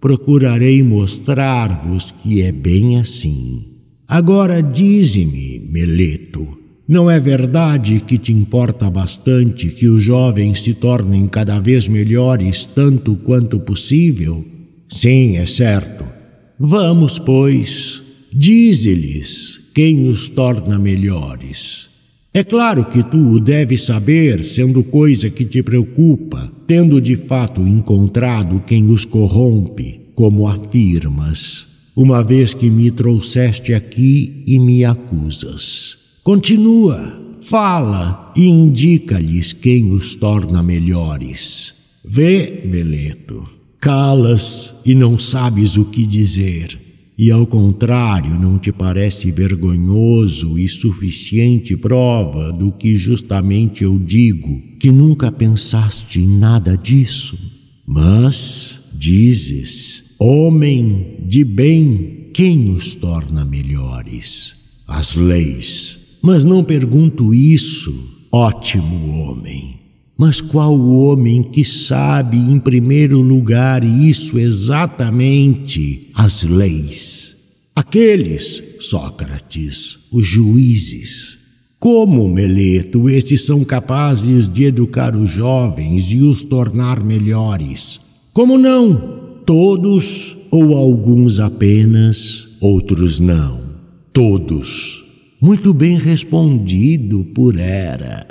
procurarei 0.00 0.80
mostrar-vos 0.80 2.12
que 2.12 2.40
é 2.40 2.52
bem 2.52 2.98
assim. 3.00 3.64
Agora 4.06 4.62
dize-me, 4.62 5.58
Meleto, 5.58 6.59
não 6.90 7.08
é 7.08 7.20
verdade 7.20 8.00
que 8.00 8.18
te 8.18 8.32
importa 8.32 8.90
bastante 8.90 9.68
que 9.68 9.86
os 9.86 10.02
jovens 10.02 10.60
se 10.60 10.74
tornem 10.74 11.28
cada 11.28 11.60
vez 11.60 11.86
melhores 11.86 12.64
tanto 12.64 13.14
quanto 13.14 13.60
possível? 13.60 14.44
Sim, 14.88 15.36
é 15.36 15.46
certo. 15.46 16.04
Vamos, 16.58 17.16
pois, 17.16 18.02
dize-lhes 18.32 19.60
quem 19.72 20.08
os 20.08 20.28
torna 20.28 20.80
melhores. 20.80 21.86
É 22.34 22.42
claro 22.42 22.84
que 22.84 23.04
tu 23.04 23.34
o 23.34 23.40
deves 23.40 23.82
saber, 23.82 24.42
sendo 24.42 24.82
coisa 24.82 25.30
que 25.30 25.44
te 25.44 25.62
preocupa, 25.62 26.50
tendo 26.66 27.00
de 27.00 27.14
fato 27.14 27.60
encontrado 27.60 28.64
quem 28.66 28.88
os 28.88 29.04
corrompe, 29.04 30.00
como 30.16 30.48
afirmas, 30.48 31.68
uma 31.94 32.20
vez 32.24 32.52
que 32.52 32.68
me 32.68 32.90
trouxeste 32.90 33.74
aqui 33.74 34.42
e 34.44 34.58
me 34.58 34.84
acusas. 34.84 35.99
Continua, 36.22 37.20
fala 37.42 38.32
e 38.36 38.46
indica-lhes 38.46 39.52
quem 39.52 39.92
os 39.92 40.14
torna 40.14 40.62
melhores. 40.62 41.74
Vê, 42.04 42.62
Beleto, 42.66 43.48
calas 43.80 44.74
e 44.84 44.94
não 44.94 45.18
sabes 45.18 45.76
o 45.76 45.84
que 45.84 46.06
dizer 46.06 46.90
e 47.22 47.30
ao 47.30 47.46
contrário, 47.46 48.40
não 48.40 48.58
te 48.58 48.72
parece 48.72 49.30
vergonhoso 49.30 50.58
e 50.58 50.66
suficiente 50.66 51.76
prova 51.76 52.50
do 52.50 52.72
que 52.72 52.96
justamente 52.96 53.84
eu 53.84 53.98
digo, 53.98 54.58
que 54.80 54.90
nunca 54.90 55.30
pensaste 55.30 56.18
em 56.18 56.26
nada 56.26 56.78
disso? 56.78 57.38
Mas 57.86 58.80
dizes, 58.94 60.14
homem 60.18 61.18
de 61.28 61.44
bem, 61.44 62.30
quem 62.32 62.70
os 62.70 62.94
torna 62.94 63.44
melhores? 63.44 64.56
As 64.88 65.14
leis. 65.14 65.99
Mas 66.22 66.44
não 66.44 66.62
pergunto 66.62 67.34
isso, 67.34 67.94
ótimo 68.30 69.18
homem. 69.20 69.80
Mas 70.16 70.42
qual 70.42 70.78
o 70.78 71.04
homem 71.04 71.42
que 71.42 71.64
sabe, 71.64 72.36
em 72.36 72.58
primeiro 72.58 73.22
lugar, 73.22 73.82
isso 73.82 74.38
exatamente, 74.38 76.10
as 76.14 76.42
leis? 76.42 77.34
Aqueles, 77.74 78.62
Sócrates, 78.78 79.98
os 80.12 80.26
juízes. 80.26 81.38
Como, 81.78 82.28
Meleto, 82.28 83.08
estes 83.08 83.46
são 83.46 83.64
capazes 83.64 84.46
de 84.46 84.64
educar 84.64 85.16
os 85.16 85.30
jovens 85.30 86.12
e 86.12 86.18
os 86.18 86.42
tornar 86.42 87.02
melhores? 87.02 87.98
Como 88.34 88.58
não? 88.58 89.40
Todos 89.46 90.36
ou 90.50 90.76
alguns 90.76 91.40
apenas, 91.40 92.46
outros 92.60 93.18
não. 93.18 93.62
Todos. 94.12 94.99
Muito 95.40 95.72
bem 95.72 95.98
respondido 95.98 97.24
por 97.34 97.58
Era. 97.58 98.26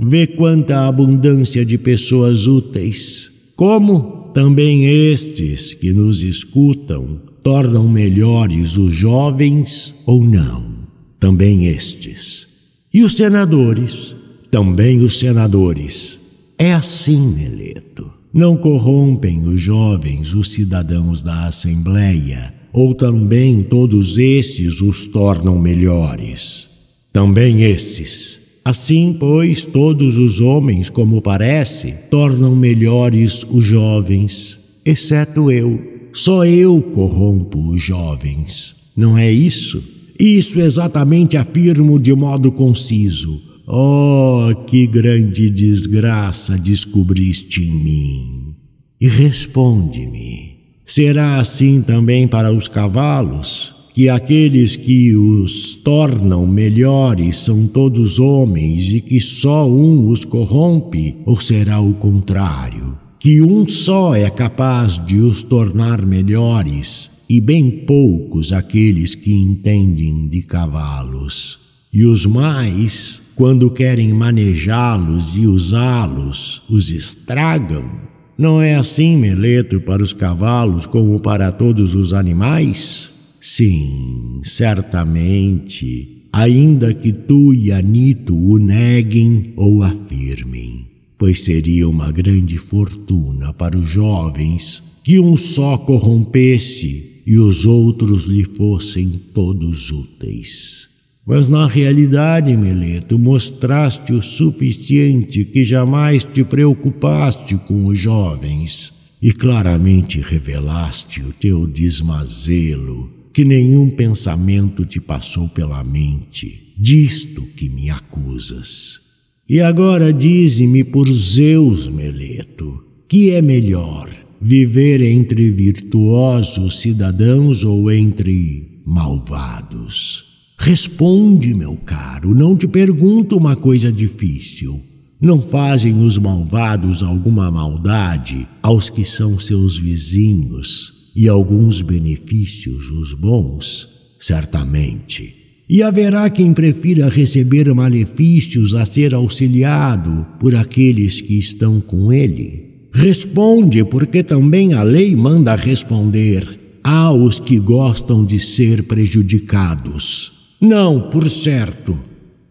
Vê 0.00 0.26
quanta 0.26 0.86
abundância 0.86 1.64
de 1.64 1.78
pessoas 1.78 2.46
úteis. 2.46 3.30
Como 3.56 4.30
também 4.34 4.86
estes 4.86 5.74
que 5.74 5.92
nos 5.92 6.22
escutam 6.22 7.20
tornam 7.42 7.88
melhores 7.88 8.76
os 8.76 8.94
jovens 8.94 9.94
ou 10.06 10.24
não. 10.24 10.78
Também 11.18 11.66
estes 11.66 12.48
e 12.92 13.02
os 13.02 13.16
senadores, 13.16 14.16
também 14.50 15.00
os 15.00 15.18
senadores. 15.18 16.18
É 16.58 16.72
assim, 16.72 17.28
Meleto. 17.28 18.10
Não 18.32 18.56
corrompem 18.56 19.46
os 19.46 19.60
jovens 19.60 20.34
os 20.34 20.48
cidadãos 20.52 21.22
da 21.22 21.46
Assembleia, 21.46 22.54
ou 22.72 22.94
também 22.94 23.62
todos 23.62 24.18
esses 24.18 24.80
os 24.80 25.06
tornam 25.06 25.58
melhores. 25.58 26.68
Também 27.12 27.62
esses. 27.62 28.40
Assim, 28.64 29.16
pois, 29.18 29.64
todos 29.64 30.18
os 30.18 30.40
homens, 30.40 30.90
como 30.90 31.22
parece, 31.22 31.94
tornam 32.10 32.54
melhores 32.54 33.44
os 33.48 33.64
jovens, 33.64 34.58
exceto 34.84 35.50
eu. 35.50 35.80
Só 36.12 36.44
eu 36.44 36.82
corrompo 36.82 37.58
os 37.70 37.82
jovens. 37.82 38.76
Não 38.96 39.16
é 39.16 39.30
isso? 39.32 39.82
Isso 40.20 40.60
exatamente 40.60 41.36
afirmo 41.36 41.98
de 41.98 42.12
modo 42.12 42.50
conciso. 42.50 43.40
Oh, 43.66 44.48
que 44.66 44.86
grande 44.86 45.48
desgraça 45.48 46.58
descobriste 46.58 47.62
em 47.62 47.70
mim! 47.70 48.54
E 49.00 49.06
responde-me: 49.06 50.57
será 50.88 51.36
assim 51.36 51.82
também 51.82 52.26
para 52.26 52.52
os 52.52 52.66
cavalos? 52.66 53.74
Que 53.92 54.08
aqueles 54.08 54.74
que 54.74 55.14
os 55.14 55.74
tornam 55.74 56.46
melhores 56.46 57.36
são 57.36 57.66
todos 57.66 58.18
homens 58.18 58.92
e 58.92 59.00
que 59.00 59.20
só 59.20 59.68
um 59.68 60.08
os 60.08 60.24
corrompe? 60.24 61.16
Ou 61.26 61.40
será 61.40 61.80
o 61.80 61.92
contrário? 61.94 62.96
Que 63.20 63.42
um 63.42 63.68
só 63.68 64.14
é 64.14 64.30
capaz 64.30 64.98
de 65.04 65.18
os 65.18 65.42
tornar 65.42 66.06
melhores 66.06 67.10
e 67.28 67.40
bem 67.40 67.70
poucos 67.70 68.52
aqueles 68.52 69.14
que 69.14 69.32
entendem 69.32 70.28
de 70.28 70.42
cavalos. 70.42 71.58
E 71.92 72.04
os 72.04 72.24
mais, 72.24 73.20
quando 73.34 73.70
querem 73.70 74.12
manejá-los 74.14 75.36
e 75.36 75.46
usá-los, 75.46 76.62
os 76.68 76.90
estragam. 76.90 78.07
Não 78.38 78.62
é 78.62 78.76
assim, 78.76 79.16
Meleto, 79.16 79.80
para 79.80 80.00
os 80.00 80.12
cavalos 80.12 80.86
como 80.86 81.18
para 81.18 81.50
todos 81.50 81.96
os 81.96 82.12
animais? 82.12 83.10
Sim, 83.40 84.40
certamente, 84.44 86.22
ainda 86.32 86.94
que 86.94 87.12
tu 87.12 87.52
e 87.52 87.72
Anito 87.72 88.36
o 88.36 88.56
neguem 88.56 89.52
ou 89.56 89.82
afirmem, 89.82 90.86
pois 91.18 91.42
seria 91.42 91.88
uma 91.88 92.12
grande 92.12 92.58
fortuna 92.58 93.52
para 93.52 93.76
os 93.76 93.88
jovens 93.88 94.84
que 95.02 95.18
um 95.18 95.36
só 95.36 95.76
corrompesse 95.76 97.22
e 97.26 97.38
os 97.38 97.66
outros 97.66 98.22
lhe 98.22 98.44
fossem 98.44 99.20
todos 99.34 99.90
úteis. 99.90 100.87
Mas 101.28 101.46
na 101.46 101.66
realidade, 101.66 102.56
Meleto, 102.56 103.18
mostraste 103.18 104.14
o 104.14 104.22
suficiente 104.22 105.44
que 105.44 105.62
jamais 105.62 106.24
te 106.24 106.42
preocupaste 106.42 107.54
com 107.54 107.84
os 107.84 107.98
jovens 107.98 108.94
e 109.20 109.30
claramente 109.30 110.22
revelaste 110.22 111.20
o 111.20 111.30
teu 111.30 111.66
desmazelo, 111.66 113.12
que 113.30 113.44
nenhum 113.44 113.90
pensamento 113.90 114.86
te 114.86 115.02
passou 115.02 115.46
pela 115.50 115.84
mente, 115.84 116.72
disto 116.78 117.42
que 117.54 117.68
me 117.68 117.90
acusas. 117.90 118.98
E 119.46 119.60
agora 119.60 120.14
dize-me 120.14 120.82
por 120.82 121.12
Zeus, 121.12 121.88
Meleto, 121.88 122.82
que 123.06 123.32
é 123.32 123.42
melhor, 123.42 124.08
viver 124.40 125.02
entre 125.02 125.50
virtuosos 125.50 126.80
cidadãos 126.80 127.64
ou 127.64 127.92
entre 127.92 128.80
malvados? 128.86 130.27
Responde, 130.58 131.54
meu 131.54 131.76
caro, 131.76 132.34
não 132.34 132.56
te 132.56 132.66
pergunto 132.66 133.36
uma 133.36 133.54
coisa 133.54 133.92
difícil. 133.92 134.82
Não 135.20 135.40
fazem 135.40 136.04
os 136.04 136.18
malvados 136.18 137.02
alguma 137.02 137.50
maldade 137.50 138.46
aos 138.62 138.90
que 138.90 139.04
são 139.04 139.38
seus 139.38 139.78
vizinhos 139.78 141.10
e 141.14 141.28
alguns 141.28 141.80
benefícios 141.80 142.90
os 142.90 143.14
bons? 143.14 143.88
Certamente. 144.20 145.34
E 145.68 145.82
haverá 145.82 146.28
quem 146.28 146.52
prefira 146.52 147.08
receber 147.08 147.72
malefícios 147.72 148.74
a 148.74 148.84
ser 148.84 149.14
auxiliado 149.14 150.26
por 150.40 150.54
aqueles 150.54 151.20
que 151.20 151.38
estão 151.38 151.80
com 151.80 152.12
ele? 152.12 152.88
Responde, 152.92 153.84
porque 153.84 154.22
também 154.22 154.74
a 154.74 154.82
lei 154.82 155.14
manda 155.14 155.54
responder. 155.54 156.58
Há 156.82 157.12
os 157.12 157.38
que 157.38 157.58
gostam 157.58 158.24
de 158.24 158.40
ser 158.40 158.84
prejudicados. 158.84 160.37
Não, 160.60 161.10
por 161.10 161.30
certo. 161.30 161.96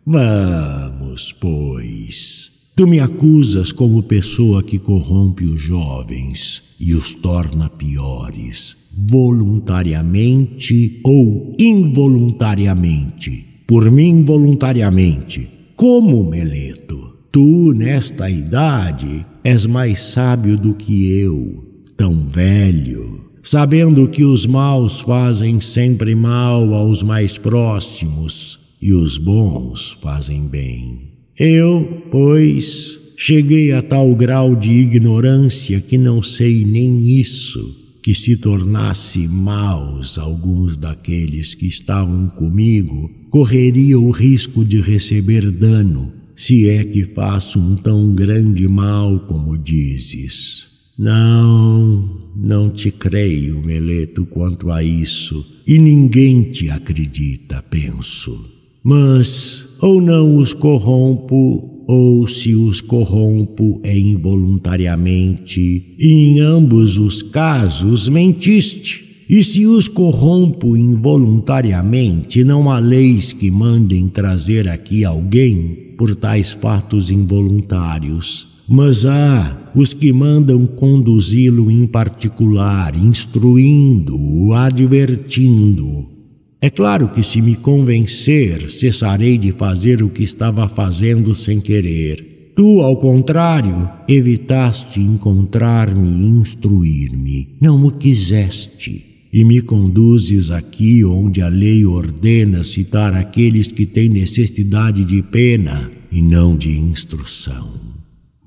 Vamos, 0.06 1.34
pois. 1.34 2.50
Tu 2.74 2.88
me 2.88 3.02
acusas 3.02 3.74
como 3.74 4.02
pessoa 4.04 4.64
que 4.64 4.80
corrompe 4.80 5.44
os 5.44 5.62
jovens 5.62 6.64
e 6.80 6.94
os 6.94 7.14
torna 7.14 7.70
piores, 7.70 8.78
voluntariamente 8.96 11.02
ou 11.04 11.54
involuntariamente. 11.60 13.46
Por 13.68 13.92
mim, 13.92 14.24
voluntariamente. 14.24 15.50
Como, 15.76 16.24
Meleto? 16.24 17.18
Tu, 17.30 17.74
nesta 17.74 18.30
idade, 18.30 19.26
és 19.44 19.66
mais 19.66 20.00
sábio 20.00 20.58
do 20.58 20.74
que 20.74 21.12
eu, 21.20 21.62
tão 21.98 22.26
velho, 22.30 23.27
sabendo 23.48 24.10
que 24.10 24.26
os 24.26 24.46
maus 24.46 25.00
fazem 25.00 25.62
sempre 25.62 26.14
mal 26.14 26.74
aos 26.74 27.02
mais 27.02 27.38
próximos 27.38 28.60
e 28.82 28.92
os 28.92 29.18
bons 29.18 29.98
fazem 30.02 30.46
bem. 30.46 31.14
Eu, 31.40 32.04
pois, 32.12 33.00
cheguei 33.16 33.72
a 33.72 33.82
tal 33.82 34.14
grau 34.16 34.54
de 34.54 34.70
ignorância 34.70 35.80
que 35.80 35.98
não 35.98 36.22
sei 36.22 36.66
nem 36.66 37.08
isso, 37.08 37.74
que 38.04 38.14
se 38.14 38.36
tornasse 38.36 39.30
maus 39.30 40.18
alguns 40.18 40.76
daqueles 40.76 41.56
que 41.56 41.68
estavam 41.68 42.28
comigo, 42.28 43.10
correria 43.30 43.98
o 43.98 44.12
risco 44.12 44.66
de 44.66 44.82
receber 44.82 45.50
dano 45.52 46.12
se 46.36 46.70
é 46.70 46.84
que 46.84 47.06
faço 47.16 47.62
um 47.62 47.78
tão 47.78 48.14
grande 48.14 48.68
mal 48.68 49.22
como 49.22 49.58
dizes. 49.58 50.68
Não, 51.00 52.17
não 52.40 52.70
te 52.70 52.92
creio, 52.92 53.60
Meleto, 53.64 54.26
quanto 54.26 54.70
a 54.70 54.84
isso, 54.84 55.44
e 55.66 55.80
ninguém 55.80 56.44
te 56.44 56.70
acredita, 56.70 57.64
penso. 57.68 58.40
Mas 58.84 59.68
ou 59.82 60.00
não 60.00 60.38
os 60.38 60.54
corrompo, 60.54 61.84
ou 61.88 62.28
se 62.28 62.54
os 62.54 62.80
corrompo 62.80 63.82
é 63.84 63.98
involuntariamente, 63.98 65.96
e 65.98 66.08
em 66.08 66.40
ambos 66.40 66.98
os 66.98 67.22
casos 67.22 68.08
mentiste. 68.08 69.26
E 69.30 69.44
se 69.44 69.66
os 69.66 69.90
corrompo 69.90 70.78
involuntariamente, 70.78 72.46
não 72.46 72.70
há 72.70 72.80
leis 72.80 73.34
que 73.34 73.52
mandem 73.52 74.08
trazer 74.08 74.70
aqui 74.70 75.04
alguém 75.04 75.96
por 75.98 76.16
tais 76.16 76.54
fatos 76.54 77.12
involuntários, 77.12 78.48
mas 78.68 79.06
há 79.06 79.72
os 79.76 79.94
que 79.94 80.12
mandam 80.12 80.66
conduzi-lo 80.66 81.72
em 81.72 81.88
particular, 81.88 82.96
instruindo-o, 82.96 84.54
advertindo. 84.54 86.06
É 86.60 86.70
claro 86.70 87.10
que, 87.10 87.24
se 87.24 87.42
me 87.42 87.56
convencer, 87.56 88.70
cessarei 88.70 89.38
de 89.38 89.52
fazer 89.52 90.02
o 90.02 90.10
que 90.10 90.24
estava 90.24 90.68
fazendo 90.68 91.36
sem 91.36 91.62
querer. 91.62 92.52
Tu, 92.56 92.82
ao 92.82 92.98
contrário, 92.98 93.88
evitaste 94.10 95.00
encontrar-me 95.00 96.10
e 96.10 96.26
instruir-me. 96.40 97.56
Não 97.62 97.86
o 97.86 97.92
quiseste 97.92 99.06
e 99.32 99.44
me 99.44 99.62
conduzes 99.62 100.50
aqui 100.50 101.06
onde 101.06 101.42
a 101.42 101.48
lei 101.48 101.86
ordena 101.86 102.64
citar 102.64 103.14
aqueles 103.14 103.68
que 103.68 103.86
têm 103.86 104.10
necessidade 104.10 105.06
de 105.06 105.22
pena 105.22 105.92
e 106.12 106.22
não 106.22 106.58
de 106.58 106.72
instrução. 106.72 107.97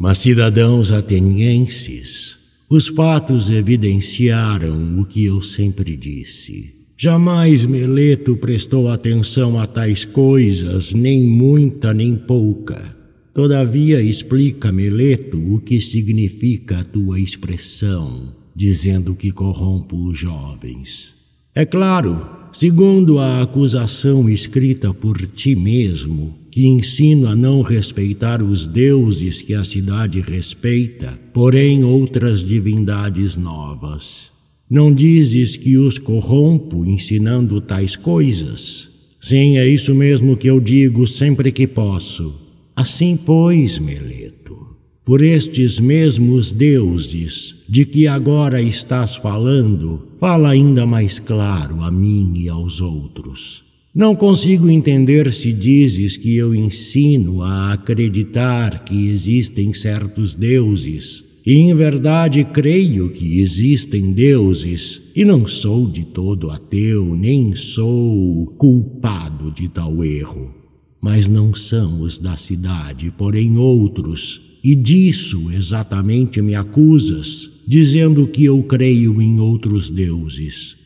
Mas, 0.03 0.17
cidadãos 0.17 0.91
atenienses, 0.91 2.39
os 2.71 2.89
fatos 2.89 3.51
evidenciaram 3.51 4.99
o 4.99 5.05
que 5.05 5.27
eu 5.27 5.43
sempre 5.43 5.95
disse. 5.95 6.73
Jamais 6.97 7.67
Meleto 7.67 8.35
prestou 8.35 8.89
atenção 8.89 9.61
a 9.61 9.67
tais 9.67 10.07
coisas, 10.07 10.95
nem 10.95 11.23
muita 11.23 11.93
nem 11.93 12.17
pouca. 12.17 12.97
Todavia, 13.35 14.01
explica, 14.01 14.73
Meleto, 14.73 15.37
o 15.37 15.61
que 15.61 15.79
significa 15.83 16.79
a 16.79 16.85
tua 16.85 17.21
expressão, 17.21 18.35
dizendo 18.57 19.15
que 19.15 19.31
corrompo 19.31 19.97
os 20.09 20.19
jovens. 20.19 21.15
É 21.55 21.67
claro, 21.67 22.27
segundo 22.55 23.19
a 23.19 23.43
acusação 23.43 24.31
escrita 24.31 24.95
por 24.95 25.27
ti 25.27 25.55
mesmo, 25.55 26.40
que 26.51 26.67
ensino 26.67 27.29
a 27.29 27.37
não 27.37 27.63
respeitar 27.63 28.43
os 28.43 28.67
deuses 28.67 29.41
que 29.41 29.55
a 29.55 29.65
cidade 29.65 30.21
respeita, 30.21 31.19
porém 31.33 31.85
outras 31.85 32.45
divindades 32.45 33.37
novas. 33.37 34.33
Não 34.69 34.93
dizes 34.93 35.57
que 35.57 35.77
os 35.77 35.99
corrompo 35.99 36.85
ensinando 36.85 37.61
tais 37.61 37.97
coisas? 37.97 38.89
Sim, 39.21 39.59
é 39.59 39.67
isso 39.67 39.95
mesmo 39.95 40.37
que 40.37 40.49
eu 40.49 40.61
digo 40.61 41.07
sempre 41.07 41.53
que 41.53 41.67
posso. 41.67 42.35
Assim, 42.75 43.17
pois, 43.17 43.79
Meleto, 43.79 44.57
por 45.05 45.23
estes 45.23 45.79
mesmos 45.79 46.51
deuses 46.51 47.57
de 47.69 47.85
que 47.85 48.07
agora 48.07 48.63
estás 48.63 49.17
falando, 49.17 50.09
fala 50.19 50.51
ainda 50.51 50.87
mais 50.87 51.19
claro 51.19 51.83
a 51.83 51.91
mim 51.91 52.33
e 52.37 52.49
aos 52.49 52.81
outros. 52.81 53.70
Não 53.93 54.15
consigo 54.15 54.71
entender 54.71 55.33
se 55.33 55.53
dizes 55.53 56.17
que 56.17 56.37
eu 56.37 56.55
ensino 56.55 57.43
a 57.43 57.73
acreditar 57.73 58.85
que 58.85 59.09
existem 59.09 59.75
certos 59.75 60.33
deuses, 60.33 61.25
e 61.45 61.55
em 61.55 61.75
verdade 61.75 62.45
creio 62.45 63.11
que 63.11 63.41
existem 63.41 64.13
deuses, 64.13 65.03
e 65.17 65.25
não 65.25 65.45
sou 65.45 65.91
de 65.91 66.05
todo 66.05 66.53
ateu, 66.53 67.17
nem 67.17 67.57
sou 67.57 68.47
culpado 68.57 69.51
de 69.51 69.69
tal 69.69 70.05
erro. 70.05 70.55
Mas 71.03 71.29
não 71.29 71.53
são 71.53 72.01
os 72.01 72.17
da 72.17 72.37
cidade, 72.37 73.13
porém 73.19 73.57
outros, 73.57 74.41
e 74.63 74.77
disso 74.77 75.51
exatamente 75.53 76.41
me 76.41 76.55
acusas, 76.55 77.51
dizendo 77.67 78.29
que 78.29 78.45
eu 78.45 78.63
creio 78.63 79.21
em 79.21 79.41
outros 79.41 79.91
deuses. 79.91 80.80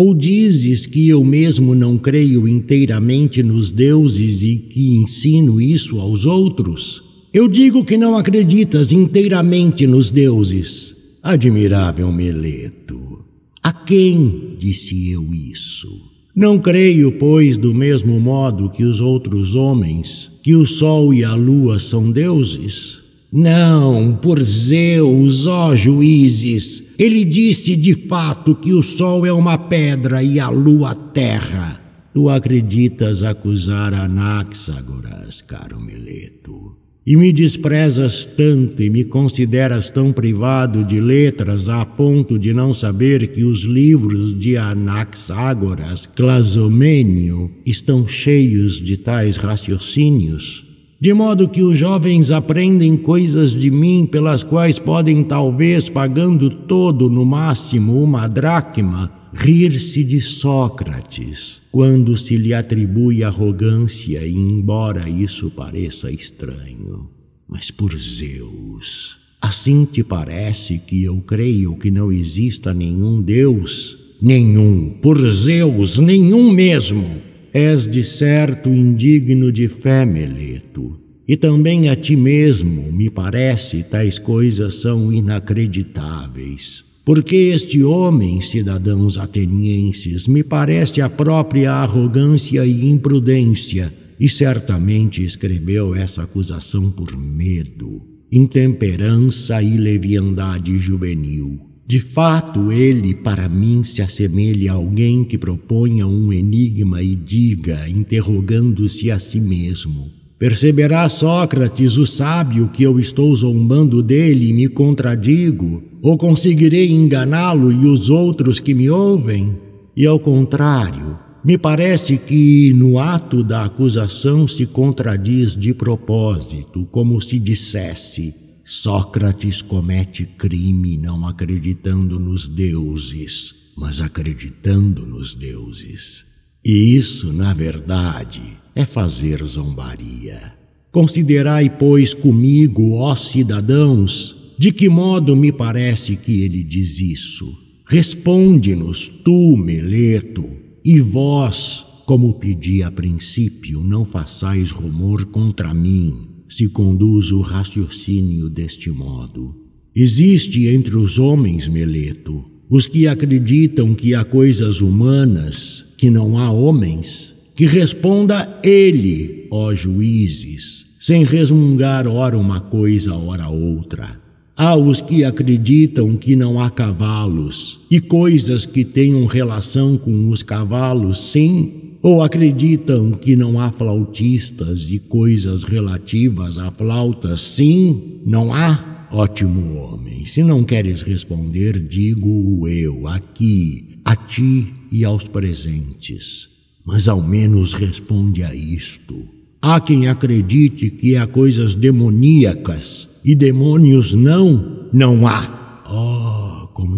Ou 0.00 0.14
dizes 0.14 0.86
que 0.86 1.08
eu 1.08 1.24
mesmo 1.24 1.74
não 1.74 1.98
creio 1.98 2.46
inteiramente 2.46 3.42
nos 3.42 3.72
deuses 3.72 4.44
e 4.44 4.56
que 4.56 4.96
ensino 4.96 5.60
isso 5.60 5.98
aos 5.98 6.24
outros? 6.24 7.02
Eu 7.34 7.48
digo 7.48 7.84
que 7.84 7.96
não 7.96 8.16
acreditas 8.16 8.92
inteiramente 8.92 9.88
nos 9.88 10.08
deuses. 10.08 10.94
Admirável 11.20 12.12
Meleto. 12.12 13.24
A 13.60 13.72
quem 13.72 14.54
disse 14.56 15.10
eu 15.10 15.26
isso? 15.34 15.88
Não 16.32 16.60
creio, 16.60 17.10
pois, 17.18 17.58
do 17.58 17.74
mesmo 17.74 18.20
modo 18.20 18.70
que 18.70 18.84
os 18.84 19.00
outros 19.00 19.56
homens, 19.56 20.30
que 20.44 20.54
o 20.54 20.64
sol 20.64 21.12
e 21.12 21.24
a 21.24 21.34
lua 21.34 21.80
são 21.80 22.12
deuses? 22.12 23.02
Não, 23.30 24.14
por 24.14 24.42
Zeus, 24.42 25.46
ó 25.46 25.76
juízes, 25.76 26.82
ele 26.98 27.24
disse 27.24 27.76
de 27.76 27.94
fato 28.08 28.54
que 28.54 28.72
o 28.72 28.82
sol 28.82 29.26
é 29.26 29.32
uma 29.32 29.58
pedra 29.58 30.22
e 30.22 30.40
a 30.40 30.48
lua 30.48 30.94
terra. 30.94 31.80
Tu 32.14 32.28
acreditas 32.28 33.22
acusar 33.22 33.92
Anaxágoras, 33.92 35.42
caro 35.42 35.78
Meleto? 35.78 36.78
e 37.08 37.16
me 37.16 37.32
desprezas 37.32 38.26
tanto 38.26 38.82
e 38.82 38.90
me 38.90 39.02
consideras 39.02 39.88
tão 39.88 40.12
privado 40.12 40.84
de 40.84 41.00
letras 41.00 41.66
a 41.66 41.82
ponto 41.82 42.38
de 42.38 42.52
não 42.52 42.74
saber 42.74 43.28
que 43.28 43.44
os 43.44 43.60
livros 43.60 44.38
de 44.38 44.58
Anaxágoras 44.58 46.04
Clasomênio 46.04 47.50
estão 47.64 48.06
cheios 48.06 48.78
de 48.78 48.98
tais 48.98 49.36
raciocínios, 49.38 50.66
de 51.00 51.14
modo 51.14 51.48
que 51.48 51.62
os 51.62 51.78
jovens 51.78 52.32
aprendem 52.32 52.96
coisas 52.96 53.52
de 53.52 53.70
mim 53.70 54.04
pelas 54.10 54.42
quais 54.42 54.80
podem, 54.80 55.22
talvez, 55.22 55.88
pagando 55.88 56.50
todo 56.50 57.08
no 57.08 57.24
máximo 57.24 58.02
uma 58.02 58.26
dracma, 58.26 59.12
rir-se 59.32 60.02
de 60.02 60.20
Sócrates 60.20 61.60
quando 61.70 62.16
se 62.16 62.36
lhe 62.36 62.52
atribui 62.52 63.22
arrogância, 63.22 64.26
e 64.26 64.34
embora 64.34 65.08
isso 65.08 65.48
pareça 65.50 66.10
estranho. 66.10 67.08
Mas 67.46 67.70
por 67.70 67.96
Zeus, 67.96 69.18
assim 69.40 69.84
te 69.84 70.02
parece 70.02 70.78
que 70.78 71.04
eu 71.04 71.18
creio 71.20 71.76
que 71.76 71.92
não 71.92 72.10
exista 72.10 72.74
nenhum 72.74 73.22
Deus? 73.22 73.96
Nenhum, 74.20 74.90
por 75.00 75.16
Zeus, 75.30 75.98
nenhum 75.98 76.50
mesmo. 76.50 77.27
És 77.52 77.86
de 77.86 78.04
certo 78.04 78.68
indigno 78.68 79.50
de 79.50 79.68
fé, 79.68 80.04
Meleto. 80.04 80.98
E 81.26 81.36
também 81.36 81.90
a 81.90 81.96
ti 81.96 82.16
mesmo, 82.16 82.90
me 82.90 83.10
parece, 83.10 83.82
tais 83.82 84.18
coisas 84.18 84.76
são 84.76 85.12
inacreditáveis. 85.12 86.84
Porque 87.04 87.36
este 87.36 87.82
homem, 87.82 88.40
cidadãos 88.40 89.16
atenienses, 89.16 90.26
me 90.26 90.42
parece 90.42 91.00
a 91.00 91.08
própria 91.08 91.72
arrogância 91.72 92.64
e 92.66 92.88
imprudência, 92.88 93.92
e 94.20 94.28
certamente 94.28 95.24
escreveu 95.24 95.94
essa 95.94 96.22
acusação 96.22 96.90
por 96.90 97.16
medo, 97.16 98.02
intemperança 98.30 99.62
e 99.62 99.76
leviandade 99.76 100.78
juvenil. 100.78 101.67
De 101.88 102.00
fato, 102.00 102.70
ele 102.70 103.14
para 103.14 103.48
mim 103.48 103.82
se 103.82 104.02
assemelha 104.02 104.72
a 104.72 104.74
alguém 104.74 105.24
que 105.24 105.38
proponha 105.38 106.06
um 106.06 106.30
enigma 106.30 107.02
e 107.02 107.16
diga, 107.16 107.88
interrogando-se 107.88 109.10
a 109.10 109.18
si 109.18 109.40
mesmo: 109.40 110.10
Perceberá 110.38 111.08
Sócrates, 111.08 111.96
o 111.96 112.04
sábio, 112.04 112.68
que 112.68 112.82
eu 112.82 113.00
estou 113.00 113.34
zombando 113.34 114.02
dele 114.02 114.50
e 114.50 114.52
me 114.52 114.68
contradigo? 114.68 115.82
Ou 116.02 116.18
conseguirei 116.18 116.90
enganá-lo 116.90 117.72
e 117.72 117.86
os 117.86 118.10
outros 118.10 118.60
que 118.60 118.74
me 118.74 118.90
ouvem? 118.90 119.56
E 119.96 120.04
ao 120.04 120.20
contrário, 120.20 121.18
me 121.42 121.56
parece 121.56 122.18
que 122.18 122.70
no 122.74 122.98
ato 122.98 123.42
da 123.42 123.64
acusação 123.64 124.46
se 124.46 124.66
contradiz 124.66 125.56
de 125.56 125.72
propósito, 125.72 126.86
como 126.90 127.18
se 127.18 127.38
dissesse: 127.38 128.34
Sócrates 128.70 129.62
comete 129.62 130.26
crime 130.26 130.98
não 130.98 131.26
acreditando 131.26 132.20
nos 132.20 132.46
deuses, 132.46 133.54
mas 133.74 133.98
acreditando 133.98 135.06
nos 135.06 135.34
deuses. 135.34 136.26
E 136.62 136.94
isso, 136.94 137.32
na 137.32 137.54
verdade, 137.54 138.42
é 138.74 138.84
fazer 138.84 139.42
zombaria. 139.42 140.52
Considerai, 140.92 141.70
pois, 141.70 142.12
comigo, 142.12 142.96
ó 142.96 143.14
cidadãos, 143.16 144.36
de 144.58 144.70
que 144.70 144.86
modo 144.90 145.34
me 145.34 145.50
parece 145.50 146.14
que 146.14 146.42
ele 146.42 146.62
diz 146.62 147.00
isso? 147.00 147.50
Responde-nos, 147.86 149.08
tu, 149.08 149.56
Meleto, 149.56 150.46
e 150.84 151.00
vós, 151.00 151.86
como 152.04 152.34
pedi 152.34 152.82
a 152.82 152.90
princípio, 152.90 153.82
não 153.82 154.04
façais 154.04 154.70
rumor 154.70 155.24
contra 155.24 155.72
mim, 155.72 156.28
se 156.48 156.68
conduz 156.68 157.30
o 157.30 157.40
raciocínio 157.40 158.48
deste 158.48 158.90
modo. 158.90 159.54
Existe 159.94 160.66
entre 160.68 160.96
os 160.96 161.18
homens, 161.18 161.68
Meleto, 161.68 162.44
os 162.70 162.86
que 162.86 163.06
acreditam 163.06 163.94
que 163.94 164.14
há 164.14 164.24
coisas 164.24 164.80
humanas, 164.80 165.84
que 165.96 166.10
não 166.10 166.38
há 166.38 166.50
homens, 166.50 167.34
que 167.54 167.66
responda 167.66 168.60
ele, 168.62 169.48
ó 169.50 169.74
juízes, 169.74 170.86
sem 171.00 171.24
resmungar 171.24 172.06
ora 172.06 172.36
uma 172.36 172.60
coisa, 172.60 173.14
ora 173.14 173.48
outra. 173.48 174.20
Há 174.56 174.76
os 174.76 175.00
que 175.00 175.24
acreditam 175.24 176.16
que 176.16 176.34
não 176.34 176.60
há 176.60 176.68
cavalos 176.68 177.80
e 177.90 178.00
coisas 178.00 178.66
que 178.66 178.84
tenham 178.84 179.24
relação 179.24 179.96
com 179.96 180.28
os 180.30 180.42
cavalos, 180.42 181.18
sim, 181.18 181.77
ou 182.02 182.22
acreditam 182.22 183.12
que 183.12 183.36
não 183.36 183.60
há 183.60 183.70
flautistas 183.72 184.90
e 184.90 184.98
coisas 184.98 185.64
relativas 185.64 186.58
a 186.58 186.70
flautas, 186.70 187.40
sim, 187.40 188.20
não 188.24 188.52
há? 188.52 189.08
Ótimo 189.10 189.76
homem, 189.76 190.26
se 190.26 190.42
não 190.42 190.64
queres 190.64 191.02
responder, 191.02 191.78
digo 191.78 192.68
eu 192.68 193.06
aqui, 193.06 194.00
a 194.04 194.14
ti 194.14 194.72
e 194.92 195.04
aos 195.04 195.24
presentes 195.24 196.58
mas 196.88 197.06
ao 197.06 197.20
menos 197.20 197.74
responde 197.74 198.42
a 198.42 198.54
isto. 198.54 199.28
Há 199.60 199.78
quem 199.78 200.08
acredite 200.08 200.88
que 200.88 201.16
há 201.16 201.26
coisas 201.26 201.74
demoníacas 201.74 203.06
e 203.22 203.34
demônios 203.34 204.14
não, 204.14 204.88
não 204.90 205.26
há. 205.26 205.57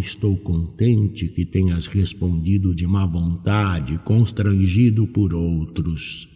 Estou 0.01 0.37
contente 0.37 1.29
que 1.29 1.45
tenhas 1.45 1.87
respondido 1.87 2.75
de 2.75 2.87
má 2.87 3.07
vontade, 3.07 3.99
constrangido 3.99 5.07
por 5.07 5.35
outros. 5.35 6.27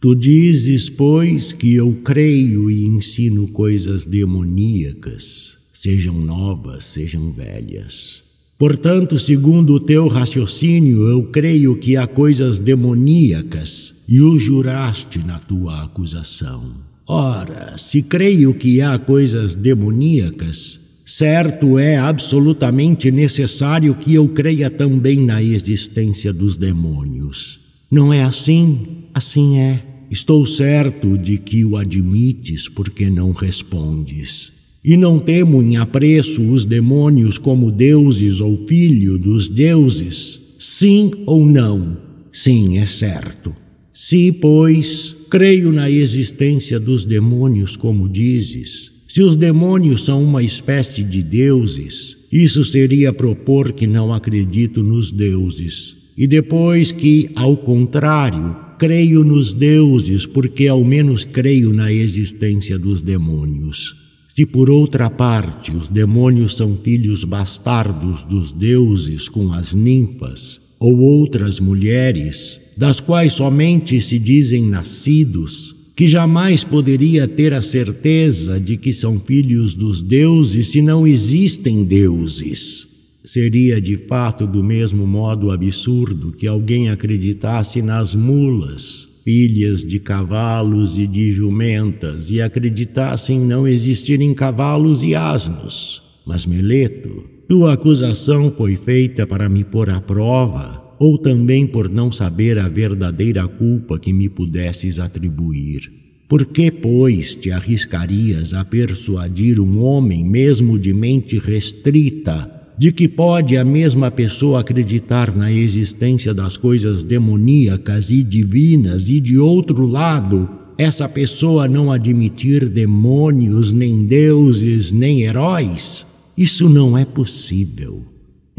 Tu 0.00 0.16
dizes, 0.16 0.90
pois, 0.90 1.52
que 1.52 1.74
eu 1.74 2.00
creio 2.02 2.68
e 2.68 2.84
ensino 2.84 3.46
coisas 3.46 4.04
demoníacas, 4.04 5.56
sejam 5.72 6.18
novas, 6.18 6.84
sejam 6.84 7.32
velhas. 7.32 8.24
Portanto, 8.58 9.16
segundo 9.18 9.74
o 9.74 9.80
teu 9.80 10.08
raciocínio, 10.08 11.02
eu 11.06 11.24
creio 11.24 11.76
que 11.76 11.96
há 11.96 12.06
coisas 12.06 12.58
demoníacas 12.58 13.94
e 14.08 14.20
o 14.20 14.36
juraste 14.38 15.20
na 15.20 15.38
tua 15.38 15.82
acusação. 15.82 16.74
Ora, 17.06 17.76
se 17.78 18.02
creio 18.02 18.54
que 18.54 18.80
há 18.80 18.98
coisas 18.98 19.54
demoníacas, 19.54 20.80
certo 21.04 21.78
é 21.78 21.96
absolutamente 21.96 23.10
necessário 23.10 23.94
que 23.94 24.14
eu 24.14 24.28
creia 24.28 24.70
também 24.70 25.24
na 25.24 25.42
existência 25.42 26.32
dos 26.32 26.56
demônios. 26.56 27.60
Não 27.90 28.12
é 28.12 28.22
assim? 28.22 28.78
Assim 29.12 29.58
é. 29.58 29.82
Estou 30.10 30.44
certo 30.44 31.16
de 31.16 31.38
que 31.38 31.64
o 31.64 31.76
admites 31.76 32.68
porque 32.68 33.08
não 33.08 33.32
respondes. 33.32 34.52
E 34.84 34.96
não 34.96 35.18
temo 35.18 35.62
em 35.62 35.76
apreço 35.76 36.42
os 36.42 36.66
demônios 36.66 37.38
como 37.38 37.70
deuses 37.70 38.40
ou 38.40 38.66
filho 38.66 39.16
dos 39.16 39.48
deuses? 39.48 40.40
Sim 40.58 41.10
ou 41.24 41.46
não? 41.46 41.96
Sim, 42.32 42.78
é 42.78 42.86
certo. 42.86 43.54
Se, 43.94 44.32
pois, 44.32 45.14
creio 45.30 45.72
na 45.72 45.90
existência 45.90 46.80
dos 46.80 47.04
demônios 47.04 47.76
como 47.76 48.08
dizes, 48.08 48.90
se 49.12 49.20
os 49.20 49.36
demônios 49.36 50.06
são 50.06 50.24
uma 50.24 50.42
espécie 50.42 51.04
de 51.04 51.22
deuses, 51.22 52.16
isso 52.32 52.64
seria 52.64 53.12
propor 53.12 53.74
que 53.74 53.86
não 53.86 54.10
acredito 54.10 54.82
nos 54.82 55.12
deuses. 55.12 55.94
E 56.16 56.26
depois 56.26 56.92
que, 56.92 57.28
ao 57.34 57.54
contrário, 57.54 58.56
creio 58.78 59.22
nos 59.22 59.52
deuses, 59.52 60.24
porque 60.24 60.66
ao 60.66 60.82
menos 60.82 61.26
creio 61.26 61.74
na 61.74 61.92
existência 61.92 62.78
dos 62.78 63.02
demônios. 63.02 63.94
Se 64.28 64.46
por 64.46 64.70
outra 64.70 65.10
parte 65.10 65.72
os 65.72 65.90
demônios 65.90 66.56
são 66.56 66.74
filhos 66.82 67.22
bastardos 67.22 68.22
dos 68.22 68.50
deuses 68.50 69.28
com 69.28 69.52
as 69.52 69.74
ninfas 69.74 70.58
ou 70.80 70.98
outras 70.98 71.60
mulheres, 71.60 72.58
das 72.78 72.98
quais 72.98 73.34
somente 73.34 74.00
se 74.00 74.18
dizem 74.18 74.62
nascidos, 74.62 75.81
que 75.94 76.08
jamais 76.08 76.64
poderia 76.64 77.28
ter 77.28 77.52
a 77.52 77.62
certeza 77.62 78.58
de 78.58 78.76
que 78.76 78.92
são 78.92 79.20
filhos 79.20 79.74
dos 79.74 80.00
deuses 80.00 80.68
se 80.68 80.80
não 80.80 81.06
existem 81.06 81.84
deuses. 81.84 82.86
Seria 83.24 83.80
de 83.80 83.96
fato 83.96 84.46
do 84.46 84.64
mesmo 84.64 85.06
modo 85.06 85.50
absurdo 85.50 86.32
que 86.32 86.46
alguém 86.46 86.90
acreditasse 86.90 87.80
nas 87.80 88.14
mulas 88.14 89.12
filhas 89.24 89.84
de 89.84 90.00
cavalos 90.00 90.98
e 90.98 91.06
de 91.06 91.32
jumentas, 91.32 92.30
e 92.30 92.40
acreditassem 92.40 93.38
não 93.40 93.66
existirem 93.66 94.34
cavalos 94.34 95.02
e 95.02 95.14
asnos. 95.14 96.02
Mas, 96.26 96.46
Meleto, 96.46 97.24
tua 97.48 97.74
acusação 97.74 98.52
foi 98.56 98.76
feita 98.76 99.26
para 99.26 99.48
me 99.48 99.64
pôr 99.64 99.90
à 99.90 100.00
prova, 100.00 100.81
ou 101.02 101.18
também 101.18 101.66
por 101.66 101.88
não 101.88 102.12
saber 102.12 102.60
a 102.60 102.68
verdadeira 102.68 103.48
culpa 103.48 103.98
que 103.98 104.12
me 104.12 104.28
pudesses 104.28 105.00
atribuir. 105.00 105.90
Por 106.28 106.46
que, 106.46 106.70
pois, 106.70 107.34
te 107.34 107.50
arriscarias 107.50 108.54
a 108.54 108.64
persuadir 108.64 109.58
um 109.58 109.82
homem, 109.82 110.24
mesmo 110.24 110.78
de 110.78 110.94
mente 110.94 111.40
restrita, 111.40 112.48
de 112.78 112.92
que 112.92 113.08
pode 113.08 113.56
a 113.56 113.64
mesma 113.64 114.12
pessoa 114.12 114.60
acreditar 114.60 115.36
na 115.36 115.50
existência 115.50 116.32
das 116.32 116.56
coisas 116.56 117.02
demoníacas 117.02 118.08
e 118.08 118.22
divinas 118.22 119.08
e, 119.08 119.18
de 119.18 119.36
outro 119.36 119.84
lado, 119.84 120.48
essa 120.78 121.08
pessoa 121.08 121.66
não 121.66 121.90
admitir 121.90 122.68
demônios, 122.68 123.72
nem 123.72 124.04
deuses, 124.04 124.92
nem 124.92 125.22
heróis? 125.22 126.06
Isso 126.38 126.68
não 126.68 126.96
é 126.96 127.04
possível. 127.04 128.11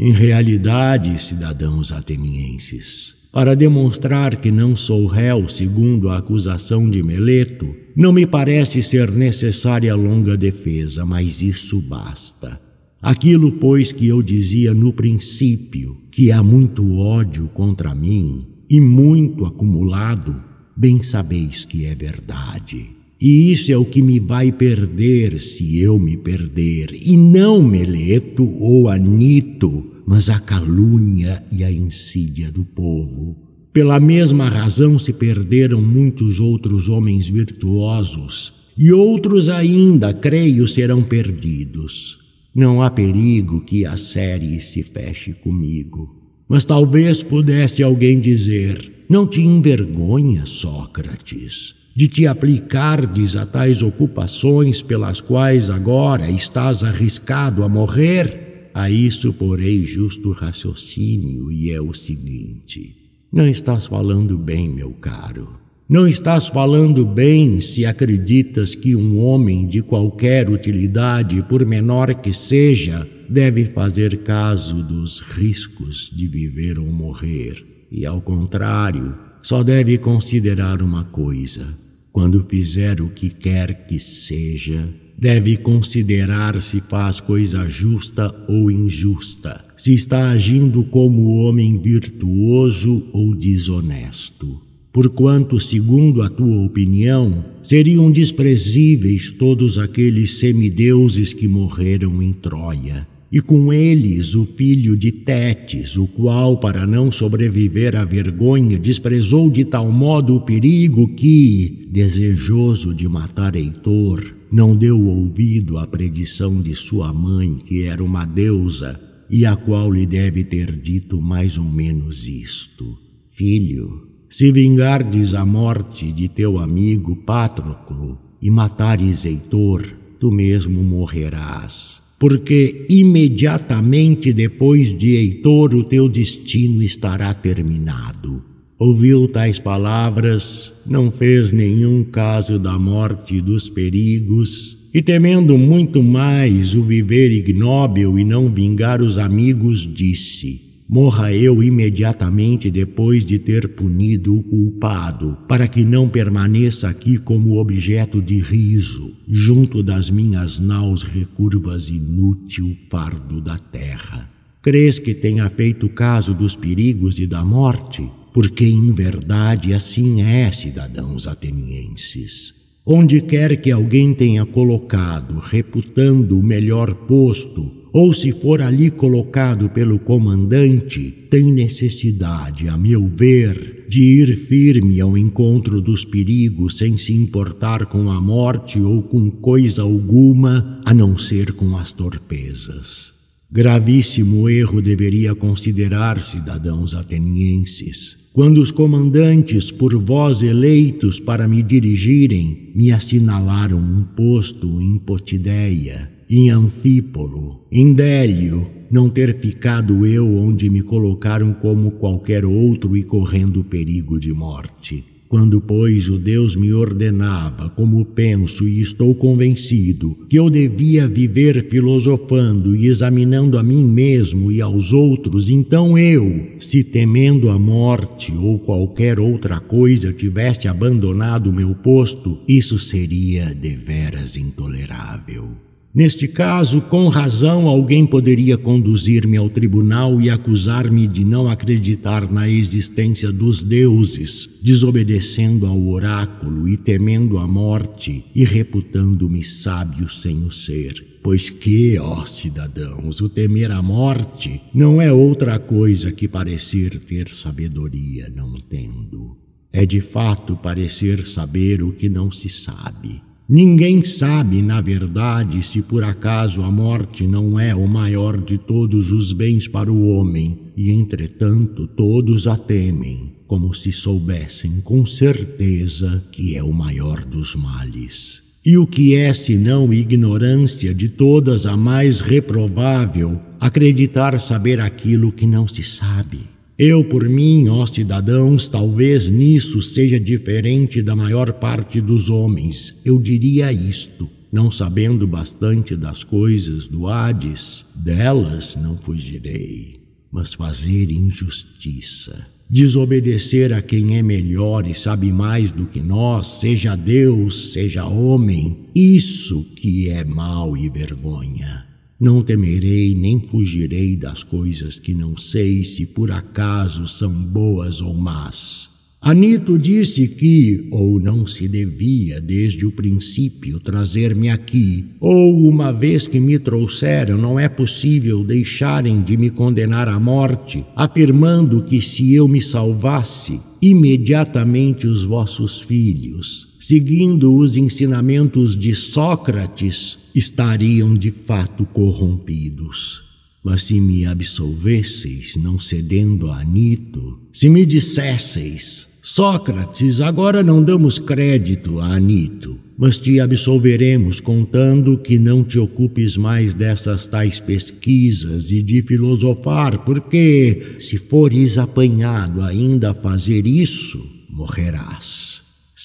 Em 0.04 0.12
realidade, 0.12 1.18
cidadãos 1.18 1.90
atenienses, 1.90 3.14
para 3.32 3.56
demonstrar 3.56 4.36
que 4.36 4.50
não 4.50 4.76
sou 4.76 5.06
réu 5.06 5.48
segundo 5.48 6.10
a 6.10 6.18
acusação 6.18 6.90
de 6.90 7.02
Meleto, 7.02 7.74
não 7.96 8.12
me 8.12 8.26
parece 8.26 8.82
ser 8.82 9.10
necessária 9.10 9.94
longa 9.94 10.36
defesa, 10.36 11.06
mas 11.06 11.40
isso 11.40 11.80
basta. 11.80 12.60
Aquilo, 13.00 13.52
pois, 13.52 13.92
que 13.92 14.06
eu 14.06 14.22
dizia 14.22 14.74
no 14.74 14.92
princípio, 14.92 15.96
que 16.10 16.30
há 16.30 16.42
muito 16.42 16.98
ódio 16.98 17.48
contra 17.54 17.94
mim 17.94 18.46
e 18.70 18.82
muito 18.82 19.46
acumulado, 19.46 20.38
bem 20.76 21.02
sabeis 21.02 21.64
que 21.64 21.86
é 21.86 21.94
verdade. 21.94 22.90
E 23.20 23.52
isso 23.52 23.72
é 23.72 23.76
o 23.76 23.84
que 23.84 24.02
me 24.02 24.18
vai 24.20 24.50
perder 24.52 25.40
se 25.40 25.78
eu 25.78 25.98
me 25.98 26.16
perder, 26.16 26.90
e 26.92 27.16
não 27.16 27.62
Meleto 27.62 28.44
ou 28.60 28.88
Anito, 28.88 30.02
mas 30.06 30.28
a 30.28 30.38
calúnia 30.40 31.44
e 31.50 31.64
a 31.64 31.70
insídia 31.70 32.50
do 32.50 32.64
povo. 32.64 33.36
Pela 33.72 33.98
mesma 33.98 34.48
razão 34.48 34.98
se 34.98 35.12
perderam 35.12 35.80
muitos 35.80 36.38
outros 36.38 36.88
homens 36.88 37.28
virtuosos, 37.28 38.52
e 38.76 38.92
outros 38.92 39.48
ainda, 39.48 40.12
creio, 40.12 40.66
serão 40.66 41.02
perdidos. 41.02 42.18
Não 42.54 42.82
há 42.82 42.90
perigo 42.90 43.60
que 43.62 43.84
a 43.86 43.96
série 43.96 44.60
se 44.60 44.82
feche 44.82 45.32
comigo. 45.32 46.24
Mas 46.48 46.64
talvez 46.64 47.22
pudesse 47.22 47.82
alguém 47.82 48.20
dizer: 48.20 48.92
Não 49.08 49.26
te 49.26 49.40
envergonha, 49.40 50.44
Sócrates, 50.46 51.74
de 51.94 52.08
te 52.08 52.26
aplicardes 52.26 53.36
a 53.36 53.46
tais 53.46 53.82
ocupações 53.82 54.82
pelas 54.82 55.20
quais 55.20 55.70
agora 55.70 56.28
estás 56.28 56.82
arriscado 56.82 57.62
a 57.62 57.68
morrer? 57.68 58.70
A 58.74 58.90
isso 58.90 59.32
porei 59.32 59.84
justo 59.84 60.32
raciocínio, 60.32 61.52
e 61.52 61.70
é 61.70 61.80
o 61.80 61.94
seguinte: 61.94 62.96
Não 63.32 63.46
estás 63.46 63.86
falando 63.86 64.36
bem, 64.36 64.68
meu 64.68 64.90
caro. 64.90 65.64
Não 65.88 66.08
estás 66.08 66.48
falando 66.48 67.04
bem 67.04 67.60
se 67.60 67.86
acreditas 67.86 68.74
que 68.74 68.96
um 68.96 69.20
homem 69.20 69.66
de 69.66 69.82
qualquer 69.82 70.50
utilidade, 70.50 71.42
por 71.42 71.64
menor 71.64 72.14
que 72.14 72.32
seja, 72.32 73.06
deve 73.28 73.66
fazer 73.66 74.22
caso 74.22 74.82
dos 74.82 75.20
riscos 75.20 76.10
de 76.12 76.26
viver 76.26 76.78
ou 76.78 76.90
morrer, 76.90 77.64
e 77.92 78.04
ao 78.04 78.20
contrário, 78.20 79.14
só 79.42 79.62
deve 79.62 79.98
considerar 79.98 80.82
uma 80.82 81.04
coisa: 81.04 81.83
quando 82.14 82.46
fizer 82.48 83.00
o 83.00 83.08
que 83.08 83.28
quer 83.28 83.88
que 83.88 83.98
seja, 83.98 84.88
deve 85.18 85.56
considerar 85.56 86.62
se 86.62 86.80
faz 86.88 87.18
coisa 87.18 87.68
justa 87.68 88.32
ou 88.48 88.70
injusta, 88.70 89.64
se 89.76 89.92
está 89.92 90.30
agindo 90.30 90.84
como 90.84 91.38
homem 91.38 91.76
virtuoso 91.76 93.04
ou 93.12 93.34
desonesto. 93.34 94.62
Porquanto, 94.92 95.58
segundo 95.58 96.22
a 96.22 96.30
tua 96.30 96.64
opinião, 96.64 97.44
seriam 97.64 98.12
desprezíveis 98.12 99.32
todos 99.32 99.76
aqueles 99.76 100.38
semideuses 100.38 101.34
que 101.34 101.48
morreram 101.48 102.22
em 102.22 102.32
Troia, 102.32 103.08
e 103.34 103.40
com 103.40 103.72
eles 103.72 104.36
o 104.36 104.46
filho 104.46 104.96
de 104.96 105.10
Tétis, 105.10 105.96
o 105.96 106.06
qual, 106.06 106.56
para 106.56 106.86
não 106.86 107.10
sobreviver 107.10 107.96
à 107.96 108.04
vergonha, 108.04 108.78
desprezou 108.78 109.50
de 109.50 109.64
tal 109.64 109.90
modo 109.90 110.36
o 110.36 110.40
perigo 110.40 111.12
que, 111.16 111.88
desejoso 111.90 112.94
de 112.94 113.08
matar 113.08 113.56
Heitor, 113.56 114.24
não 114.52 114.76
deu 114.76 115.04
ouvido 115.04 115.78
à 115.78 115.84
predição 115.84 116.62
de 116.62 116.76
sua 116.76 117.12
mãe, 117.12 117.56
que 117.56 117.82
era 117.82 118.04
uma 118.04 118.24
deusa, 118.24 119.00
e 119.28 119.44
a 119.44 119.56
qual 119.56 119.92
lhe 119.92 120.06
deve 120.06 120.44
ter 120.44 120.70
dito 120.70 121.20
mais 121.20 121.58
ou 121.58 121.64
menos 121.64 122.28
isto: 122.28 122.96
Filho, 123.32 124.06
se 124.30 124.52
vingardes 124.52 125.34
a 125.34 125.44
morte 125.44 126.12
de 126.12 126.28
teu 126.28 126.56
amigo 126.56 127.16
Patroclo 127.16 128.16
e 128.40 128.48
matares 128.48 129.24
Heitor, 129.24 129.84
tu 130.20 130.30
mesmo 130.30 130.84
morrerás, 130.84 132.03
porque 132.18 132.86
imediatamente 132.88 134.32
depois 134.32 134.96
de 134.96 135.16
Heitor 135.16 135.74
o 135.74 135.82
teu 135.82 136.08
destino 136.08 136.82
estará 136.82 137.34
terminado. 137.34 138.42
Ouviu 138.78 139.28
tais 139.28 139.58
palavras, 139.58 140.72
não 140.84 141.10
fez 141.10 141.52
nenhum 141.52 142.02
caso 142.04 142.58
da 142.58 142.78
morte 142.78 143.36
e 143.36 143.40
dos 143.40 143.70
perigos, 143.70 144.78
e 144.92 145.00
temendo 145.02 145.56
muito 145.56 146.02
mais 146.02 146.74
o 146.74 146.82
viver 146.82 147.32
ignóbil 147.32 148.18
e 148.18 148.24
não 148.24 148.48
vingar 148.48 149.02
os 149.02 149.18
amigos, 149.18 149.88
disse: 149.92 150.73
morra 150.88 151.32
eu 151.32 151.62
imediatamente 151.62 152.70
depois 152.70 153.24
de 153.24 153.38
ter 153.38 153.68
punido 153.68 154.36
o 154.36 154.42
culpado, 154.42 155.38
para 155.48 155.66
que 155.66 155.84
não 155.84 156.08
permaneça 156.08 156.88
aqui 156.88 157.18
como 157.18 157.58
objeto 157.58 158.20
de 158.20 158.38
riso, 158.38 159.12
junto 159.26 159.82
das 159.82 160.10
minhas 160.10 160.58
naus 160.58 161.02
recurvas 161.02 161.88
inútil 161.88 162.76
fardo 162.90 163.40
da 163.40 163.58
terra. 163.58 164.30
Crês 164.62 164.98
que 164.98 165.14
tenha 165.14 165.48
feito 165.50 165.88
caso 165.88 166.32
dos 166.32 166.56
perigos 166.56 167.18
e 167.18 167.26
da 167.26 167.44
morte? 167.44 168.10
Porque 168.32 168.64
em 168.64 168.92
verdade 168.92 169.74
assim 169.74 170.22
é, 170.22 170.50
cidadãos 170.50 171.26
atenienses. 171.26 172.54
Onde 172.86 173.20
quer 173.20 173.56
que 173.56 173.70
alguém 173.70 174.12
tenha 174.12 174.44
colocado, 174.44 175.38
reputando 175.38 176.38
o 176.38 176.42
melhor 176.42 176.94
posto, 176.94 177.83
ou 177.94 178.12
se 178.12 178.32
for 178.32 178.60
ali 178.60 178.90
colocado 178.90 179.70
pelo 179.70 180.00
comandante, 180.00 181.12
tem 181.30 181.52
necessidade, 181.52 182.68
a 182.68 182.76
meu 182.76 183.06
ver, 183.06 183.86
de 183.88 184.02
ir 184.02 184.36
firme 184.48 185.00
ao 185.00 185.16
encontro 185.16 185.80
dos 185.80 186.04
perigos 186.04 186.76
sem 186.76 186.98
se 186.98 187.12
importar 187.12 187.86
com 187.86 188.10
a 188.10 188.20
morte 188.20 188.80
ou 188.80 189.00
com 189.00 189.30
coisa 189.30 189.82
alguma 189.82 190.80
a 190.84 190.92
não 190.92 191.16
ser 191.16 191.52
com 191.52 191.76
as 191.76 191.92
torpezas. 191.92 193.14
Gravíssimo 193.48 194.48
erro 194.48 194.82
deveria 194.82 195.32
considerar, 195.32 196.20
cidadãos 196.20 196.94
atenienses, 196.94 198.16
quando 198.32 198.60
os 198.60 198.72
comandantes, 198.72 199.70
por 199.70 199.94
vós 200.02 200.42
eleitos 200.42 201.20
para 201.20 201.46
me 201.46 201.62
dirigirem, 201.62 202.72
me 202.74 202.90
assinalaram 202.90 203.78
um 203.78 204.02
posto 204.02 204.82
em 204.82 204.98
Potideia, 204.98 206.10
em 206.36 206.50
Anfípolo, 206.50 207.60
em 207.70 207.92
Délio, 207.92 208.66
não 208.90 209.08
ter 209.08 209.38
ficado 209.38 210.04
eu 210.04 210.36
onde 210.36 210.68
me 210.68 210.82
colocaram 210.82 211.52
como 211.52 211.92
qualquer 211.92 212.44
outro 212.44 212.96
e 212.96 213.04
correndo 213.04 213.62
perigo 213.62 214.18
de 214.18 214.32
morte. 214.32 215.04
Quando, 215.28 215.60
pois, 215.60 216.08
o 216.08 216.18
Deus 216.18 216.54
me 216.54 216.72
ordenava, 216.72 217.68
como 217.70 218.04
penso 218.04 218.68
e 218.68 218.80
estou 218.80 219.14
convencido, 219.14 220.16
que 220.28 220.36
eu 220.36 220.50
devia 220.50 221.08
viver 221.08 221.68
filosofando 221.68 222.74
e 222.74 222.86
examinando 222.86 223.58
a 223.58 223.62
mim 223.62 223.84
mesmo 223.84 224.52
e 224.52 224.60
aos 224.60 224.92
outros, 224.92 225.50
então 225.50 225.96
eu, 225.98 226.50
se 226.60 226.84
temendo 226.84 227.48
a 227.48 227.58
morte 227.58 228.32
ou 228.36 228.58
qualquer 228.58 229.18
outra 229.18 229.58
coisa 229.58 230.12
tivesse 230.12 230.68
abandonado 230.68 231.52
meu 231.52 231.74
posto, 231.74 232.38
isso 232.46 232.78
seria 232.78 233.54
deveras 233.54 234.36
intolerável. 234.36 235.63
Neste 235.94 236.26
caso, 236.26 236.80
com 236.80 237.06
razão, 237.06 237.68
alguém 237.68 238.04
poderia 238.04 238.58
conduzir-me 238.58 239.36
ao 239.36 239.48
tribunal 239.48 240.20
e 240.20 240.28
acusar-me 240.28 241.06
de 241.06 241.24
não 241.24 241.48
acreditar 241.48 242.28
na 242.28 242.48
existência 242.48 243.30
dos 243.30 243.62
deuses, 243.62 244.48
desobedecendo 244.60 245.66
ao 245.66 245.86
oráculo 245.86 246.68
e 246.68 246.76
temendo 246.76 247.38
a 247.38 247.46
morte 247.46 248.24
e 248.34 248.42
reputando-me 248.42 249.44
sábio 249.44 250.08
sem 250.08 250.44
o 250.44 250.50
ser. 250.50 251.20
Pois 251.22 251.48
que, 251.48 251.96
ó 251.96 252.26
cidadãos, 252.26 253.20
o 253.20 253.28
temer 253.28 253.70
a 253.70 253.80
morte 253.80 254.60
não 254.74 255.00
é 255.00 255.12
outra 255.12 255.60
coisa 255.60 256.10
que 256.10 256.26
parecer 256.26 256.98
ter 257.06 257.28
sabedoria 257.28 258.28
não 258.34 258.54
tendo. 258.68 259.36
É 259.72 259.86
de 259.86 260.00
fato 260.00 260.56
parecer 260.56 261.24
saber 261.24 261.84
o 261.84 261.92
que 261.92 262.08
não 262.08 262.32
se 262.32 262.48
sabe. 262.48 263.22
Ninguém 263.48 264.02
sabe, 264.02 264.62
na 264.62 264.80
verdade, 264.80 265.62
se 265.62 265.82
por 265.82 266.02
acaso 266.02 266.62
a 266.62 266.70
morte 266.70 267.26
não 267.26 267.60
é 267.60 267.74
o 267.74 267.86
maior 267.86 268.40
de 268.40 268.56
todos 268.56 269.12
os 269.12 269.34
bens 269.34 269.68
para 269.68 269.92
o 269.92 270.08
homem, 270.08 270.72
e 270.74 270.90
entretanto 270.90 271.86
todos 271.86 272.46
a 272.46 272.56
temem, 272.56 273.34
como 273.46 273.74
se 273.74 273.92
soubessem 273.92 274.80
com 274.80 275.04
certeza 275.04 276.24
que 276.32 276.56
é 276.56 276.62
o 276.62 276.72
maior 276.72 277.22
dos 277.22 277.54
males. 277.54 278.42
E 278.64 278.78
o 278.78 278.86
que 278.86 279.14
é 279.14 279.34
senão 279.34 279.92
ignorância 279.92 280.94
de 280.94 281.10
todas 281.10 281.66
a 281.66 281.76
mais 281.76 282.22
reprovável, 282.22 283.38
acreditar 283.60 284.40
saber 284.40 284.80
aquilo 284.80 285.30
que 285.30 285.46
não 285.46 285.68
se 285.68 285.82
sabe? 285.82 286.53
Eu, 286.76 287.04
por 287.04 287.28
mim, 287.28 287.68
ó 287.68 287.86
cidadãos, 287.86 288.68
talvez 288.68 289.28
nisso 289.28 289.80
seja 289.80 290.18
diferente 290.18 291.00
da 291.02 291.14
maior 291.14 291.52
parte 291.52 292.00
dos 292.00 292.28
homens. 292.28 292.92
Eu 293.04 293.20
diria 293.20 293.72
isto. 293.72 294.28
Não 294.50 294.70
sabendo 294.72 295.26
bastante 295.26 295.96
das 295.96 296.24
coisas 296.24 296.86
do 296.88 297.06
Hades, 297.06 297.84
delas 297.94 298.76
não 298.76 298.96
fugirei, 298.96 300.00
mas 300.32 300.54
fazer 300.54 301.10
injustiça. 301.10 302.46
Desobedecer 302.68 303.72
a 303.72 303.80
quem 303.82 304.16
é 304.16 304.22
melhor 304.22 304.86
e 304.86 304.94
sabe 304.94 305.30
mais 305.32 305.70
do 305.70 305.86
que 305.86 306.00
nós, 306.00 306.46
seja 306.60 306.96
Deus, 306.96 307.72
seja 307.72 308.04
homem, 308.06 308.88
isso 308.94 309.64
que 309.76 310.08
é 310.08 310.24
mal 310.24 310.76
e 310.76 310.88
vergonha. 310.88 311.83
Não 312.18 312.42
temerei 312.42 313.14
nem 313.14 313.40
fugirei 313.40 314.16
das 314.16 314.42
coisas 314.42 314.98
que 314.98 315.14
não 315.14 315.36
sei 315.36 315.84
se 315.84 316.06
por 316.06 316.30
acaso 316.30 317.08
são 317.08 317.30
boas 317.30 318.00
ou 318.00 318.14
más. 318.16 318.94
Anito 319.20 319.78
disse 319.78 320.28
que, 320.28 320.86
ou 320.90 321.18
não 321.18 321.46
se 321.46 321.66
devia 321.66 322.42
desde 322.42 322.84
o 322.84 322.92
princípio 322.92 323.80
trazer-me 323.80 324.50
aqui, 324.50 325.06
ou 325.18 325.66
uma 325.66 325.90
vez 325.90 326.28
que 326.28 326.38
me 326.38 326.58
trouxeram, 326.58 327.38
não 327.38 327.58
é 327.58 327.66
possível 327.66 328.44
deixarem 328.44 329.22
de 329.22 329.38
me 329.38 329.48
condenar 329.48 330.08
à 330.08 330.20
morte, 330.20 330.84
afirmando 330.94 331.82
que 331.82 332.02
se 332.02 332.34
eu 332.34 332.46
me 332.46 332.60
salvasse, 332.60 333.58
imediatamente 333.80 335.06
os 335.06 335.24
vossos 335.24 335.80
filhos, 335.80 336.68
seguindo 336.78 337.54
os 337.56 337.78
ensinamentos 337.78 338.76
de 338.76 338.94
Sócrates, 338.94 340.18
estariam 340.34 341.14
de 341.14 341.30
fato 341.30 341.86
corrompidos. 341.86 343.22
Mas 343.62 343.84
se 343.84 344.00
me 344.00 344.26
absolvesseis, 344.26 345.56
não 345.56 345.78
cedendo 345.78 346.50
a 346.50 346.60
Anito, 346.60 347.38
se 347.52 347.68
me 347.70 347.86
dissesseis, 347.86 349.08
Sócrates, 349.22 350.20
agora 350.20 350.62
não 350.62 350.82
damos 350.82 351.18
crédito 351.18 351.98
a 351.98 352.08
Anito, 352.16 352.78
mas 352.98 353.16
te 353.16 353.40
absolveremos 353.40 354.38
contando 354.38 355.16
que 355.16 355.38
não 355.38 355.64
te 355.64 355.78
ocupes 355.78 356.36
mais 356.36 356.74
dessas 356.74 357.26
tais 357.26 357.58
pesquisas 357.58 358.70
e 358.70 358.82
de 358.82 359.00
filosofar, 359.00 360.04
porque 360.04 360.96
se 360.98 361.16
fores 361.16 361.78
apanhado 361.78 362.60
ainda 362.60 363.12
a 363.12 363.14
fazer 363.14 363.66
isso, 363.66 364.22
morrerás. 364.50 365.53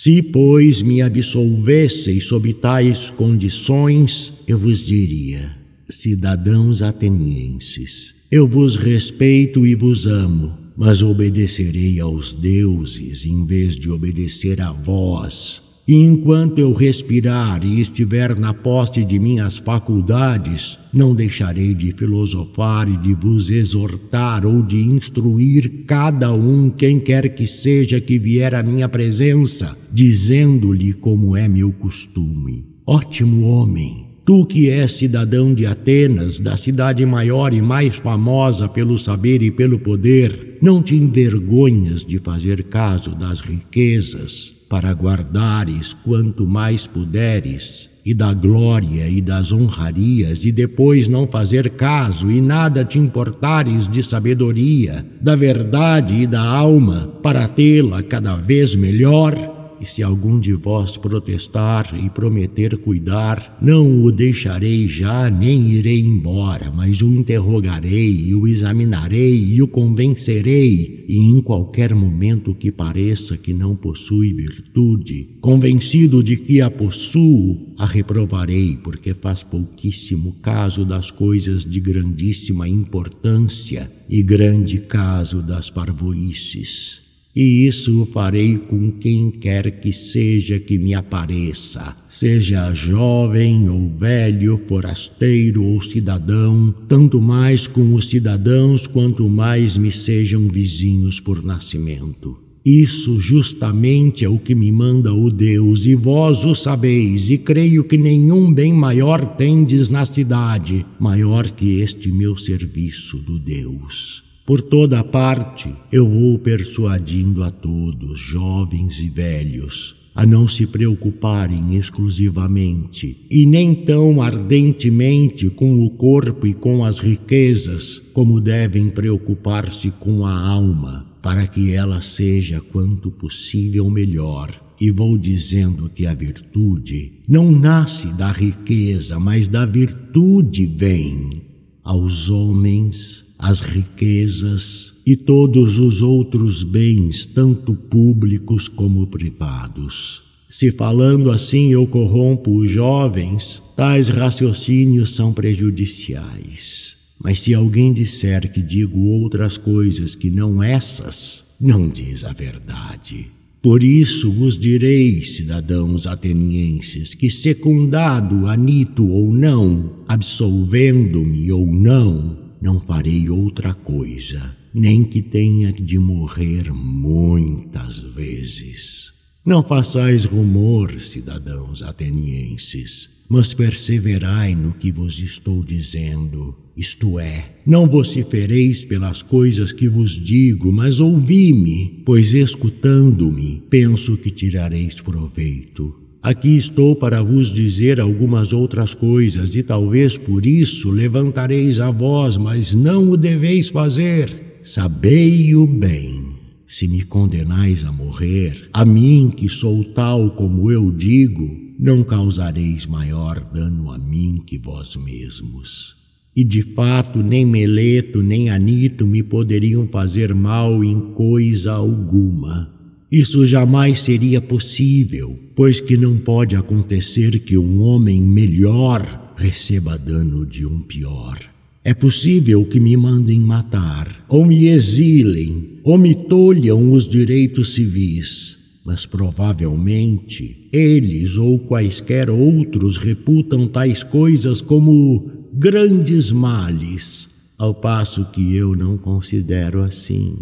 Se, 0.01 0.21
pois, 0.21 0.81
me 0.81 1.01
absolvesseis 1.01 2.23
sob 2.23 2.53
tais 2.53 3.09
condições, 3.09 4.31
eu 4.47 4.57
vos 4.57 4.81
diria, 4.81 5.57
cidadãos 5.89 6.81
atenienses, 6.81 8.15
eu 8.31 8.47
vos 8.47 8.77
respeito 8.77 9.67
e 9.67 9.75
vos 9.75 10.07
amo, 10.07 10.57
mas 10.77 11.01
obedecerei 11.01 11.99
aos 11.99 12.33
deuses 12.33 13.25
em 13.25 13.45
vez 13.45 13.75
de 13.75 13.89
obedecer 13.89 14.61
a 14.61 14.71
vós 14.71 15.61
e 15.89 15.95
enquanto 15.95 16.59
eu 16.59 16.71
respirar 16.71 17.65
e 17.65 17.81
estiver 17.81 18.39
na 18.39 18.53
posse 18.53 19.03
de 19.03 19.19
minhas 19.19 19.57
faculdades, 19.57 20.77
não 20.93 21.15
deixarei 21.15 21.73
de 21.73 21.91
filosofar 21.93 22.87
e 22.87 22.95
de 22.95 23.15
vos 23.15 23.49
exortar 23.49 24.45
ou 24.45 24.61
de 24.61 24.77
instruir 24.77 25.85
cada 25.87 26.31
um, 26.31 26.69
quem 26.69 26.99
quer 26.99 27.29
que 27.29 27.47
seja 27.47 27.99
que 27.99 28.19
vier 28.19 28.53
à 28.53 28.61
minha 28.61 28.87
presença, 28.87 29.75
dizendo-lhe 29.91 30.93
como 30.93 31.35
é 31.35 31.47
meu 31.47 31.71
costume. 31.71 32.65
Ótimo 32.85 33.47
homem! 33.47 34.09
Tu 34.23 34.45
que 34.45 34.69
és 34.69 34.91
cidadão 34.91 35.55
de 35.55 35.65
Atenas, 35.65 36.39
da 36.39 36.55
cidade 36.55 37.03
maior 37.03 37.51
e 37.51 37.63
mais 37.63 37.95
famosa 37.95 38.69
pelo 38.69 38.95
saber 38.95 39.41
e 39.41 39.49
pelo 39.49 39.79
poder, 39.79 40.59
não 40.61 40.83
te 40.83 40.93
envergonhas 40.93 42.05
de 42.05 42.19
fazer 42.19 42.65
caso 42.65 43.15
das 43.15 43.41
riquezas, 43.41 44.58
para 44.69 44.93
guardares 44.93 45.93
quanto 45.93 46.45
mais 46.45 46.85
puderes, 46.85 47.89
e 48.05 48.13
da 48.13 48.33
glória 48.33 49.07
e 49.07 49.19
das 49.19 49.51
honrarias, 49.51 50.45
e 50.45 50.51
depois 50.51 51.07
não 51.07 51.27
fazer 51.27 51.71
caso 51.71 52.29
e 52.29 52.39
nada 52.39 52.85
te 52.85 52.99
importares 52.99 53.87
de 53.87 54.01
sabedoria, 54.03 55.05
da 55.19 55.35
verdade 55.35 56.13
e 56.13 56.27
da 56.27 56.41
alma, 56.41 57.09
para 57.21 57.47
tê-la 57.47 58.03
cada 58.03 58.35
vez 58.35 58.75
melhor? 58.75 59.48
E 59.81 59.85
se 59.85 60.03
algum 60.03 60.39
de 60.39 60.53
vós 60.53 60.97
protestar 60.97 61.97
e 61.97 62.09
prometer 62.09 62.77
cuidar, 62.77 63.57
não 63.61 64.03
o 64.03 64.11
deixarei 64.11 64.87
já, 64.87 65.29
nem 65.29 65.71
irei 65.71 66.01
embora, 66.01 66.69
mas 66.69 67.01
o 67.01 67.07
interrogarei, 67.13 68.27
e 68.27 68.35
o 68.35 68.45
examinarei 68.45 69.35
e 69.35 69.61
o 69.61 69.67
convencerei, 69.67 71.05
e 71.07 71.17
em 71.17 71.41
qualquer 71.41 71.95
momento 71.95 72.53
que 72.53 72.71
pareça 72.71 73.37
que 73.37 73.53
não 73.53 73.75
possui 73.75 74.33
virtude, 74.33 75.29
convencido 75.39 76.21
de 76.21 76.35
que 76.35 76.59
a 76.59 76.69
possuo, 76.69 77.73
a 77.77 77.85
reprovarei, 77.85 78.77
porque 78.83 79.13
faz 79.13 79.43
pouquíssimo 79.43 80.33
caso 80.41 80.83
das 80.83 81.09
coisas 81.09 81.63
de 81.63 81.79
grandíssima 81.79 82.67
importância 82.67 83.89
e 84.09 84.21
grande 84.21 84.79
caso 84.79 85.41
das 85.41 85.69
parvoices 85.69 87.08
e 87.41 87.65
isso 87.65 88.05
farei 88.11 88.57
com 88.57 88.91
quem 88.91 89.31
quer 89.31 89.79
que 89.79 89.93
seja 89.93 90.59
que 90.59 90.77
me 90.77 90.93
apareça, 90.93 91.95
seja 92.09 92.73
jovem 92.73 93.69
ou 93.69 93.87
velho, 93.95 94.57
forasteiro 94.67 95.63
ou 95.63 95.81
cidadão, 95.81 96.75
tanto 96.89 97.21
mais 97.21 97.65
com 97.65 97.93
os 97.93 98.07
cidadãos 98.07 98.85
quanto 98.85 99.29
mais 99.29 99.77
me 99.77 99.89
sejam 99.89 100.49
vizinhos 100.49 101.21
por 101.21 101.41
nascimento. 101.41 102.37
Isso 102.65 103.17
justamente 103.21 104.25
é 104.25 104.27
o 104.27 104.37
que 104.37 104.53
me 104.53 104.69
manda 104.69 105.13
o 105.13 105.31
Deus, 105.31 105.85
e 105.85 105.95
vós 105.95 106.43
o 106.43 106.53
sabeis, 106.53 107.29
e 107.29 107.37
creio 107.37 107.85
que 107.85 107.95
nenhum 107.95 108.53
bem 108.53 108.73
maior 108.73 109.23
tendes 109.37 109.87
na 109.87 110.05
cidade, 110.05 110.85
maior 110.99 111.49
que 111.49 111.79
este 111.79 112.11
meu 112.11 112.35
serviço 112.35 113.17
do 113.17 113.39
Deus. 113.39 114.28
Por 114.49 114.63
toda 114.63 115.03
parte 115.03 115.71
eu 115.91 116.09
vou 116.09 116.39
persuadindo 116.39 117.43
a 117.43 117.51
todos, 117.51 118.19
jovens 118.19 118.99
e 118.99 119.07
velhos, 119.07 119.95
a 120.15 120.25
não 120.25 120.47
se 120.47 120.65
preocuparem 120.65 121.75
exclusivamente 121.75 123.27
e 123.29 123.45
nem 123.45 123.75
tão 123.75 124.23
ardentemente 124.23 125.51
com 125.51 125.83
o 125.83 125.91
corpo 125.91 126.47
e 126.47 126.55
com 126.55 126.83
as 126.83 126.97
riquezas, 126.97 128.01
como 128.11 128.41
devem 128.41 128.89
preocupar-se 128.89 129.91
com 129.91 130.25
a 130.25 130.35
alma 130.35 131.05
para 131.21 131.45
que 131.45 131.71
ela 131.71 132.01
seja 132.01 132.59
quanto 132.59 133.11
possível 133.11 133.87
melhor. 133.87 134.49
E 134.81 134.89
vou 134.89 135.15
dizendo 135.15 135.91
que 135.93 136.07
a 136.07 136.13
virtude 136.15 137.21
não 137.27 137.51
nasce 137.51 138.11
da 138.13 138.31
riqueza, 138.31 139.19
mas 139.19 139.47
da 139.47 139.63
virtude 139.67 140.65
vem. 140.65 141.43
Aos 141.83 142.31
homens, 142.31 143.28
as 143.39 143.61
riquezas 143.61 144.93
e 145.05 145.15
todos 145.15 145.79
os 145.79 146.01
outros 146.01 146.61
bens, 146.61 147.25
tanto 147.25 147.73
públicos 147.73 148.67
como 148.67 149.07
privados. 149.07 150.21
Se 150.49 150.71
falando 150.71 151.31
assim 151.31 151.71
eu 151.71 151.87
corrompo 151.87 152.51
os 152.51 152.69
jovens, 152.69 153.63
tais 153.77 154.09
raciocínios 154.09 155.15
são 155.15 155.31
prejudiciais. 155.31 156.97
Mas 157.17 157.39
se 157.41 157.53
alguém 157.53 157.93
disser 157.93 158.51
que 158.51 158.61
digo 158.61 158.99
outras 159.05 159.57
coisas 159.57 160.15
que 160.15 160.29
não 160.29 160.61
essas, 160.61 161.45
não 161.59 161.87
diz 161.87 162.25
a 162.25 162.33
verdade. 162.33 163.27
Por 163.61 163.83
isso 163.83 164.31
vos 164.31 164.57
direi, 164.57 165.23
cidadãos 165.23 166.07
atenienses, 166.07 167.13
que 167.13 167.29
secundado 167.29 168.47
Anito 168.47 169.07
ou 169.07 169.33
não, 169.33 169.91
absolvendo-me 170.07 171.51
ou 171.51 171.65
não, 171.65 172.48
não 172.61 172.79
farei 172.79 173.29
outra 173.29 173.73
coisa, 173.73 174.55
nem 174.73 175.03
que 175.03 175.21
tenha 175.21 175.71
de 175.71 175.97
morrer 175.97 176.71
muitas 176.73 177.99
vezes. 177.99 179.13
Não 179.45 179.63
façais 179.63 180.25
rumor, 180.25 180.99
cidadãos 180.99 181.81
atenienses, 181.81 183.09
mas 183.29 183.53
perseverai 183.53 184.55
no 184.55 184.73
que 184.73 184.91
vos 184.91 185.19
estou 185.19 185.63
dizendo. 185.63 186.55
Isto 186.75 187.19
é, 187.19 187.55
não 187.65 187.87
vocifereis 187.87 188.85
pelas 188.85 189.21
coisas 189.21 189.71
que 189.71 189.87
vos 189.87 190.11
digo, 190.11 190.71
mas 190.71 190.99
ouvi-me, 190.99 192.01
pois 192.05 192.33
escutando-me, 192.33 193.63
penso 193.69 194.17
que 194.17 194.31
tirareis 194.31 194.95
proveito. 194.95 196.08
Aqui 196.21 196.57
estou 196.57 196.97
para 196.97 197.23
vos 197.23 197.51
dizer 197.51 198.01
algumas 198.01 198.51
outras 198.51 198.93
coisas, 198.93 199.55
e 199.55 199.63
talvez 199.63 200.17
por 200.17 200.45
isso 200.45 200.91
levantareis 200.91 201.79
a 201.79 201.91
voz, 201.91 202.35
mas 202.35 202.73
não 202.73 203.11
o 203.11 203.17
deveis 203.17 203.69
fazer. 203.69 204.59
Sabei-o 204.61 205.65
bem. 205.65 206.29
Se 206.67 206.89
me 206.89 207.03
condenais 207.03 207.85
a 207.85 207.91
morrer, 207.91 208.69
a 208.73 208.83
mim 208.83 209.33
que 209.35 209.47
sou 209.47 209.83
tal 209.83 210.31
como 210.31 210.69
eu 210.69 210.91
digo, 210.91 211.49
não 211.79 212.03
causareis 212.03 212.85
maior 212.85 213.39
dano 213.53 213.89
a 213.89 213.97
mim 213.97 214.43
que 214.45 214.59
vós 214.59 214.97
mesmos. 214.97 215.95
E 216.35 216.43
de 216.43 216.61
fato, 216.75 217.23
nem 217.23 217.45
Meleto 217.45 218.21
nem 218.21 218.49
Anito 218.49 219.07
me 219.07 219.23
poderiam 219.23 219.87
fazer 219.87 220.35
mal 220.35 220.83
em 220.83 220.99
coisa 221.13 221.71
alguma. 221.71 222.78
Isso 223.11 223.43
jamais 223.45 224.01
seria 224.01 224.39
possível, 224.39 225.37
pois 225.55 225.81
que 225.81 225.97
não 225.97 226.17
pode 226.17 226.55
acontecer 226.55 227.39
que 227.39 227.57
um 227.57 227.81
homem 227.81 228.21
melhor 228.21 229.33
receba 229.35 229.97
dano 229.97 230.45
de 230.45 230.65
um 230.65 230.81
pior. 230.81 231.39
É 231.83 231.93
possível 231.93 232.65
que 232.65 232.79
me 232.79 232.95
mandem 232.95 233.39
matar, 233.39 234.25
ou 234.29 234.45
me 234.45 234.67
exilem, 234.67 235.79
ou 235.83 235.97
me 235.97 236.13
tolham 236.13 236.91
os 236.91 237.09
direitos 237.09 237.73
civis, 237.73 238.57
mas 238.85 239.07
provavelmente 239.07 240.67
eles 240.71 241.35
ou 241.35 241.57
quaisquer 241.57 242.29
outros 242.29 242.97
reputam 242.97 243.67
tais 243.67 244.03
coisas 244.03 244.61
como 244.61 245.31
grandes 245.53 246.31
males, 246.31 247.27
ao 247.57 247.73
passo 247.73 248.25
que 248.31 248.55
eu 248.55 248.75
não 248.75 248.97
considero 248.97 249.83
assim. 249.83 250.35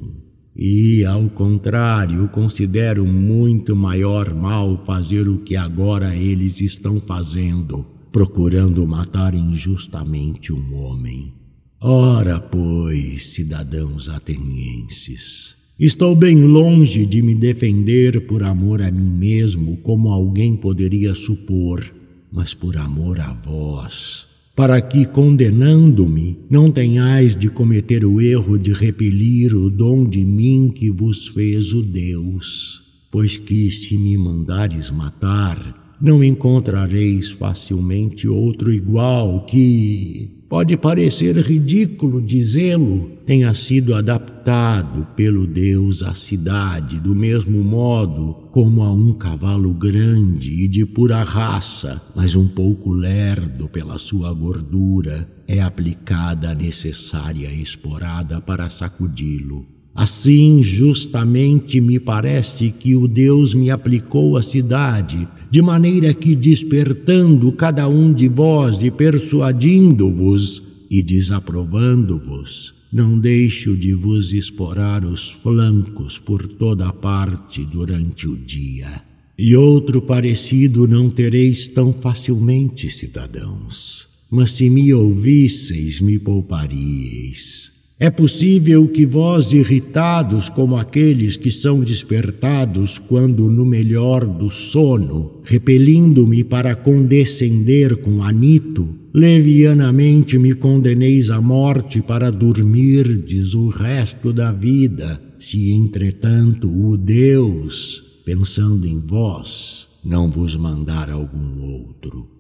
E, 0.60 1.06
ao 1.06 1.30
contrário, 1.30 2.28
considero 2.30 3.06
muito 3.06 3.76
maior 3.76 4.34
mal 4.34 4.84
fazer 4.88 5.30
o 5.30 5.38
que 5.38 5.56
agora 5.56 6.16
eles 6.16 6.60
estão 6.62 7.00
fazendo, 7.00 7.86
procurando 8.12 8.88
matar 8.88 9.36
injustamente 9.36 10.52
um 10.52 10.74
homem. 10.74 11.32
Ora, 11.80 12.40
pois, 12.40 13.28
cidadãos 13.36 14.10
atenienses, 14.10 15.56
estou 15.80 16.16
bem 16.16 16.42
longe 16.42 17.06
de 17.06 17.22
me 17.22 17.36
defender 17.36 18.26
por 18.26 18.42
amor 18.42 18.82
a 18.82 18.90
mim 18.90 19.16
mesmo, 19.16 19.78
como 19.78 20.10
alguém 20.10 20.56
poderia 20.56 21.14
supor, 21.14 21.86
mas 22.32 22.56
por 22.56 22.78
amor 22.78 23.20
a 23.20 23.32
vós 23.32 24.27
para 24.58 24.82
que, 24.82 25.06
condenando-me, 25.06 26.40
não 26.50 26.72
tenhais 26.72 27.36
de 27.36 27.48
cometer 27.48 28.04
o 28.04 28.20
erro 28.20 28.58
de 28.58 28.74
repelir 28.74 29.54
o 29.54 29.70
dom 29.70 30.04
de 30.04 30.26
mim 30.26 30.72
que 30.74 30.90
vos 30.90 31.28
fez 31.28 31.74
o 31.74 31.84
Deus. 31.84 32.82
Pois 33.12 33.38
que, 33.38 33.72
se 33.72 33.96
me 34.00 34.18
mandares 34.18 34.90
matar, 34.90 35.87
não 36.00 36.24
encontrareis 36.24 37.32
facilmente 37.32 38.28
outro 38.28 38.72
igual 38.72 39.46
que, 39.46 40.38
Pode 40.50 40.78
parecer 40.78 41.36
ridículo 41.36 42.22
dizê-lo, 42.22 43.12
tenha 43.26 43.54
sido 43.54 43.94
adaptado 43.94 45.06
pelo 45.14 45.46
Deus 45.46 46.02
à 46.02 46.14
cidade, 46.14 47.02
do 47.02 47.14
mesmo 47.14 47.62
modo 47.62 48.48
como 48.50 48.82
a 48.82 48.94
um 48.94 49.12
cavalo 49.12 49.74
grande 49.74 50.64
e 50.64 50.70
de 50.70 50.86
pura 50.86 51.22
raça, 51.22 52.02
mas 52.16 52.34
um 52.34 52.48
pouco 52.48 52.94
lerdo 52.94 53.68
pela 53.68 53.98
sua 53.98 54.32
gordura, 54.32 55.30
é 55.50 55.60
aplicada 55.60 56.52
a 56.52 56.56
necessária 56.56 57.52
esporada 57.52 58.40
para 58.40 58.70
sacudi-lo. 58.70 59.66
Assim, 59.94 60.64
justamente 60.64 61.82
me 61.82 62.00
parece 62.00 62.72
que 62.72 62.96
o 62.96 63.06
Deus 63.06 63.54
me 63.54 63.70
aplicou 63.70 64.38
à 64.38 64.42
cidade 64.42 65.28
de 65.50 65.62
maneira 65.62 66.14
que, 66.14 66.36
despertando 66.36 67.52
cada 67.52 67.88
um 67.88 68.14
de 68.14 68.28
vós 68.28 68.82
e 68.84 68.92
persuadindo-vos 68.92 70.62
e 70.90 71.02
desaprovando-vos, 71.02 72.74
não 72.92 73.20
deixo 73.20 73.76
de 73.76 73.94
vos 73.94 74.34
esporar 74.34 75.06
os 75.06 75.32
flancos 75.32 76.18
por 76.18 76.48
toda 76.48 76.92
parte 76.92 77.66
durante 77.66 78.28
o 78.28 78.38
dia. 78.38 79.02
E 79.38 79.56
outro 79.56 80.02
parecido 80.02 80.88
não 80.88 81.10
tereis 81.10 81.68
tão 81.68 81.94
facilmente, 81.94 82.90
cidadãos. 82.90 84.08
Mas 84.30 84.52
se 84.52 84.70
me 84.70 84.94
ouvisseis, 84.94 86.02
me 86.02 86.18
pouparíeis. 86.18 87.72
É 88.00 88.12
possível 88.12 88.88
que 88.88 89.08
vós, 89.08 89.52
irritados 89.52 90.50
como 90.50 90.78
aqueles 90.78 91.36
que 91.36 91.52
são 91.52 91.80
despertados 91.80 93.00
quando 93.00 93.50
no 93.50 93.66
melhor 93.66 94.24
do 94.24 94.52
sono, 94.52 95.42
repelindo-me 95.44 96.44
para 96.44 96.76
condescender 96.76 97.98
com 97.98 98.22
Anito, 98.22 98.88
levianamente 99.12 100.38
me 100.38 100.54
condeneis 100.54 101.32
à 101.32 101.42
morte 101.42 102.00
para 102.00 102.30
dormirdes 102.30 103.56
o 103.56 103.68
resto 103.68 104.32
da 104.32 104.52
vida, 104.52 105.20
se 105.40 105.72
entretanto 105.72 106.70
o 106.70 106.96
Deus, 106.96 108.04
pensando 108.24 108.86
em 108.86 109.00
vós, 109.00 109.88
não 110.06 110.30
vos 110.30 110.56
mandar 110.56 111.10
algum 111.10 111.60
outro. 111.64 112.37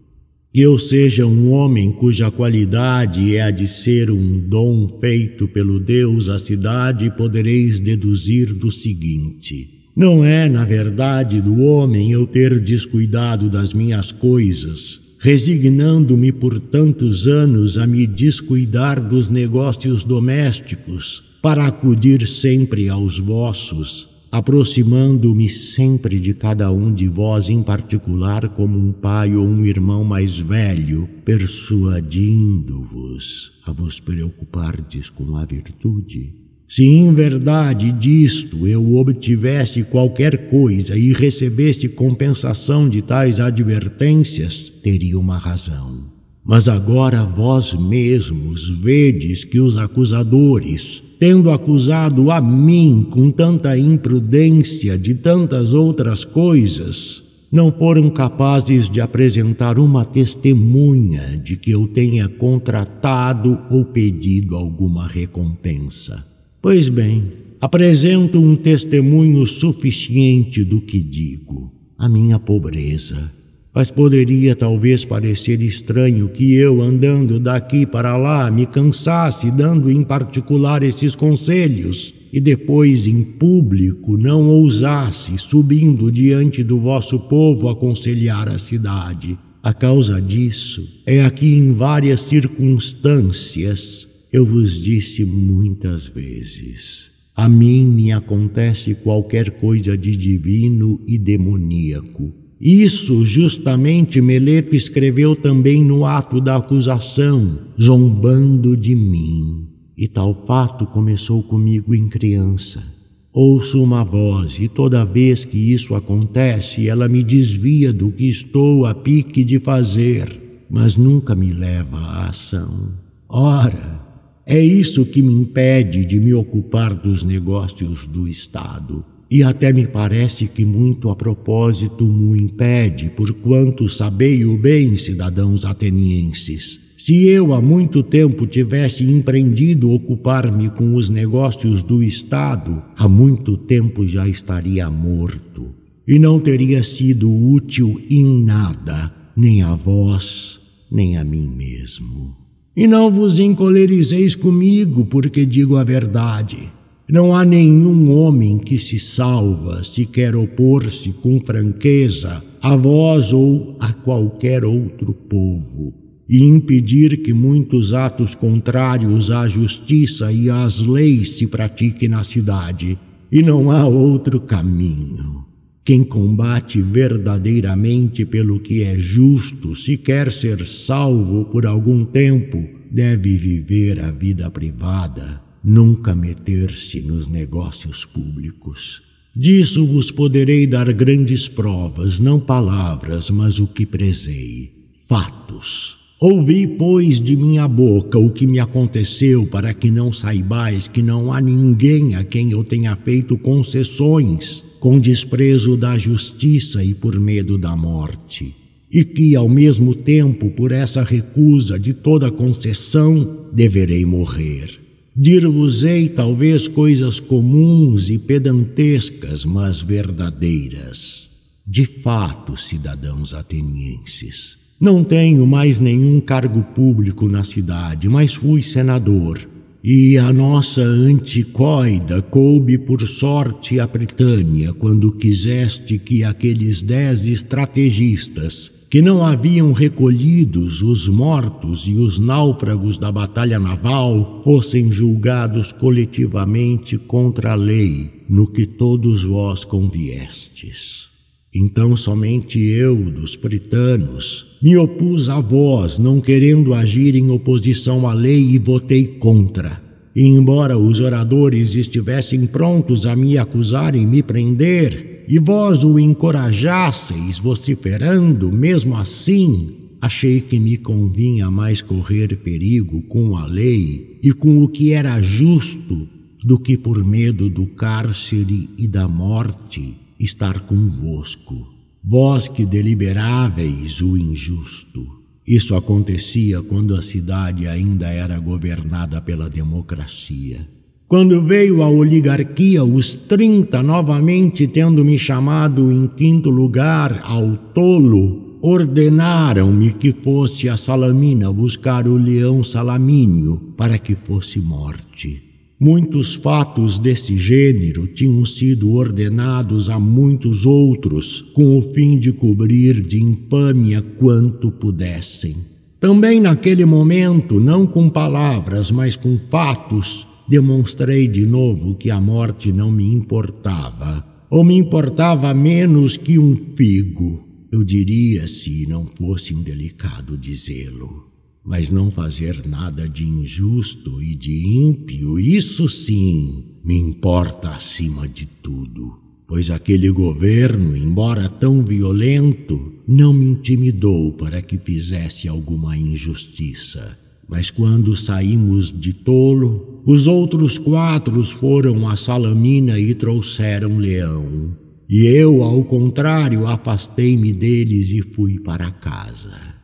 Que 0.58 0.64
eu 0.64 0.80
seja 0.80 1.24
um 1.24 1.51
homem 1.51 1.91
cuja 1.91 2.32
qualidade 2.32 3.36
é 3.36 3.43
a 3.43 3.51
de 3.51 3.68
ser 3.68 4.10
um 4.10 4.39
dom 4.39 4.97
feito 4.99 5.47
pelo 5.47 5.80
Deus 5.80 6.30
à 6.30 6.39
cidade, 6.39 7.12
podereis 7.16 7.80
deduzir 7.80 8.55
do 8.55 8.72
seguinte: 8.72 9.70
não 9.95 10.26
é, 10.26 10.49
na 10.49 10.66
verdade, 10.66 11.39
do 11.41 11.62
homem 11.62 12.12
eu 12.12 12.26
ter 12.26 12.60
descuidado 12.60 13.51
das 13.51 13.72
minhas 13.72 14.12
coisas, 14.12 14.99
resignando-me 15.20 16.32
por 16.32 16.60
tantos 16.60 17.28
anos 17.28 17.78
a 17.78 17.86
me 17.86 18.08
descuidar 18.08 18.99
dos 18.99 19.30
negócios 19.30 20.03
domésticos, 20.03 21.24
para 21.39 21.68
acudir 21.68 22.28
sempre 22.28 22.89
aos 22.89 23.20
vossos, 23.20 24.10
aproximando-me 24.32 25.49
sempre 25.49 26.19
de 26.19 26.34
cada 26.34 26.71
um 26.71 26.91
de 26.93 27.07
vós 27.07 27.47
em 27.49 27.63
particular 27.63 28.49
como 28.49 28.78
um 28.78 28.91
pai 28.91 29.36
ou 29.36 29.47
um 29.47 29.65
irmão 29.65 30.03
mais 30.03 30.38
velho, 30.39 31.07
persuadindo-vos 31.23 33.53
a 33.65 33.71
vos 33.71 33.99
preocupardes 33.99 35.09
com 35.09 35.36
a 35.36 35.43
virtude. 35.45 36.47
Se 36.69 36.84
em 36.84 37.13
verdade 37.13 37.93
disto 37.93 38.67
eu 38.67 38.95
obtivesse 38.95 39.84
qualquer 39.84 40.49
coisa 40.49 40.97
e 40.97 41.13
recebesse 41.13 41.88
compensação 41.88 42.89
de 42.89 43.01
tais 43.01 43.39
advertências, 43.39 44.69
teria 44.84 45.17
uma 45.17 45.38
razão. 45.38 46.07
Mas 46.43 46.67
agora 46.67 47.23
vós 47.23 47.73
mesmos 47.73 48.67
vedes 48.80 49.45
que 49.45 49.59
os 49.59 49.78
acusadores, 49.78 51.01
tendo 51.20 51.51
acusado 51.51 52.32
a 52.32 52.39
mim 52.39 53.07
com 53.09 53.32
tanta 53.32 53.78
imprudência 53.78 54.97
de 54.97 55.15
tantas 55.15 55.74
outras 55.74 56.24
coisas, 56.24 57.24
não 57.51 57.72
foram 57.72 58.09
capazes 58.09 58.89
de 58.89 58.99
apresentar 58.99 59.80
uma 59.80 60.03
testemunha 60.03 61.38
de 61.38 61.55
que 61.55 61.72
eu 61.72 61.88
tenha 61.88 62.28
contratado 62.28 63.57
ou 63.70 63.86
pedido 63.86 64.55
alguma 64.55 65.07
recompensa. 65.07 66.26
Pois 66.61 66.89
bem, 66.89 67.32
apresento 67.61 68.39
um 68.39 68.55
testemunho 68.55 69.45
suficiente 69.45 70.63
do 70.63 70.82
que 70.82 71.01
digo, 71.01 71.72
a 71.97 72.09
minha 72.09 72.38
pobreza. 72.38 73.37
Mas 73.78 73.91
poderia 73.91 74.55
talvez 74.55 75.05
parecer 75.05 75.61
estranho 75.61 76.30
que 76.30 76.55
eu, 76.55 76.82
andando 76.82 77.39
daqui 77.39 77.86
para 77.86 78.17
lá, 78.17 78.49
me 78.49 78.65
cansasse 78.65 79.51
dando 79.51 79.91
em 79.91 80.03
particular 80.03 80.82
esses 80.82 81.15
conselhos 81.15 82.11
e 82.34 82.41
depois 82.41 83.05
em 83.05 83.21
público 83.21 84.17
não 84.17 84.49
ousasse, 84.49 85.38
subindo 85.38 86.11
diante 86.11 86.63
do 86.63 86.80
vosso 86.80 87.19
povo, 87.19 87.69
aconselhar 87.69 88.49
a 88.49 88.57
cidade. 88.57 89.38
A 89.61 89.75
causa 89.75 90.19
disso 90.19 90.82
é 91.05 91.23
aqui 91.23 91.53
em 91.53 91.71
várias 91.71 92.21
circunstâncias 92.21 94.07
eu 94.34 94.43
vos 94.43 94.82
disse 94.82 95.23
muitas 95.23 96.07
vezes: 96.07 97.11
a 97.36 97.47
mim 97.47 97.86
me 97.86 98.11
acontece 98.11 98.95
qualquer 98.95 99.51
coisa 99.51 99.95
de 99.95 100.15
divino 100.15 100.99
e 101.07 101.19
demoníaco. 101.19 102.47
Isso 102.60 103.24
justamente 103.24 104.20
Meleto 104.20 104.76
escreveu 104.76 105.36
também 105.36 105.84
no 105.84 106.05
ato 106.05 106.41
da 106.41 106.55
acusação, 106.58 107.60
zombando 107.80 108.76
de 108.76 108.95
mim. 108.95 109.68
E 109.95 110.08
tal 110.08 110.43
fato 110.45 110.86
começou 110.88 111.43
comigo 111.43 111.93
em 111.93 112.08
criança. 112.08 112.84
Ouço 113.32 113.84
uma 113.84 114.03
voz, 114.03 114.58
e 114.60 114.68
toda 114.68 115.05
vez 115.05 115.45
que 115.45 115.58
isso 115.58 115.93
acontece, 115.93 116.88
ela 116.89 117.08
me 117.08 117.24
desvia 117.24 117.93
do 117.93 118.12
que 118.12 118.28
estou 118.28 118.88
a 118.88 118.95
pique 118.95 119.43
de 119.43 119.60
fazer, 119.60 120.66
mas 120.68 120.97
nunca 120.97 121.36
me 121.36 121.53
leva 121.53 121.97
à 121.97 122.30
ação. 122.30 122.93
Ora, 123.30 124.01
é 124.45 124.60
isso 124.60 125.05
que 125.05 125.22
me 125.22 125.34
impede 125.34 126.03
de 126.05 126.20
me 126.20 126.34
ocupar 126.34 126.95
dos 126.95 127.22
negócios 127.22 128.08
do 128.08 128.28
Estado. 128.28 129.05
E 129.30 129.43
até 129.43 129.73
me 129.73 129.86
parece 129.86 130.47
que 130.47 130.63
muito 130.63 131.09
a 131.09 131.15
propósito 131.15 132.05
mo 132.05 132.36
impede, 132.36 133.09
porquanto 133.09 133.89
sabei 133.89 134.45
o 134.45 134.57
bem, 134.57 134.95
cidadãos 134.95 135.65
atenienses. 135.65 136.80
Se 136.97 137.28
eu 137.28 137.53
há 137.53 137.61
muito 137.61 138.01
tempo 138.01 138.47
tivesse 138.47 139.03
empreendido 139.03 139.91
ocupar-me 139.91 140.69
com 140.69 140.95
os 140.95 141.09
negócios 141.09 141.84
do 141.84 142.01
Estado, 142.01 142.82
há 142.97 143.07
muito 143.07 143.55
tempo 143.55 144.07
já 144.07 144.28
estaria 144.28 144.89
morto, 144.89 145.75
e 146.07 146.17
não 146.17 146.39
teria 146.39 146.84
sido 146.84 147.30
útil 147.30 148.01
em 148.09 148.43
nada, 148.43 149.13
nem 149.36 149.61
a 149.61 149.75
vós, 149.75 150.59
nem 150.89 151.17
a 151.17 151.23
mim 151.23 151.47
mesmo. 151.47 152.36
E 152.75 152.88
não 152.88 153.11
vos 153.11 153.39
encolerizeis 153.39 154.36
comigo, 154.36 155.05
porque 155.05 155.45
digo 155.45 155.75
a 155.75 155.84
verdade. 155.84 156.71
Não 157.10 157.34
há 157.34 157.45
nenhum 157.45 158.12
homem 158.12 158.58
que 158.58 158.78
se 158.78 158.99
salva 158.99 159.82
se 159.82 160.05
quer 160.05 160.36
opor-se 160.36 161.14
com 161.14 161.39
franqueza 161.39 162.43
a 162.62 162.76
vós 162.76 163.32
ou 163.32 163.78
a 163.80 163.93
qualquer 163.93 164.66
outro 164.66 165.14
povo, 165.14 165.93
e 166.28 166.43
impedir 166.43 167.22
que 167.22 167.32
muitos 167.32 167.93
atos 167.93 168.36
contrários 168.36 169.32
à 169.32 169.47
justiça 169.47 170.34
e 170.34 170.49
às 170.49 170.82
leis 170.82 171.38
se 171.38 171.47
pratiquem 171.47 172.10
na 172.10 172.26
cidade. 172.26 172.99
E 173.32 173.41
não 173.41 173.72
há 173.72 173.88
outro 173.88 174.41
caminho. 174.41 175.45
Quem 175.86 176.03
combate 176.03 176.82
verdadeiramente 176.82 178.26
pelo 178.26 178.60
que 178.60 178.84
é 178.84 178.99
justo, 178.99 179.74
se 179.74 179.95
quer 179.95 180.30
ser 180.30 180.66
salvo 180.68 181.45
por 181.45 181.66
algum 181.66 182.03
tempo, 182.03 182.62
deve 182.91 183.38
viver 183.38 184.03
a 184.03 184.12
vida 184.12 184.51
privada, 184.51 185.47
nunca 185.64 186.16
meter-se 186.16 187.01
nos 187.01 187.28
negócios 187.28 188.05
públicos. 188.05 189.01
Disso 189.36 189.86
vos 189.86 190.10
poderei 190.10 190.66
dar 190.66 190.91
grandes 190.93 191.47
provas, 191.47 192.20
não 192.20 192.39
palavras, 192.39 193.30
mas 193.30 193.60
o 193.60 193.68
que 193.68 193.86
prezei, 193.86 194.72
fatos. 195.08 195.97
Ouvi, 196.20 196.66
pois, 196.66 197.22
de 197.22 197.36
minha 197.36 197.68
boca 197.68 198.18
o 198.18 198.32
que 198.32 198.47
me 198.47 198.58
aconteceu, 198.60 199.45
para 199.45 199.72
que 199.76 199.91
não 199.91 200.12
saibais 200.12 200.88
que 200.88 201.03
não 201.03 201.32
há 201.32 201.39
ninguém 201.39 202.16
a 202.16 202.24
quem 202.24 202.51
eu 202.51 202.64
tenha 202.64 202.95
feito 202.95 203.38
concessões 203.38 204.64
com 204.80 204.97
desprezo 204.97 205.78
da 205.78 205.95
justiça 205.95 206.84
e 206.84 206.95
por 206.95 207.20
medo 207.20 207.55
da 207.60 207.76
morte, 207.76 208.55
e 208.91 209.03
que, 209.03 209.36
ao 209.36 209.47
mesmo 209.47 209.93
tempo, 209.93 210.49
por 210.49 210.72
essa 210.72 211.03
recusa 211.03 211.78
de 211.78 211.93
toda 211.93 212.32
concessão, 212.32 213.45
deverei 213.53 214.03
morrer. 214.03 214.87
Dir-vos-ei 215.20 216.09
talvez 216.09 216.68
coisas 216.68 217.20
comuns 217.20 218.11
e 218.11 218.20
pedantescas, 218.20 219.45
mas 219.45 219.82
verdadeiras. 219.82 221.28
De 221.65 221.88
fato, 221.88 222.55
cidadãos 222.55 223.34
atenienses, 223.34 224.59
não 224.80 225.03
tenho 225.03 225.47
mais 225.47 225.80
nenhum 225.80 226.22
cargo 226.22 226.61
público 226.61 227.28
na 227.28 227.43
cidade, 227.43 228.07
mas 228.07 228.36
fui 228.36 228.61
senador 228.61 229.49
e 229.84 230.18
a 230.18 230.34
nossa 230.34 230.82
anticoida 230.82 232.22
coube 232.22 232.78
por 232.78 233.07
sorte 233.07 233.80
a 233.80 233.88
Britânia 233.88 234.74
quando 234.74 235.13
quiseste 235.13 235.97
que 235.97 236.24
aqueles 236.24 236.82
dez 236.82 237.26
estrategistas, 237.26 238.72
que 238.90 239.02
não 239.02 239.26
haviam 239.26 239.74
recolhidos 239.74 240.82
os 240.82 241.10
mortos 241.10 241.88
e 241.88 241.96
os 241.96 242.18
náufragos 242.18 242.98
da 242.98 243.12
batalha 243.12 243.60
naval, 243.60 244.42
fossem 244.44 244.92
julgados 244.92 245.74
coletivamente 245.74 246.98
contra 246.98 247.52
a 247.52 247.56
lei, 247.56 248.24
no 248.30 248.48
que 248.48 248.66
todos 248.66 249.24
vós 249.24 249.66
conviestes. 249.66 251.08
Então 251.54 251.98
somente 251.98 252.60
eu, 252.60 252.96
dos 253.12 253.36
britanos, 253.36 254.46
me 254.62 254.78
opus 254.78 255.28
a 255.28 255.42
vós, 255.42 255.98
não 255.98 256.22
querendo 256.22 256.74
agir 256.74 257.16
em 257.16 257.30
oposição 257.30 258.08
à 258.08 258.14
lei 258.14 258.42
e 258.52 258.58
votei 258.58 259.06
contra. 259.06 259.82
E 260.16 260.24
embora 260.24 260.78
os 260.78 261.02
oradores 261.02 261.76
estivessem 261.76 262.46
prontos 262.46 263.06
a 263.06 263.16
me 263.16 263.38
acusar 263.38 263.96
e 263.96 264.06
me 264.06 264.24
prender, 264.24 265.16
e 265.28 265.39
vós 265.39 265.84
o 265.84 265.99
encorajasseis 265.99 267.39
vociferando, 267.39 268.51
mesmo 268.51 268.95
assim, 268.95 269.75
achei 270.01 270.41
que 270.41 270.59
me 270.59 270.78
convinha 270.78 271.51
mais 271.51 271.82
correr 271.82 272.38
perigo 272.38 273.01
com 273.03 273.36
a 273.36 273.45
lei 273.45 274.19
e 274.23 274.32
com 274.32 274.63
o 274.63 274.67
que 274.67 274.93
era 274.93 275.21
justo 275.21 276.07
do 276.43 276.57
que 276.57 276.78
por 276.78 277.03
medo 277.03 277.49
do 277.49 277.67
cárcere 277.67 278.69
e 278.78 278.88
da 278.88 279.07
morte 279.07 279.95
estar 280.19 280.61
convosco 280.61 281.78
vós 282.09 282.47
que 282.47 282.65
deliberáveis 282.65 283.99
o 283.99 284.17
injusto. 284.17 285.05
Isso 285.45 285.75
acontecia 285.75 286.61
quando 286.61 286.95
a 286.95 287.01
cidade 287.01 287.67
ainda 287.67 288.07
era 288.07 288.39
governada 288.39 289.21
pela 289.21 289.49
democracia. 289.49 290.65
Quando 291.08 291.41
veio 291.41 291.82
a 291.82 291.89
oligarquia, 291.89 292.84
os 292.84 293.14
trinta, 293.14 293.82
novamente 293.82 294.68
tendo 294.68 295.05
me 295.05 295.18
chamado 295.18 295.89
em 295.89 296.05
quinto 296.05 296.49
lugar 296.49 297.22
ao 297.24 297.55
tolo, 297.74 298.58
ordenaram-me 298.62 299.93
que 299.93 300.12
fosse 300.12 300.68
a 300.68 300.76
Salamina 300.76 301.49
buscar 301.49 302.10
o 302.10 302.18
leão 302.18 302.62
Salamínio 302.62 303.74
para 303.78 303.97
que 303.97 304.16
fosse 304.16 304.60
morte. 304.60 305.41
Muitos 305.80 306.36
fatos 306.36 306.99
desse 306.99 307.38
gênero 307.38 308.05
tinham 308.08 308.43
sido 308.43 308.91
ordenados 308.91 309.89
a 309.89 309.97
muitos 309.97 310.66
outros, 310.66 311.39
com 311.53 311.78
o 311.78 311.82
fim 311.93 312.20
de 312.20 312.34
cobrir 312.34 312.99
de 312.99 313.24
infâmia 313.24 314.01
quanto 314.01 314.70
pudessem. 314.70 315.55
Também 316.01 316.41
naquele 316.41 316.84
momento, 316.84 317.62
não 317.62 317.88
com 317.88 318.10
palavras, 318.10 318.91
mas 318.91 319.16
com 319.16 319.39
fatos, 319.49 320.28
demonstrei 320.48 321.28
de 321.28 321.45
novo 321.45 321.95
que 321.95 322.10
a 322.10 322.20
morte 322.22 322.72
não 322.72 322.89
me 322.91 323.06
importava, 323.06 324.26
ou 324.50 324.64
me 324.64 324.76
importava 324.76 325.54
menos 325.54 326.16
que 326.16 326.39
um 326.39 326.56
figo, 326.76 327.45
eu 327.72 327.84
diria 327.84 328.48
se 328.48 328.88
não 328.88 329.06
fosse 329.06 329.54
indelicado 329.54 330.38
dizê-lo. 330.38 331.28
mas 331.68 331.91
não 331.91 332.10
fazer 332.10 332.66
nada 332.66 333.10
de 333.10 333.26
injusto 333.26 334.24
e 334.24 334.34
de 334.34 334.68
ímpio, 334.68 335.38
isso 335.38 335.89
sim 335.89 336.64
me 336.82 336.95
importa 336.95 337.72
acima 337.72 338.26
de 338.26 338.45
tudo. 338.45 339.20
Pois 339.45 339.70
aquele 339.70 340.10
governo, 340.10 340.95
embora 340.95 341.50
tão 341.50 341.84
violento, 341.84 342.93
não 343.06 343.34
me 343.34 343.48
intimidou 343.48 344.32
para 344.32 344.62
que 344.62 344.78
fizesse 344.78 345.50
alguma 345.50 345.98
injustiça. 345.98 347.18
Mas 347.48 347.72
quando 347.72 348.16
saímos 348.16 348.91
de 348.91 349.14
tolo, 349.14 350.02
os 350.06 350.28
outros 350.28 350.78
quatro 350.78 351.43
foram 351.43 352.08
a 352.08 352.16
Salamina 352.16 353.00
e 353.00 353.14
trouxeram 353.14 353.98
leão. 353.98 354.76
E 355.10 355.26
eu, 355.26 355.64
ao 355.64 355.84
contrário, 355.86 356.68
afastei-me 356.68 357.54
deles 357.54 358.12
e 358.12 358.22
fui 358.22 358.60
para 358.60 358.91
casa. 358.91 359.78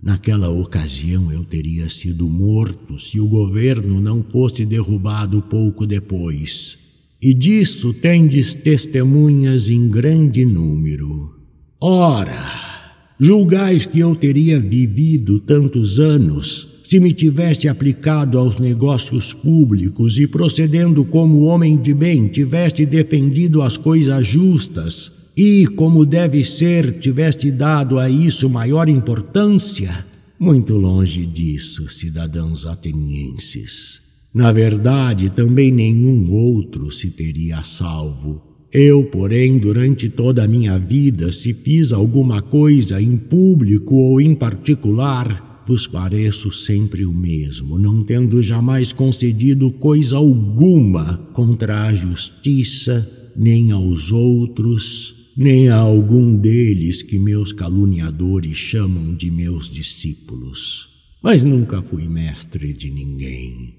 Naquela 0.00 0.48
ocasião 0.48 1.32
eu 1.32 1.42
teria 1.42 1.90
sido 1.90 2.28
morto 2.28 2.96
se 3.00 3.18
o 3.18 3.26
governo 3.26 4.00
não 4.00 4.22
fosse 4.22 4.64
derrubado 4.64 5.42
pouco 5.42 5.84
depois. 5.84 6.78
E 7.20 7.34
disso 7.34 7.92
tendes 7.92 8.54
testemunhas 8.54 9.68
em 9.68 9.88
grande 9.88 10.46
número. 10.46 11.34
Ora, 11.80 12.94
julgais 13.18 13.86
que 13.86 13.98
eu 13.98 14.14
teria 14.14 14.60
vivido 14.60 15.40
tantos 15.40 15.98
anos 15.98 16.77
se 16.88 16.98
me 16.98 17.12
tivesse 17.12 17.68
aplicado 17.68 18.38
aos 18.38 18.58
negócios 18.58 19.34
públicos 19.34 20.16
e 20.16 20.26
procedendo 20.26 21.04
como 21.04 21.42
homem 21.42 21.76
de 21.76 21.92
bem, 21.92 22.28
tivesse 22.28 22.86
defendido 22.86 23.60
as 23.60 23.76
coisas 23.76 24.26
justas 24.26 25.12
e, 25.36 25.66
como 25.66 26.06
deve 26.06 26.42
ser, 26.42 26.98
tivesse 26.98 27.50
dado 27.50 27.98
a 27.98 28.08
isso 28.08 28.48
maior 28.48 28.88
importância? 28.88 30.06
Muito 30.40 30.78
longe 30.78 31.26
disso, 31.26 31.90
cidadãos 31.90 32.64
atenienses. 32.64 34.00
Na 34.32 34.50
verdade, 34.50 35.28
também 35.28 35.70
nenhum 35.70 36.32
outro 36.32 36.90
se 36.90 37.10
teria 37.10 37.62
salvo. 37.62 38.42
Eu, 38.72 39.04
porém, 39.04 39.58
durante 39.58 40.08
toda 40.08 40.42
a 40.42 40.48
minha 40.48 40.78
vida, 40.78 41.32
se 41.32 41.52
fiz 41.52 41.92
alguma 41.92 42.40
coisa 42.40 42.98
em 42.98 43.18
público 43.18 43.94
ou 43.94 44.22
em 44.22 44.34
particular, 44.34 45.47
vos 45.68 45.86
pareço 45.86 46.50
sempre 46.50 47.04
o 47.04 47.12
mesmo, 47.12 47.78
não 47.78 48.02
tendo 48.02 48.42
jamais 48.42 48.90
concedido 48.90 49.70
coisa 49.70 50.16
alguma 50.16 51.18
contra 51.34 51.82
a 51.82 51.94
justiça, 51.94 53.06
nem 53.36 53.70
aos 53.70 54.10
outros, 54.10 55.14
nem 55.36 55.68
a 55.68 55.76
algum 55.76 56.34
deles 56.34 57.02
que 57.02 57.18
meus 57.18 57.52
caluniadores 57.52 58.56
chamam 58.56 59.14
de 59.14 59.30
meus 59.30 59.68
discípulos. 59.68 60.88
Mas 61.22 61.44
nunca 61.44 61.82
fui 61.82 62.08
mestre 62.08 62.72
de 62.72 62.90
ninguém. 62.90 63.74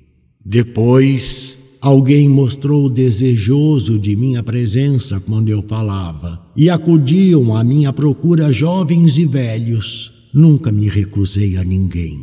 Depois, 0.45 1.57
alguém 1.81 2.29
mostrou 2.29 2.87
desejoso 2.87 3.97
de 3.97 4.15
minha 4.15 4.43
presença 4.43 5.19
quando 5.19 5.49
eu 5.49 5.63
falava, 5.63 6.39
e 6.55 6.69
acudiam 6.69 7.55
à 7.57 7.63
minha 7.63 7.91
procura 7.91 8.53
jovens 8.53 9.17
e 9.17 9.25
velhos 9.25 10.18
Nunca 10.33 10.71
me 10.71 10.87
recusei 10.87 11.57
a 11.57 11.63
ninguém. 11.63 12.19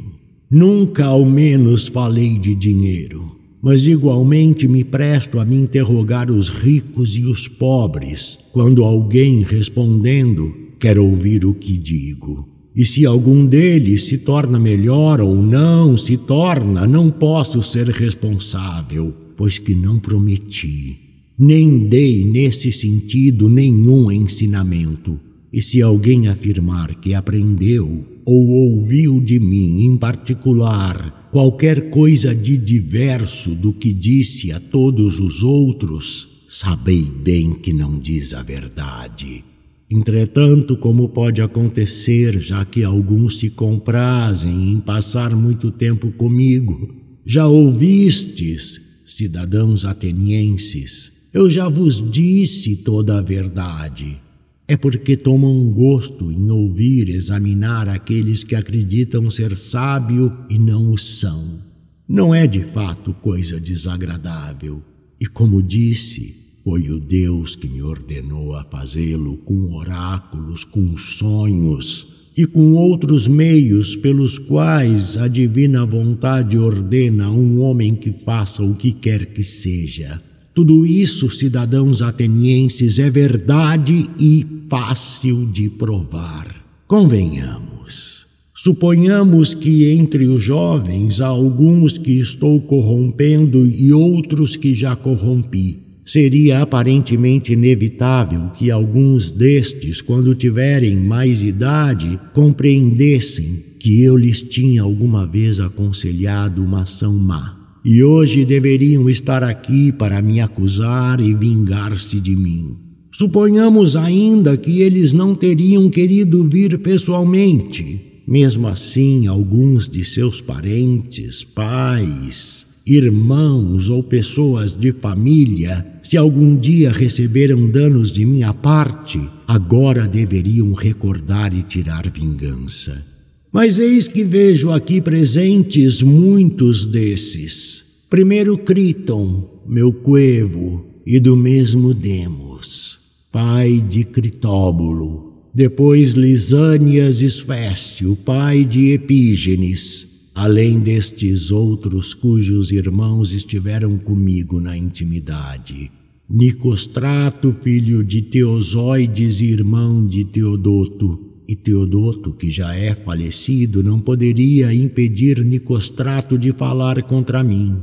Nunca 0.48 1.06
ao 1.06 1.24
menos 1.24 1.88
falei 1.88 2.38
de 2.38 2.54
dinheiro. 2.54 3.36
Mas 3.60 3.86
igualmente 3.88 4.68
me 4.68 4.84
presto 4.84 5.40
a 5.40 5.44
me 5.44 5.56
interrogar 5.56 6.30
os 6.30 6.48
ricos 6.48 7.16
e 7.16 7.24
os 7.24 7.48
pobres 7.48 8.38
quando 8.52 8.84
alguém 8.84 9.42
respondendo 9.42 10.54
quer 10.78 10.98
ouvir 10.98 11.44
o 11.44 11.52
que 11.52 11.76
digo. 11.76 12.48
E 12.76 12.84
se 12.84 13.04
algum 13.04 13.44
deles 13.44 14.02
se 14.02 14.18
torna 14.18 14.60
melhor 14.60 15.20
ou 15.20 15.34
não 15.34 15.96
se 15.96 16.16
torna, 16.16 16.86
não 16.86 17.10
posso 17.10 17.60
ser 17.60 17.88
responsável, 17.88 19.12
pois 19.36 19.58
que 19.58 19.74
não 19.74 19.98
prometi, 19.98 20.96
nem 21.36 21.88
dei 21.88 22.22
nesse 22.24 22.70
sentido 22.70 23.48
nenhum 23.48 24.12
ensinamento. 24.12 25.18
E 25.56 25.62
se 25.62 25.80
alguém 25.80 26.28
afirmar 26.28 26.94
que 26.96 27.14
aprendeu 27.14 28.04
ou 28.26 28.46
ouviu 28.46 29.18
de 29.18 29.40
mim 29.40 29.86
em 29.86 29.96
particular 29.96 31.30
qualquer 31.32 31.88
coisa 31.88 32.34
de 32.34 32.58
diverso 32.58 33.54
do 33.54 33.72
que 33.72 33.90
disse 33.90 34.52
a 34.52 34.60
todos 34.60 35.18
os 35.18 35.42
outros, 35.42 36.28
sabei 36.46 37.04
bem 37.04 37.54
que 37.54 37.72
não 37.72 37.98
diz 37.98 38.34
a 38.34 38.42
verdade. 38.42 39.42
Entretanto, 39.90 40.76
como 40.76 41.08
pode 41.08 41.40
acontecer, 41.40 42.38
já 42.38 42.62
que 42.62 42.84
alguns 42.84 43.38
se 43.38 43.48
comprazem 43.48 44.72
em 44.72 44.78
passar 44.78 45.34
muito 45.34 45.70
tempo 45.70 46.12
comigo, 46.12 46.94
já 47.24 47.46
ouvistes, 47.46 48.78
cidadãos 49.06 49.86
atenienses, 49.86 51.10
eu 51.32 51.48
já 51.48 51.66
vos 51.66 52.04
disse 52.12 52.76
toda 52.76 53.16
a 53.18 53.22
verdade 53.22 54.25
é 54.68 54.76
porque 54.76 55.16
tomam 55.16 55.70
gosto 55.70 56.32
em 56.32 56.50
ouvir 56.50 57.08
examinar 57.08 57.88
aqueles 57.88 58.42
que 58.42 58.54
acreditam 58.54 59.30
ser 59.30 59.56
sábio 59.56 60.36
e 60.50 60.58
não 60.58 60.90
o 60.90 60.98
são. 60.98 61.60
Não 62.08 62.34
é 62.34 62.46
de 62.46 62.64
fato 62.64 63.12
coisa 63.14 63.60
desagradável. 63.60 64.82
E 65.20 65.26
como 65.26 65.62
disse, 65.62 66.34
foi 66.64 66.90
o 66.90 66.98
Deus 66.98 67.54
que 67.54 67.68
me 67.68 67.80
ordenou 67.80 68.54
a 68.56 68.64
fazê-lo 68.64 69.36
com 69.38 69.72
oráculos, 69.72 70.64
com 70.64 70.98
sonhos 70.98 72.08
e 72.36 72.44
com 72.44 72.72
outros 72.72 73.28
meios 73.28 73.94
pelos 73.94 74.38
quais 74.38 75.16
a 75.16 75.28
divina 75.28 75.86
vontade 75.86 76.58
ordena 76.58 77.26
a 77.26 77.30
um 77.30 77.60
homem 77.60 77.94
que 77.94 78.12
faça 78.12 78.62
o 78.62 78.74
que 78.74 78.92
quer 78.92 79.26
que 79.26 79.44
seja. 79.44 80.20
Tudo 80.56 80.86
isso, 80.86 81.28
cidadãos 81.28 82.00
atenienses, 82.00 82.98
é 82.98 83.10
verdade 83.10 84.06
e 84.18 84.46
fácil 84.70 85.44
de 85.44 85.68
provar. 85.68 86.64
Convenhamos. 86.86 88.24
Suponhamos 88.54 89.52
que 89.52 89.90
entre 89.90 90.26
os 90.26 90.42
jovens 90.42 91.20
há 91.20 91.26
alguns 91.26 91.98
que 91.98 92.12
estou 92.12 92.58
corrompendo 92.62 93.66
e 93.66 93.92
outros 93.92 94.56
que 94.56 94.72
já 94.72 94.96
corrompi. 94.96 95.78
Seria 96.06 96.62
aparentemente 96.62 97.52
inevitável 97.52 98.48
que 98.54 98.70
alguns 98.70 99.30
destes, 99.30 100.00
quando 100.00 100.34
tiverem 100.34 100.96
mais 100.96 101.42
idade, 101.42 102.18
compreendessem 102.32 103.62
que 103.78 104.00
eu 104.00 104.16
lhes 104.16 104.40
tinha 104.40 104.80
alguma 104.80 105.26
vez 105.26 105.60
aconselhado 105.60 106.64
uma 106.64 106.84
ação 106.84 107.12
má 107.12 107.55
e 107.88 108.02
hoje 108.02 108.44
deveriam 108.44 109.08
estar 109.08 109.44
aqui 109.44 109.92
para 109.92 110.20
me 110.20 110.40
acusar 110.40 111.20
e 111.20 111.32
vingar-se 111.32 112.18
de 112.18 112.34
mim. 112.34 112.76
Suponhamos 113.12 113.94
ainda 113.94 114.56
que 114.56 114.80
eles 114.80 115.12
não 115.12 115.36
teriam 115.36 115.88
querido 115.88 116.42
vir 116.48 116.80
pessoalmente. 116.80 118.24
Mesmo 118.26 118.66
assim, 118.66 119.28
alguns 119.28 119.88
de 119.88 120.04
seus 120.04 120.40
parentes, 120.40 121.44
pais, 121.44 122.66
irmãos 122.84 123.88
ou 123.88 124.02
pessoas 124.02 124.72
de 124.72 124.90
família, 124.90 125.86
se 126.02 126.16
algum 126.16 126.56
dia 126.56 126.90
receberam 126.90 127.70
danos 127.70 128.10
de 128.10 128.26
minha 128.26 128.52
parte, 128.52 129.20
agora 129.46 130.08
deveriam 130.08 130.72
recordar 130.72 131.54
e 131.54 131.62
tirar 131.62 132.10
vingança. 132.10 133.15
Mas 133.56 133.78
eis 133.78 134.06
que 134.06 134.22
vejo 134.22 134.70
aqui 134.70 135.00
presentes 135.00 136.02
muitos 136.02 136.84
desses. 136.84 137.82
Primeiro 138.10 138.58
Criton, 138.58 139.62
meu 139.66 139.94
coevo, 139.94 140.84
e 141.06 141.18
do 141.18 141.34
mesmo 141.34 141.94
Demos, 141.94 143.00
pai 143.32 143.80
de 143.80 144.04
Critóbulo. 144.04 145.32
Depois 145.54 146.10
Lisânias 146.10 147.22
Esfécio, 147.22 148.14
pai 148.14 148.62
de 148.62 148.92
Epígenes, 148.92 150.06
além 150.34 150.78
destes 150.78 151.50
outros 151.50 152.12
cujos 152.12 152.70
irmãos 152.70 153.32
estiveram 153.32 153.96
comigo 153.96 154.60
na 154.60 154.76
intimidade. 154.76 155.90
Nicostrato, 156.28 157.56
filho 157.62 158.04
de 158.04 158.20
Teosóides 158.20 159.40
e 159.40 159.46
irmão 159.46 160.06
de 160.06 160.26
Teodoto, 160.26 161.35
e 161.48 161.54
Teodoto, 161.54 162.32
que 162.32 162.50
já 162.50 162.74
é 162.74 162.94
falecido, 162.94 163.82
não 163.82 164.00
poderia 164.00 164.74
impedir 164.74 165.44
Nicostrato 165.44 166.38
de 166.38 166.52
falar 166.52 167.02
contra 167.02 167.42
mim. 167.42 167.76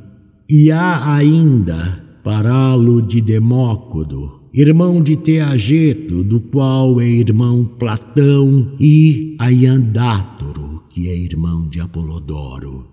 E 0.49 0.71
há 0.71 1.15
ainda 1.15 2.03
Paralo 2.23 3.01
de 3.01 3.21
Demócodo, 3.21 4.41
irmão 4.53 5.01
de 5.01 5.15
Teageto, 5.15 6.23
do 6.23 6.39
qual 6.39 7.01
é 7.01 7.07
irmão 7.07 7.65
Platão, 7.65 8.73
e 8.79 9.35
Aiandátoro, 9.39 10.83
que 10.89 11.09
é 11.09 11.15
irmão 11.15 11.67
de 11.67 11.79
Apolodoro. 11.79 12.87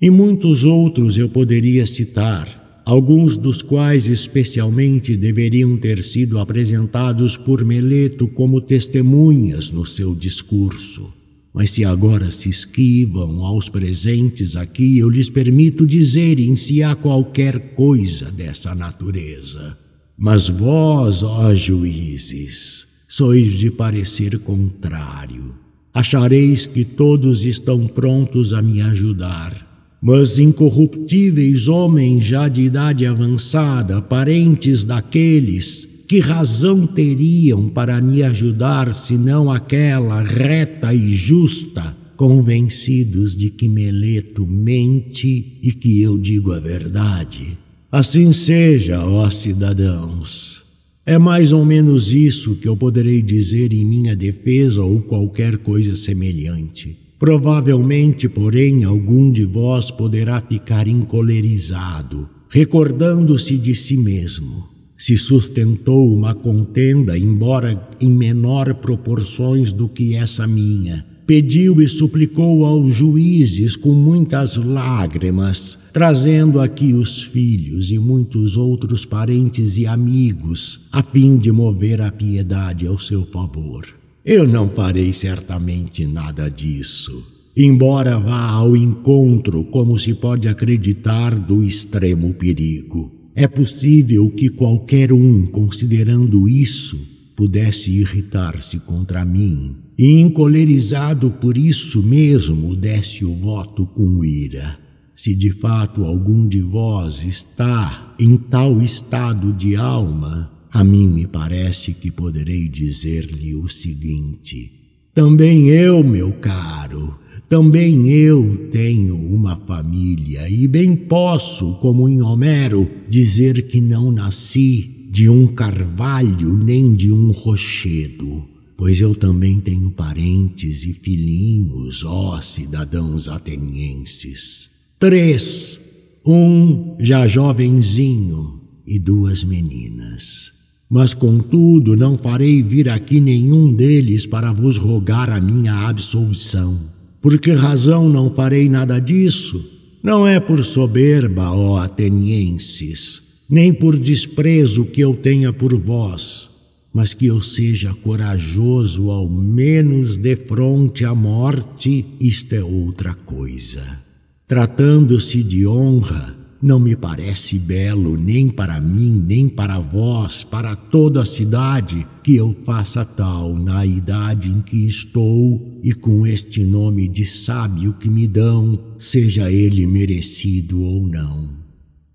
E 0.00 0.10
muitos 0.10 0.64
outros 0.64 1.18
eu 1.18 1.28
poderia 1.28 1.86
citar, 1.86 2.61
alguns 2.84 3.36
dos 3.36 3.62
quais 3.62 4.08
especialmente 4.08 5.16
deveriam 5.16 5.76
ter 5.76 6.02
sido 6.02 6.38
apresentados 6.38 7.36
por 7.36 7.64
Meleto 7.64 8.26
como 8.28 8.60
testemunhas 8.60 9.70
no 9.70 9.86
seu 9.86 10.14
discurso. 10.14 11.12
Mas 11.54 11.70
se 11.70 11.84
agora 11.84 12.30
se 12.30 12.48
esquivam 12.48 13.44
aos 13.44 13.68
presentes 13.68 14.56
aqui, 14.56 14.98
eu 14.98 15.10
lhes 15.10 15.28
permito 15.28 15.86
dizerem 15.86 16.56
se 16.56 16.82
há 16.82 16.94
qualquer 16.94 17.74
coisa 17.74 18.30
dessa 18.30 18.74
natureza. 18.74 19.76
Mas 20.16 20.48
vós, 20.48 21.22
ó 21.22 21.54
juízes, 21.54 22.86
sois 23.06 23.52
de 23.52 23.70
parecer 23.70 24.38
contrário. 24.38 25.54
Achareis 25.92 26.64
que 26.64 26.84
todos 26.84 27.44
estão 27.44 27.86
prontos 27.86 28.54
a 28.54 28.62
me 28.62 28.80
ajudar. 28.80 29.71
Mas 30.02 30.40
incorruptíveis 30.40 31.68
homens 31.68 32.24
já 32.24 32.48
de 32.48 32.62
idade 32.62 33.06
avançada, 33.06 34.02
parentes 34.02 34.82
daqueles 34.82 35.86
que 36.08 36.18
razão 36.18 36.86
teriam 36.86 37.68
para 37.68 38.00
me 38.00 38.22
ajudar 38.22 38.92
senão 38.92 39.50
aquela 39.50 40.20
reta 40.22 40.92
e 40.92 41.14
justa, 41.14 41.96
convencidos 42.16 43.34
de 43.34 43.48
que 43.48 43.68
Meleto 43.68 44.46
mente 44.46 45.58
e 45.62 45.72
que 45.72 46.02
eu 46.02 46.18
digo 46.18 46.52
a 46.52 46.58
verdade? 46.58 47.56
Assim 47.90 48.32
seja, 48.32 49.04
ó 49.06 49.30
cidadãos. 49.30 50.64
É 51.06 51.16
mais 51.16 51.52
ou 51.52 51.64
menos 51.64 52.12
isso 52.12 52.56
que 52.56 52.68
eu 52.68 52.76
poderei 52.76 53.22
dizer 53.22 53.72
em 53.72 53.84
minha 53.84 54.14
defesa 54.14 54.82
ou 54.82 55.00
qualquer 55.00 55.58
coisa 55.58 55.96
semelhante. 55.96 57.01
Provavelmente, 57.22 58.28
porém, 58.28 58.82
algum 58.82 59.30
de 59.30 59.44
vós 59.44 59.92
poderá 59.92 60.40
ficar 60.40 60.88
encolerizado, 60.88 62.28
recordando-se 62.48 63.56
de 63.56 63.76
si 63.76 63.96
mesmo 63.96 64.72
se 64.98 65.16
sustentou 65.16 66.12
uma 66.12 66.34
contenda, 66.34 67.16
embora 67.16 67.88
em 68.00 68.10
menor 68.10 68.74
proporções 68.74 69.70
do 69.70 69.88
que 69.88 70.16
essa 70.16 70.48
minha. 70.48 71.06
Pediu 71.24 71.80
e 71.80 71.88
suplicou 71.88 72.64
aos 72.64 72.92
juízes 72.92 73.76
com 73.76 73.92
muitas 73.92 74.56
lágrimas, 74.56 75.78
trazendo 75.92 76.60
aqui 76.60 76.92
os 76.92 77.22
filhos 77.22 77.92
e 77.92 78.00
muitos 78.00 78.56
outros 78.56 79.04
parentes 79.04 79.78
e 79.78 79.86
amigos, 79.86 80.88
a 80.90 81.04
fim 81.04 81.38
de 81.38 81.52
mover 81.52 82.00
a 82.00 82.10
piedade 82.10 82.84
ao 82.84 82.98
seu 82.98 83.24
favor. 83.26 84.01
Eu 84.24 84.46
não 84.46 84.68
farei 84.68 85.12
certamente 85.12 86.06
nada 86.06 86.48
disso, 86.48 87.26
embora 87.56 88.20
vá 88.20 88.50
ao 88.50 88.76
encontro, 88.76 89.64
como 89.64 89.98
se 89.98 90.14
pode 90.14 90.48
acreditar, 90.48 91.36
do 91.36 91.64
extremo 91.64 92.32
perigo. 92.32 93.12
É 93.34 93.48
possível 93.48 94.30
que 94.30 94.48
qualquer 94.48 95.12
um, 95.12 95.44
considerando 95.46 96.48
isso, 96.48 96.96
pudesse 97.34 97.90
irritar-se 97.90 98.78
contra 98.78 99.24
mim 99.24 99.76
e, 99.98 100.20
encolerizado 100.20 101.32
por 101.32 101.58
isso 101.58 102.00
mesmo, 102.00 102.76
desse 102.76 103.24
o 103.24 103.34
voto 103.34 103.84
com 103.86 104.24
ira. 104.24 104.78
Se 105.16 105.34
de 105.34 105.50
fato 105.50 106.04
algum 106.04 106.46
de 106.46 106.60
vós 106.60 107.24
está 107.24 108.14
em 108.20 108.36
tal 108.36 108.80
estado 108.80 109.52
de 109.52 109.74
alma, 109.74 110.51
a 110.72 110.82
mim 110.82 111.06
me 111.06 111.26
parece 111.26 111.92
que 111.92 112.10
poderei 112.10 112.66
dizer-lhe 112.66 113.54
o 113.54 113.68
seguinte: 113.68 114.72
também 115.14 115.68
eu, 115.68 116.02
meu 116.02 116.32
caro, 116.32 117.18
também 117.48 118.08
eu 118.08 118.68
tenho 118.70 119.14
uma 119.14 119.54
família 119.54 120.48
e 120.48 120.66
bem 120.66 120.96
posso, 120.96 121.74
como 121.74 122.08
em 122.08 122.22
Homero, 122.22 122.90
dizer 123.10 123.68
que 123.68 123.78
não 123.78 124.10
nasci 124.10 125.08
de 125.10 125.28
um 125.28 125.46
carvalho 125.46 126.56
nem 126.56 126.94
de 126.94 127.12
um 127.12 127.30
rochedo, 127.30 128.48
pois 128.74 128.98
eu 128.98 129.14
também 129.14 129.60
tenho 129.60 129.90
parentes 129.90 130.86
e 130.86 130.94
filhinhos, 130.94 132.02
ó 132.02 132.40
cidadãos 132.40 133.28
atenienses. 133.28 134.70
Três, 134.98 135.78
um 136.24 136.96
já 136.98 137.28
jovenzinho 137.28 138.62
e 138.86 138.98
duas 138.98 139.44
meninas. 139.44 140.61
Mas, 140.92 141.12
contudo, 141.12 141.96
não 141.96 142.16
farei 142.16 142.62
vir 142.62 142.88
aqui 142.88 143.18
nenhum 143.18 143.74
deles 143.74 144.26
para 144.26 144.52
vos 144.52 144.76
rogar 144.76 145.28
a 145.28 145.40
minha 145.40 145.88
absolvição 145.88 146.92
por 147.22 147.38
que 147.38 147.52
razão 147.52 148.08
não 148.08 148.34
farei 148.34 148.68
nada 148.68 148.98
disso? 148.98 149.64
Não 150.02 150.26
é 150.26 150.40
por 150.40 150.64
soberba, 150.64 151.52
ó 151.52 151.78
atenienses, 151.78 153.22
nem 153.48 153.72
por 153.72 153.96
desprezo 153.96 154.84
que 154.84 155.00
eu 155.00 155.14
tenha 155.14 155.52
por 155.52 155.72
vós, 155.78 156.50
mas 156.92 157.14
que 157.14 157.26
eu 157.26 157.40
seja 157.40 157.94
corajoso 157.94 159.08
ao 159.12 159.28
menos 159.28 160.16
de 160.16 160.34
fronte 160.34 161.04
à 161.04 161.14
morte, 161.14 162.04
isto 162.20 162.52
é 162.56 162.64
outra 162.64 163.14
coisa. 163.14 164.02
Tratando-se 164.48 165.44
de 165.44 165.64
honra, 165.64 166.34
não 166.62 166.78
me 166.78 166.94
parece 166.94 167.58
belo 167.58 168.16
nem 168.16 168.48
para 168.48 168.80
mim, 168.80 169.24
nem 169.26 169.48
para 169.48 169.80
vós, 169.80 170.44
para 170.44 170.76
toda 170.76 171.22
a 171.22 171.26
cidade, 171.26 172.06
que 172.22 172.36
eu 172.36 172.54
faça 172.64 173.04
tal 173.04 173.54
na 173.54 173.84
idade 173.84 174.48
em 174.48 174.60
que 174.60 174.86
estou 174.86 175.80
e 175.82 175.92
com 175.92 176.24
este 176.24 176.62
nome 176.62 177.08
de 177.08 177.26
sábio 177.26 177.94
que 177.94 178.08
me 178.08 178.28
dão, 178.28 178.78
seja 178.98 179.50
ele 179.50 179.86
merecido 179.86 180.80
ou 180.82 181.06
não. 181.06 181.62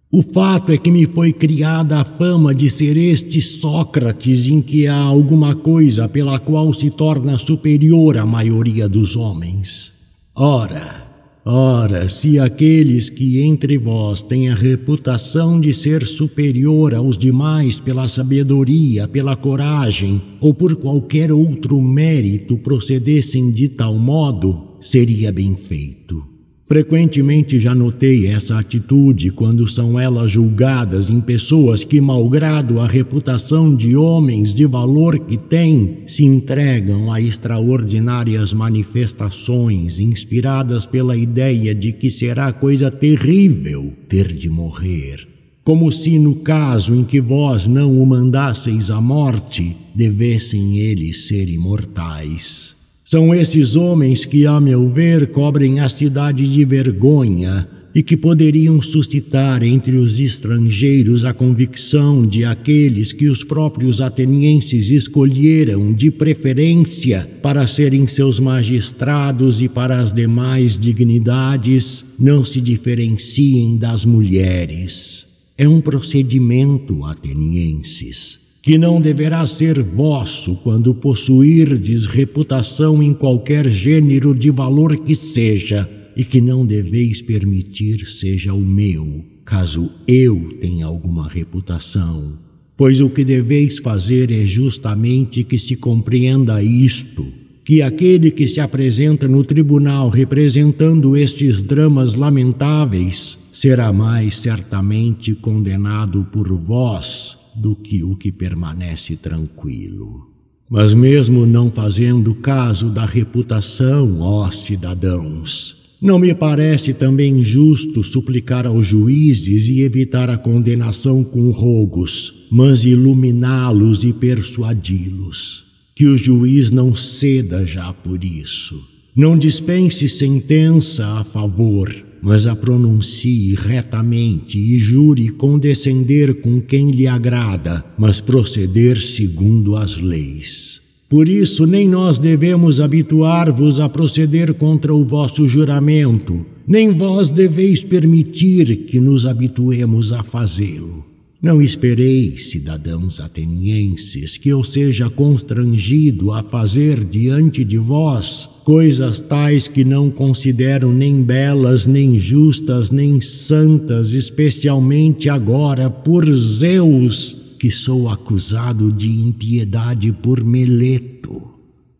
O 0.09 0.21
fato 0.21 0.71
é 0.71 0.77
que 0.77 0.89
me 0.89 1.05
foi 1.05 1.33
criada 1.33 1.99
a 1.99 2.05
fama 2.05 2.55
de 2.55 2.69
ser 2.69 2.95
este 2.95 3.41
Sócrates 3.41 4.47
em 4.47 4.61
que 4.61 4.87
há 4.87 4.95
alguma 4.95 5.53
coisa 5.53 6.07
pela 6.07 6.39
qual 6.39 6.73
se 6.73 6.89
torna 6.89 7.37
superior 7.37 8.17
à 8.17 8.25
maioria 8.25 8.87
dos 8.87 9.17
homens. 9.17 9.91
Ora, 10.33 11.06
Ora, 11.49 12.09
se 12.09 12.37
aqueles 12.37 13.09
que 13.09 13.41
entre 13.41 13.77
vós 13.77 14.21
têm 14.21 14.49
a 14.49 14.53
reputação 14.53 15.61
de 15.61 15.73
ser 15.73 16.05
superior 16.05 16.93
aos 16.93 17.17
demais 17.17 17.79
pela 17.79 18.05
sabedoria, 18.09 19.07
pela 19.07 19.33
coragem 19.33 20.21
ou 20.41 20.53
por 20.53 20.75
qualquer 20.75 21.31
outro 21.31 21.81
mérito 21.81 22.57
procedessem 22.57 23.49
de 23.49 23.69
tal 23.69 23.93
modo, 23.93 24.75
seria 24.81 25.31
bem 25.31 25.55
feito. 25.55 26.36
Frequentemente 26.68 27.61
já 27.61 27.74
notei 27.74 28.28
essa 28.28 28.59
atitude 28.59 29.32
quando 29.32 29.65
são 29.70 29.97
elas 29.97 30.30
julgadas 30.30 31.09
em 31.09 31.22
pessoas 31.22 31.86
que, 31.86 32.01
malgrado 32.01 32.82
a 32.82 32.86
reputação 32.86 33.74
de 33.74 33.95
homens 33.95 34.53
de 34.53 34.65
valor 34.65 35.18
que 35.18 35.38
têm, 35.38 35.99
se 36.05 36.26
entregam 36.26 37.09
a 37.09 37.22
extraordinárias 37.22 38.51
manifestações 38.51 40.01
inspiradas 40.01 40.86
pela 40.86 41.15
ideia 41.15 41.74
de 41.74 41.93
que 41.93 42.11
será 42.11 42.51
coisa 42.51 42.91
terrível 42.91 43.93
ter 44.09 44.34
de 44.34 44.49
morrer. 44.49 45.26
Como 45.63 45.89
se, 45.89 46.20
no 46.20 46.36
caso 46.36 46.93
em 46.93 47.05
que 47.05 47.22
vós 47.22 47.65
não 47.65 47.97
o 47.97 48.05
mandasseis 48.05 48.91
à 48.91 48.99
morte, 48.99 49.76
devessem 49.95 50.80
eles 50.80 51.28
ser 51.30 51.47
imortais. 51.47 52.76
São 53.09 53.33
esses 53.33 53.77
homens 53.77 54.25
que, 54.25 54.45
a 54.45 54.59
meu 54.59 54.89
ver, 54.89 55.27
cobrem 55.31 55.79
a 55.79 55.87
cidade 55.87 56.45
de 56.45 56.65
vergonha 56.65 57.65
e 57.95 58.03
que 58.03 58.17
poderiam 58.17 58.81
suscitar 58.81 59.63
entre 59.63 59.95
os 59.95 60.19
estrangeiros 60.19 61.23
a 61.23 61.31
convicção 61.31 62.27
de 62.27 62.43
aqueles 62.43 63.13
que 63.13 63.29
os 63.29 63.45
próprios 63.45 64.01
atenienses 64.01 64.89
escolheram 64.89 65.93
de 65.93 66.11
preferência 66.11 67.25
para 67.41 67.65
serem 67.65 68.05
seus 68.07 68.41
magistrados 68.41 69.61
e 69.61 69.69
para 69.69 70.01
as 70.01 70.11
demais 70.11 70.75
dignidades, 70.75 72.03
não 72.19 72.43
se 72.43 72.59
diferenciem 72.59 73.77
das 73.77 74.03
mulheres. 74.03 75.25
É 75.57 75.65
um 75.65 75.79
procedimento, 75.79 77.05
atenienses 77.05 78.47
que 78.68 78.77
não 78.77 78.99
deverá 78.99 79.48
ser 79.48 79.81
vosso 79.81 80.57
quando 80.57 80.94
possuirdes 80.94 82.06
reputação 82.06 83.02
em 83.02 83.14
qualquer 83.14 83.69
gênero 83.69 84.35
de 84.35 84.52
valor 84.52 84.98
que 84.98 85.15
seja, 85.15 85.89
e 86.18 86.26
que 86.26 86.41
não 86.41 86.65
deveis 86.65 87.22
permitir 87.22 88.06
seja 88.06 88.53
o 88.53 88.60
meu, 88.60 89.23
caso 89.45 89.89
eu 90.06 90.57
tenha 90.60 90.85
alguma 90.85 91.30
reputação. 91.30 92.38
Pois 92.76 92.99
o 92.99 93.10
que 93.10 93.23
deveis 93.23 93.80
fazer 93.80 94.31
é 94.31 94.45
justamente 94.45 95.45
que 95.45 95.57
se 95.57 95.77
compreenda 95.77 96.61
isto, 96.61 97.26
que 97.64 97.81
aquele 97.81 98.31
que 98.31 98.49
se 98.49 98.60
apresenta 98.60 99.30
no 99.30 99.45
tribunal 99.45 100.10
representando 100.10 101.15
estes 101.15 101.61
dramas 101.61 102.15
lamentáveis 102.15 103.38
será 103.53 103.94
mais 103.94 104.35
certamente 104.35 105.34
condenado 105.34 106.27
por 106.34 106.52
vós 106.52 107.36
do 107.57 107.75
que 107.75 108.03
o 108.03 108.15
que 108.15 108.31
permanece 108.31 109.15
tranquilo. 109.15 110.27
Mas, 110.69 110.93
mesmo 110.93 111.45
não 111.45 111.71
fazendo 111.71 112.35
caso 112.35 112.89
da 112.89 113.05
reputação, 113.05 114.19
ó 114.19 114.51
cidadãos, 114.51 115.77
não 115.99 116.19
me 116.19 116.34
parece 116.35 116.93
também 116.93 117.41
justo 117.41 118.03
suplicar 118.03 118.67
aos 118.67 118.85
juízes 118.85 119.67
e 119.67 119.81
evitar 119.81 120.29
a 120.29 120.38
condenação 120.38 121.23
com 121.23 121.49
rogos, 121.49 122.34
mas 122.51 122.85
iluminá-los 122.85 124.03
e 124.03 124.13
persuadi-los. 124.13 125.65
Que 125.95 126.05
o 126.05 126.15
juiz 126.15 126.69
não 126.69 126.95
ceda 126.95 127.65
já 127.65 127.91
por 127.91 128.23
isso. 128.23 128.79
Não 129.15 129.35
dispense 129.35 130.07
sentença 130.07 131.03
a 131.07 131.23
favor, 131.23 131.91
mas 132.27 132.45
a 132.45 132.53
pronuncie 132.53 133.55
retamente 133.55 134.59
e 134.59 134.77
jure 134.77 135.29
condescender 135.29 136.41
com 136.41 136.59
quem 136.59 136.91
lhe 136.91 137.07
agrada, 137.07 137.85
mas 137.97 138.19
proceder 138.19 138.99
segundo 138.99 139.77
as 139.77 139.95
leis. 139.95 140.81
Por 141.07 141.29
isso, 141.29 141.65
nem 141.65 141.87
nós 141.87 142.19
devemos 142.19 142.81
habituar-vos 142.81 143.79
a 143.79 143.87
proceder 143.87 144.53
contra 144.55 144.93
o 144.93 145.05
vosso 145.05 145.47
juramento, 145.47 146.45
nem 146.67 146.91
vós 146.91 147.31
deveis 147.31 147.81
permitir 147.81 148.75
que 148.85 148.99
nos 148.99 149.25
habituemos 149.25 150.11
a 150.11 150.21
fazê-lo. 150.21 151.05
Não 151.48 151.61
espereis, 151.61 152.52
cidadãos 152.52 153.22
atenienses, 153.22 154.38
que 154.38 154.49
eu 154.49 154.65
seja 154.65 155.10
constrangido 155.10 156.34
a 156.34 156.44
fazer 156.44 157.06
diante 157.06 157.64
de 157.64 157.78
vós 157.78 158.49
coisas 158.65 159.22
tais 159.22 159.65
que 159.65 159.86
não 159.86 160.11
considero 160.11 160.91
nem 160.91 161.24
belas, 161.24 161.88
nem 161.88 162.19
justas, 162.19 162.91
nem 162.91 163.22
santas, 163.22 164.11
especialmente 164.11 165.30
agora 165.30 165.90
por 165.90 166.30
Zeus, 166.30 167.38
que 167.57 167.72
sou 167.72 168.10
acusado 168.10 168.91
de 168.91 169.10
impiedade 169.10 170.11
por 170.11 170.44
Meleto. 170.44 171.56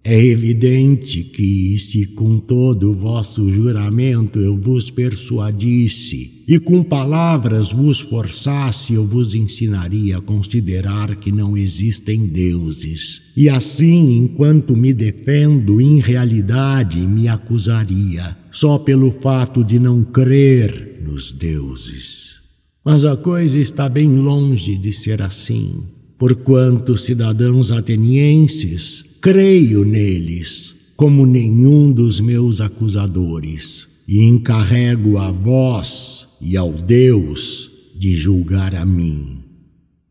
É 0.10 0.24
evidente 0.24 1.22
que, 1.22 1.78
se 1.78 2.06
com 2.06 2.40
todo 2.40 2.92
o 2.92 2.94
vosso 2.94 3.50
juramento 3.50 4.40
eu 4.40 4.58
vos 4.58 4.90
persuadisse, 4.90 6.46
e 6.48 6.58
com 6.58 6.82
palavras 6.82 7.74
vos 7.74 8.00
forçasse, 8.00 8.94
eu 8.94 9.06
vos 9.06 9.36
ensinaria 9.36 10.18
a 10.18 10.22
considerar 10.22 11.18
que 11.18 11.30
não 11.30 11.58
existem 11.58 12.24
deuses. 12.24 13.22
E 13.36 13.50
assim, 13.50 14.16
enquanto 14.16 14.78
me 14.78 14.94
defendo, 14.94 15.82
em 15.82 16.00
realidade 16.00 17.06
me 17.06 17.28
acusaria, 17.28 18.38
só 18.50 18.78
pelo 18.78 19.12
fato 19.12 19.62
de 19.62 19.78
não 19.78 20.04
crer 20.04 21.02
nos 21.06 21.34
deuses. 21.34 22.38
Mas 22.82 23.04
a 23.04 23.18
coisa 23.18 23.60
está 23.60 23.90
bem 23.90 24.08
longe 24.08 24.78
de 24.78 24.94
ser 24.94 25.22
assim, 25.22 25.84
porquanto, 26.18 26.96
cidadãos 26.96 27.72
atenienses, 27.72 29.07
creio 29.22 29.84
neles 29.84 30.76
como 30.96 31.28
nenhum 31.28 31.92
dos 31.92 32.20
meus 32.20 32.60
acusadores, 32.60 33.88
e 34.08 34.24
encarrego 34.24 35.20
a 35.20 35.30
vós 35.30 36.28
e 36.42 36.58
ao 36.58 36.72
Deus 36.72 37.70
de 37.96 38.16
julgar 38.16 38.74
a 38.74 38.86
mim, 38.86 39.44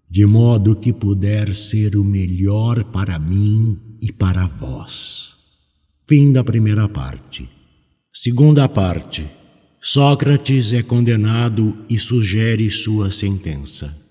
de 0.08 0.24
modo 0.24 0.76
que 0.76 0.92
puder 0.92 1.52
ser 1.54 1.96
o 1.96 2.04
melhor 2.04 2.84
para 2.84 3.18
mim 3.18 3.78
e 4.00 4.12
para 4.12 4.46
vós. 4.46 5.34
Fim 6.08 6.30
da 6.30 6.44
primeira 6.44 6.88
parte. 6.88 7.48
Segunda 8.14 8.68
parte. 8.68 9.26
Sócrates 9.80 10.72
é 10.72 10.82
condenado 10.82 11.76
e 11.88 11.98
sugere 11.98 12.70
sua 12.70 13.10
sentença. 13.10 14.05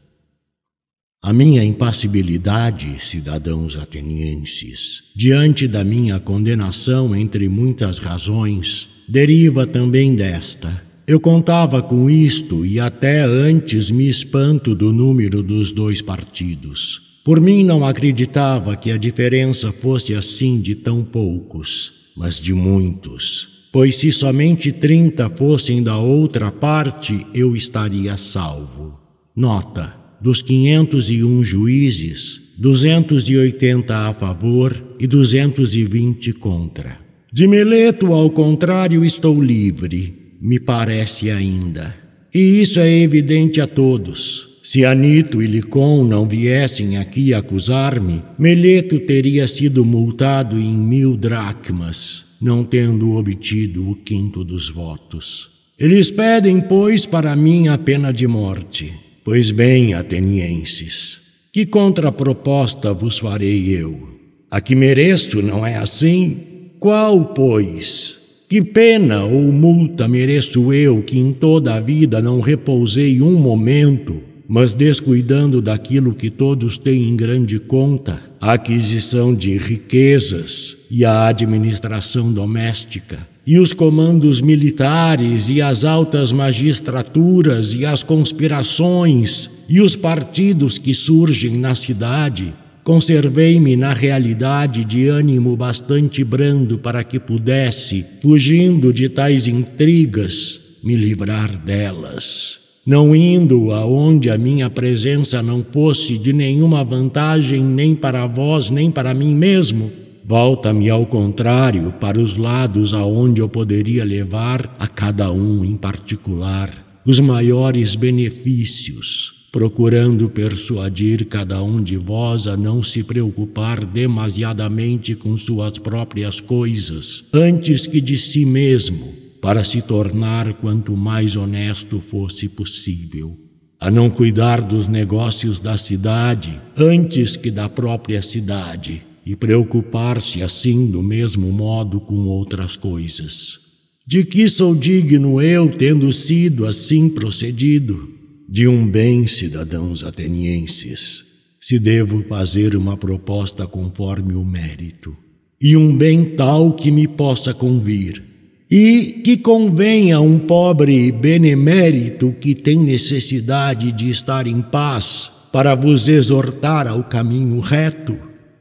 A 1.25 1.33
minha 1.33 1.63
impassibilidade, 1.63 3.03
cidadãos 3.03 3.75
atenienses, 3.75 5.01
diante 5.15 5.67
da 5.67 5.83
minha 5.83 6.19
condenação, 6.19 7.15
entre 7.15 7.49
muitas 7.49 7.97
razões, 7.97 8.87
deriva 9.09 9.65
também 9.65 10.15
desta. 10.15 10.83
Eu 11.07 11.19
contava 11.19 11.81
com 11.81 12.11
isto 12.11 12.63
e 12.63 12.79
até 12.79 13.21
antes 13.21 13.89
me 13.89 14.07
espanto 14.07 14.75
do 14.75 14.93
número 14.93 15.41
dos 15.41 15.71
dois 15.71 15.99
partidos. 15.99 17.01
Por 17.23 17.41
mim 17.41 17.63
não 17.63 17.83
acreditava 17.83 18.75
que 18.75 18.91
a 18.91 18.97
diferença 18.97 19.71
fosse 19.71 20.13
assim 20.13 20.61
de 20.61 20.75
tão 20.75 21.03
poucos, 21.03 21.91
mas 22.15 22.39
de 22.39 22.53
muitos 22.53 23.55
pois 23.73 23.95
se 23.95 24.09
somente 24.09 24.71
trinta 24.71 25.29
fossem 25.29 25.83
da 25.83 25.97
outra 25.97 26.49
parte, 26.49 27.27
eu 27.33 27.57
estaria 27.57 28.15
salvo. 28.15 28.97
Nota: 29.35 30.04
dos 30.21 30.41
501 30.41 31.43
juízes, 31.43 32.41
280 32.57 33.95
a 33.95 34.13
favor 34.13 34.95
e 34.99 35.07
220 35.07 36.33
contra. 36.33 36.97
De 37.31 37.47
Meleto, 37.47 38.13
ao 38.13 38.29
contrário, 38.29 39.03
estou 39.03 39.41
livre, 39.41 40.13
me 40.41 40.59
parece 40.59 41.29
ainda. 41.29 41.95
E 42.33 42.61
isso 42.61 42.79
é 42.79 42.99
evidente 42.99 43.59
a 43.59 43.67
todos. 43.67 44.49
Se 44.63 44.83
Anito 44.83 45.41
e 45.41 45.47
Licon 45.47 46.03
não 46.03 46.27
viessem 46.27 46.97
aqui 46.97 47.33
acusar-me, 47.33 48.21
Meleto 48.39 48.99
teria 48.99 49.47
sido 49.47 49.85
multado 49.85 50.57
em 50.57 50.75
mil 50.75 51.15
dracmas 51.15 52.25
não 52.45 52.63
tendo 52.63 53.15
obtido 53.15 53.89
o 53.89 53.95
quinto 53.95 54.43
dos 54.43 54.69
votos. 54.69 55.49
Eles 55.79 56.11
pedem, 56.11 56.61
pois, 56.61 57.05
para 57.05 57.35
mim 57.35 57.67
a 57.67 57.77
pena 57.77 58.13
de 58.13 58.27
morte. 58.27 58.93
Pois 59.25 59.49
bem, 59.49 59.95
atenienses, 59.95 61.19
que 61.51 61.65
contraproposta 61.65 62.93
vos 62.93 63.17
farei 63.17 63.75
eu? 63.75 64.07
A 64.51 64.61
que 64.61 64.75
mereço, 64.75 65.41
não 65.41 65.65
é 65.65 65.75
assim? 65.75 66.37
Qual, 66.79 67.25
pois? 67.33 68.17
Que 68.47 68.61
pena 68.61 69.25
ou 69.25 69.51
multa 69.51 70.07
mereço 70.07 70.71
eu 70.71 71.01
que 71.01 71.17
em 71.17 71.33
toda 71.33 71.73
a 71.73 71.81
vida 71.81 72.21
não 72.21 72.39
repousei 72.39 73.19
um 73.19 73.33
momento 73.33 74.21
mas 74.47 74.73
descuidando 74.73 75.61
daquilo 75.61 76.13
que 76.13 76.29
todos 76.29 76.77
têm 76.77 77.09
em 77.09 77.15
grande 77.15 77.59
conta, 77.59 78.21
a 78.39 78.53
aquisição 78.53 79.33
de 79.33 79.57
riquezas 79.57 80.77
e 80.89 81.03
a 81.03 81.27
administração 81.27 82.31
doméstica, 82.31 83.27
e 83.45 83.59
os 83.59 83.73
comandos 83.73 84.41
militares 84.41 85.49
e 85.49 85.61
as 85.61 85.85
altas 85.85 86.31
magistraturas 86.31 87.73
e 87.75 87.85
as 87.85 88.01
conspirações 88.01 89.49
e 89.69 89.81
os 89.81 89.95
partidos 89.95 90.77
que 90.77 90.93
surgem 90.95 91.57
na 91.57 91.75
cidade, 91.75 92.53
conservei-me 92.83 93.75
na 93.75 93.93
realidade 93.93 94.83
de 94.83 95.07
ânimo 95.07 95.55
bastante 95.55 96.23
brando 96.23 96.77
para 96.77 97.03
que 97.03 97.19
pudesse, 97.19 98.05
fugindo 98.21 98.91
de 98.91 99.09
tais 99.09 99.47
intrigas, 99.47 100.59
me 100.83 100.95
livrar 100.95 101.55
delas. 101.57 102.59
Não 102.85 103.15
indo 103.15 103.71
aonde 103.71 104.29
a 104.29 104.37
minha 104.37 104.69
presença 104.69 105.41
não 105.41 105.65
fosse 105.71 106.19
de 106.19 106.31
nenhuma 106.31 106.83
vantagem 106.83 107.63
nem 107.63 107.95
para 107.95 108.27
vós, 108.27 108.69
nem 108.69 108.91
para 108.91 109.11
mim 109.11 109.33
mesmo, 109.33 109.91
volta-me 110.27 110.89
ao 110.89 111.05
contrário 111.05 111.91
para 111.99 112.19
os 112.19 112.35
lados 112.35 112.95
aonde 112.95 113.41
eu 113.41 113.47
poderia 113.47 114.03
levar 114.03 114.75
a 114.79 114.87
cada 114.87 115.31
um 115.31 115.63
em 115.63 115.77
particular 115.77 116.83
os 117.05 117.19
maiores 117.19 117.95
benefícios, 117.95 119.45
procurando 119.51 120.27
persuadir 120.27 121.27
cada 121.27 121.61
um 121.61 121.79
de 121.79 121.95
vós 121.95 122.47
a 122.47 122.57
não 122.57 122.81
se 122.81 123.03
preocupar 123.03 123.85
demasiadamente 123.85 125.13
com 125.13 125.37
suas 125.37 125.77
próprias 125.77 126.39
coisas, 126.39 127.25
antes 127.31 127.85
que 127.85 128.01
de 128.01 128.17
si 128.17 128.43
mesmo 128.43 129.13
para 129.39 129.63
se 129.63 129.79
tornar 129.79 130.55
quanto 130.55 130.97
mais 130.97 131.35
honesto 131.35 132.01
fosse 132.01 132.49
possível, 132.49 133.37
a 133.79 133.91
não 133.91 134.09
cuidar 134.09 134.59
dos 134.59 134.87
negócios 134.87 135.59
da 135.59 135.77
cidade 135.77 136.59
antes 136.75 137.37
que 137.37 137.51
da 137.51 137.69
própria 137.69 138.23
cidade 138.23 139.03
e 139.25 139.35
preocupar-se 139.35 140.43
assim 140.43 140.87
do 140.87 141.01
mesmo 141.01 141.51
modo 141.51 141.99
com 141.99 142.25
outras 142.25 142.75
coisas. 142.75 143.59
De 144.07 144.23
que 144.23 144.47
sou 144.47 144.75
digno 144.75 145.41
eu, 145.41 145.75
tendo 145.75 146.11
sido 146.13 146.65
assim 146.65 147.09
procedido? 147.09 148.13
De 148.47 148.67
um 148.67 148.87
bem, 148.87 149.25
cidadãos 149.25 150.03
atenienses, 150.03 151.23
se 151.59 151.79
devo 151.79 152.23
fazer 152.25 152.75
uma 152.75 152.95
proposta 152.95 153.65
conforme 153.65 154.35
o 154.35 154.45
mérito, 154.45 155.17
e 155.59 155.75
um 155.75 155.95
bem 155.95 156.35
tal 156.35 156.73
que 156.73 156.91
me 156.91 157.07
possa 157.07 157.53
convir 157.53 158.35
e 158.69 159.21
que 159.23 159.37
convém 159.37 160.11
a 160.11 160.19
um 160.19 160.39
pobre 160.39 161.11
benemérito 161.11 162.33
que 162.33 162.55
tem 162.55 162.77
necessidade 162.77 163.91
de 163.91 164.09
estar 164.09 164.47
em 164.47 164.61
paz 164.61 165.31
para 165.51 165.75
vos 165.75 166.09
exortar 166.09 166.87
ao 166.87 167.03
caminho 167.03 167.59
reto. 167.59 168.17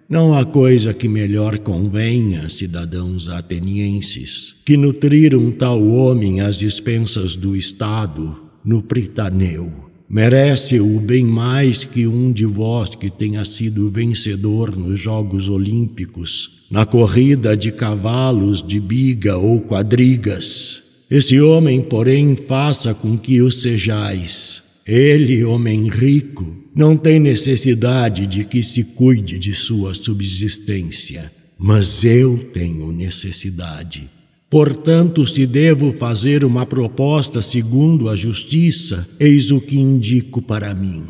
Não 0.08 0.36
há 0.36 0.44
coisa 0.44 0.92
que 0.92 1.08
melhor 1.08 1.58
convenha, 1.58 2.48
cidadãos 2.48 3.28
atenienses, 3.28 4.54
que 4.64 4.76
nutrir 4.76 5.34
um 5.36 5.50
tal 5.50 5.82
homem 5.86 6.40
às 6.40 6.62
expensas 6.62 7.34
do 7.34 7.56
Estado 7.56 8.42
no 8.64 8.82
Pritaneu 8.82 9.84
Merece-o 10.08 11.00
bem 11.00 11.24
mais 11.24 11.78
que 11.78 12.06
um 12.06 12.30
de 12.30 12.44
vós 12.44 12.94
que 12.94 13.10
tenha 13.10 13.44
sido 13.44 13.90
vencedor 13.90 14.76
nos 14.76 15.00
Jogos 15.00 15.48
Olímpicos, 15.48 16.66
na 16.70 16.84
corrida 16.84 17.56
de 17.56 17.72
cavalos 17.72 18.62
de 18.62 18.78
biga 18.78 19.36
ou 19.36 19.62
quadrigas. 19.62 20.82
Esse 21.10 21.40
homem, 21.40 21.80
porém, 21.80 22.36
faça 22.36 22.94
com 22.94 23.18
que 23.18 23.40
o 23.40 23.50
sejais. 23.50 24.62
Ele, 24.86 25.42
homem 25.42 25.88
rico, 25.88 26.54
não 26.74 26.96
tem 26.96 27.20
necessidade 27.20 28.26
de 28.26 28.44
que 28.44 28.62
se 28.62 28.82
cuide 28.82 29.38
de 29.38 29.52
sua 29.54 29.94
subsistência, 29.94 31.30
mas 31.56 32.04
eu 32.04 32.38
tenho 32.52 32.90
necessidade. 32.90 34.10
Portanto, 34.50 35.26
se 35.26 35.46
devo 35.46 35.92
fazer 35.92 36.44
uma 36.44 36.66
proposta 36.66 37.40
segundo 37.40 38.08
a 38.08 38.16
justiça, 38.16 39.08
eis 39.18 39.50
o 39.50 39.60
que 39.60 39.78
indico 39.78 40.42
para 40.42 40.74
mim. 40.74 41.04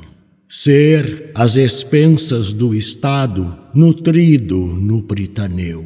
Ser, 0.49 1.31
às 1.35 1.57
expensas 1.57 2.53
do 2.53 2.75
Estado, 2.75 3.59
nutrido 3.75 4.57
no 4.57 5.03
pritaneu. 5.03 5.85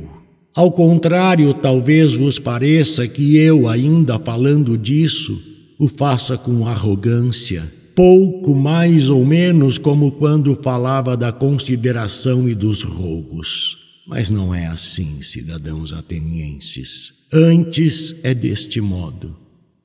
Ao 0.55 0.73
contrário, 0.73 1.55
talvez 1.55 2.15
vos 2.15 2.39
pareça 2.39 3.07
que 3.07 3.37
eu, 3.37 3.69
ainda 3.69 4.19
falando 4.19 4.77
disso, 4.77 5.41
o 5.79 5.89
faça 5.89 6.37
com 6.37 6.67
arrogância, 6.67 7.73
pouco 7.99 8.55
mais 8.55 9.11
ou 9.11 9.27
menos 9.27 9.77
como 9.77 10.13
quando 10.13 10.55
falava 10.63 11.17
da 11.17 11.33
consideração 11.33 12.49
e 12.49 12.55
dos 12.55 12.81
rogos. 12.81 13.77
Mas 14.07 14.31
não 14.31 14.55
é 14.55 14.67
assim, 14.69 15.21
cidadãos 15.21 15.93
atenienses. 15.93 17.13
Antes 17.33 18.15
é 18.23 18.33
deste 18.33 18.81
modo. 18.81 19.37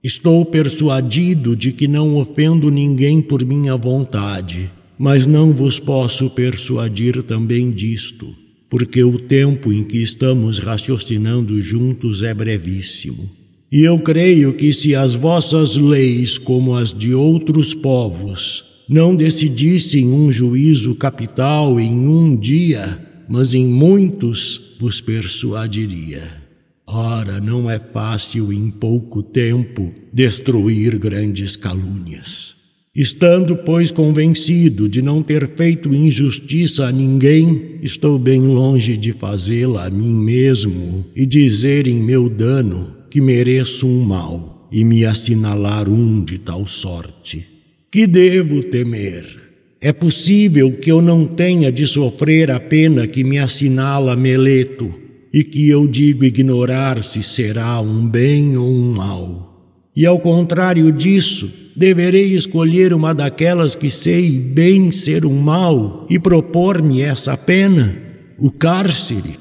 Estou 0.03 0.45
persuadido 0.45 1.56
de 1.56 1.72
que 1.72 1.88
não 1.88 2.15
ofendo 2.15 2.69
ninguém 2.69 3.19
por 3.19 3.44
minha 3.44 3.76
vontade, 3.76 4.69
mas 4.95 5.26
não 5.26 5.52
vos 5.52 5.80
posso 5.80 6.30
persuadir 6.30 7.23
também 7.23 7.72
disto, 7.72 8.31
porque 8.69 9.03
o 9.03 9.18
tempo 9.18 9.73
em 9.73 9.84
que 9.84 9.98
estamos 10.03 10.60
raciocinando 10.60 11.60
juntos 11.64 12.22
é 12.22 12.31
brevíssimo. 12.31 13.27
E 13.74 13.86
eu 13.86 13.98
creio 13.98 14.54
que 14.54 14.72
se 14.72 14.95
as 14.95 15.16
vossas 15.16 15.76
leis, 15.78 16.38
como 16.38 16.76
as 16.76 16.94
de 16.94 17.12
outros 17.12 17.74
povos, 17.74 18.64
não 18.88 19.16
decidissem 19.16 20.10
um 20.10 20.32
juízo 20.32 20.94
capital 20.94 21.80
em 21.80 21.91
um 21.91 22.38
dia, 22.38 23.04
mas 23.28 23.56
em 23.56 23.66
muitos 23.66 24.76
vos 24.80 25.02
persuadiria. 25.02 26.22
Ora, 26.86 27.41
não 27.41 27.68
é 27.68 27.80
fácil 27.80 28.54
em 28.54 28.70
pouco 28.70 29.24
tempo 29.24 29.91
destruir 30.14 31.00
grandes 31.00 31.56
calúnias. 31.56 32.54
Estando, 32.95 33.58
pois, 33.58 33.90
convencido 33.90 34.88
de 34.88 35.02
não 35.02 35.24
ter 35.24 35.50
feito 35.56 35.91
injustiça 35.91 36.86
a 36.86 36.91
ninguém, 36.91 37.80
estou 37.82 38.20
bem 38.20 38.40
longe 38.40 38.95
de 38.95 39.14
fazê-la 39.14 39.88
a 39.88 39.90
mim 39.90 40.14
mesmo 40.14 41.04
e 41.16 41.26
dizer 41.26 41.88
em 41.88 42.04
meu 42.04 42.30
dano 42.30 43.02
que 43.14 43.22
mereço 43.22 43.85
um 43.85 44.03
mal 44.03 44.68
e 44.72 44.84
me 44.84 45.06
assinalar 45.06 45.88
um 45.88 46.23
de 46.23 46.40
tal 46.40 46.65
sorte. 46.65 47.48
Que 47.91 48.07
devo 48.07 48.64
temer? 48.64 49.23
É 49.80 49.94
possível 49.94 50.72
que 50.72 50.91
eu 50.91 50.99
não 50.99 51.23
tenha 51.23 51.72
de 51.72 51.85
sofrer 51.85 52.49
a 52.49 52.60
pena 52.60 53.06
que 53.06 53.23
me 53.23 53.38
assinala 53.38 54.15
Meleto 54.15 54.91
e 55.31 55.44
que 55.44 55.69
eu 55.69 55.85
digo 55.85 56.26
ignorar 56.26 57.03
se 57.03 57.22
será 57.22 57.80
um 57.80 58.10
bem 58.10 58.57
ou 58.57 58.68
um 58.68 58.94
mal. 58.94 59.64
E 59.95 60.07
ao 60.07 60.18
contrário 60.18 60.91
disso, 60.91 61.53
deverei 61.76 62.34
escolher 62.34 62.95
uma 62.95 63.14
daquelas 63.14 63.76
que 63.76 63.91
sei 63.91 64.40
bem 64.40 64.90
ser 64.90 65.23
um 65.23 65.40
mal 65.40 66.07
e 66.10 66.18
propor-me 66.18 67.02
essa 67.02 67.38
pena, 67.38 67.95
o 68.40 68.49
cárcere. 68.49 69.38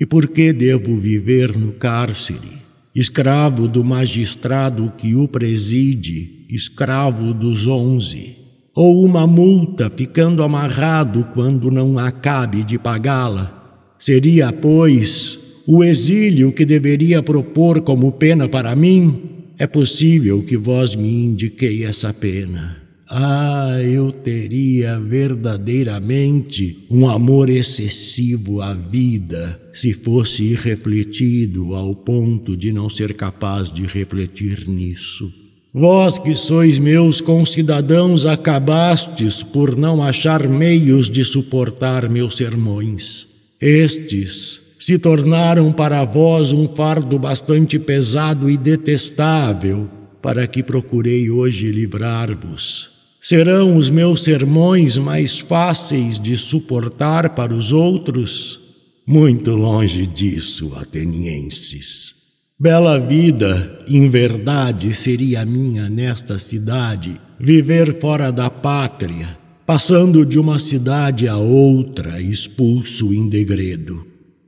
E 0.00 0.04
por 0.04 0.26
que 0.26 0.52
devo 0.52 0.98
viver 0.98 1.56
no 1.56 1.70
cárcere? 1.74 2.63
Escravo 2.94 3.66
do 3.66 3.84
magistrado 3.84 4.92
que 4.96 5.14
o 5.14 5.26
preside, 5.26 6.46
escravo 6.48 7.34
dos 7.34 7.66
onze. 7.66 8.36
Ou 8.74 9.04
uma 9.04 9.26
multa 9.26 9.90
ficando 9.94 10.42
amarrado 10.42 11.26
quando 11.34 11.70
não 11.70 11.98
acabe 11.98 12.62
de 12.62 12.78
pagá-la 12.78 13.64
Seria, 14.04 14.52
pois, 14.52 15.38
o 15.66 15.82
exílio 15.82 16.52
que 16.52 16.66
deveria 16.66 17.22
propor 17.22 17.80
como 17.80 18.12
pena 18.12 18.46
para 18.46 18.76
mim? 18.76 19.22
É 19.58 19.66
possível 19.66 20.42
que 20.42 20.58
vós 20.58 20.94
me 20.94 21.24
indiquei 21.24 21.86
essa 21.86 22.12
pena. 22.12 22.83
Ah, 23.08 23.76
eu 23.82 24.10
teria 24.10 24.98
verdadeiramente 24.98 26.86
um 26.90 27.08
amor 27.08 27.50
excessivo 27.50 28.62
à 28.62 28.72
vida 28.72 29.60
se 29.74 29.92
fosse 29.92 30.44
irrefletido 30.44 31.74
ao 31.74 31.94
ponto 31.94 32.56
de 32.56 32.72
não 32.72 32.88
ser 32.88 33.12
capaz 33.12 33.70
de 33.70 33.84
refletir 33.84 34.66
nisso. 34.66 35.30
Vós 35.72 36.18
que 36.18 36.34
sois 36.34 36.78
meus 36.78 37.20
concidadãos 37.20 38.24
acabastes 38.24 39.42
por 39.42 39.76
não 39.76 40.02
achar 40.02 40.48
meios 40.48 41.10
de 41.10 41.24
suportar 41.24 42.08
meus 42.08 42.36
sermões. 42.36 43.26
Estes 43.60 44.62
se 44.78 44.98
tornaram 44.98 45.72
para 45.72 46.04
vós 46.04 46.52
um 46.52 46.68
fardo 46.68 47.18
bastante 47.18 47.78
pesado 47.78 48.48
e 48.48 48.56
detestável, 48.56 49.90
para 50.22 50.46
que 50.46 50.62
procurei 50.62 51.28
hoje 51.28 51.70
livrar-vos. 51.70 52.93
Serão 53.24 53.76
os 53.76 53.88
meus 53.88 54.22
sermões 54.22 54.96
mais 54.98 55.40
fáceis 55.40 56.18
de 56.18 56.36
suportar 56.36 57.34
para 57.34 57.54
os 57.54 57.72
outros? 57.72 58.60
Muito 59.06 59.52
longe 59.52 60.06
disso, 60.06 60.72
atenienses. 60.76 62.14
Bela 62.60 62.98
vida, 62.98 63.80
em 63.88 64.08
verdade, 64.08 64.94
seria 64.94 65.44
minha 65.44 65.88
nesta 65.88 66.38
cidade, 66.38 67.20
viver 67.40 67.98
fora 67.98 68.30
da 68.30 68.48
pátria 68.50 69.42
passando 69.66 70.26
de 70.26 70.38
uma 70.38 70.58
cidade 70.58 71.26
a 71.26 71.36
outra, 71.36 72.20
expulso 72.20 73.14
em 73.14 73.28
degredo. 73.28 74.06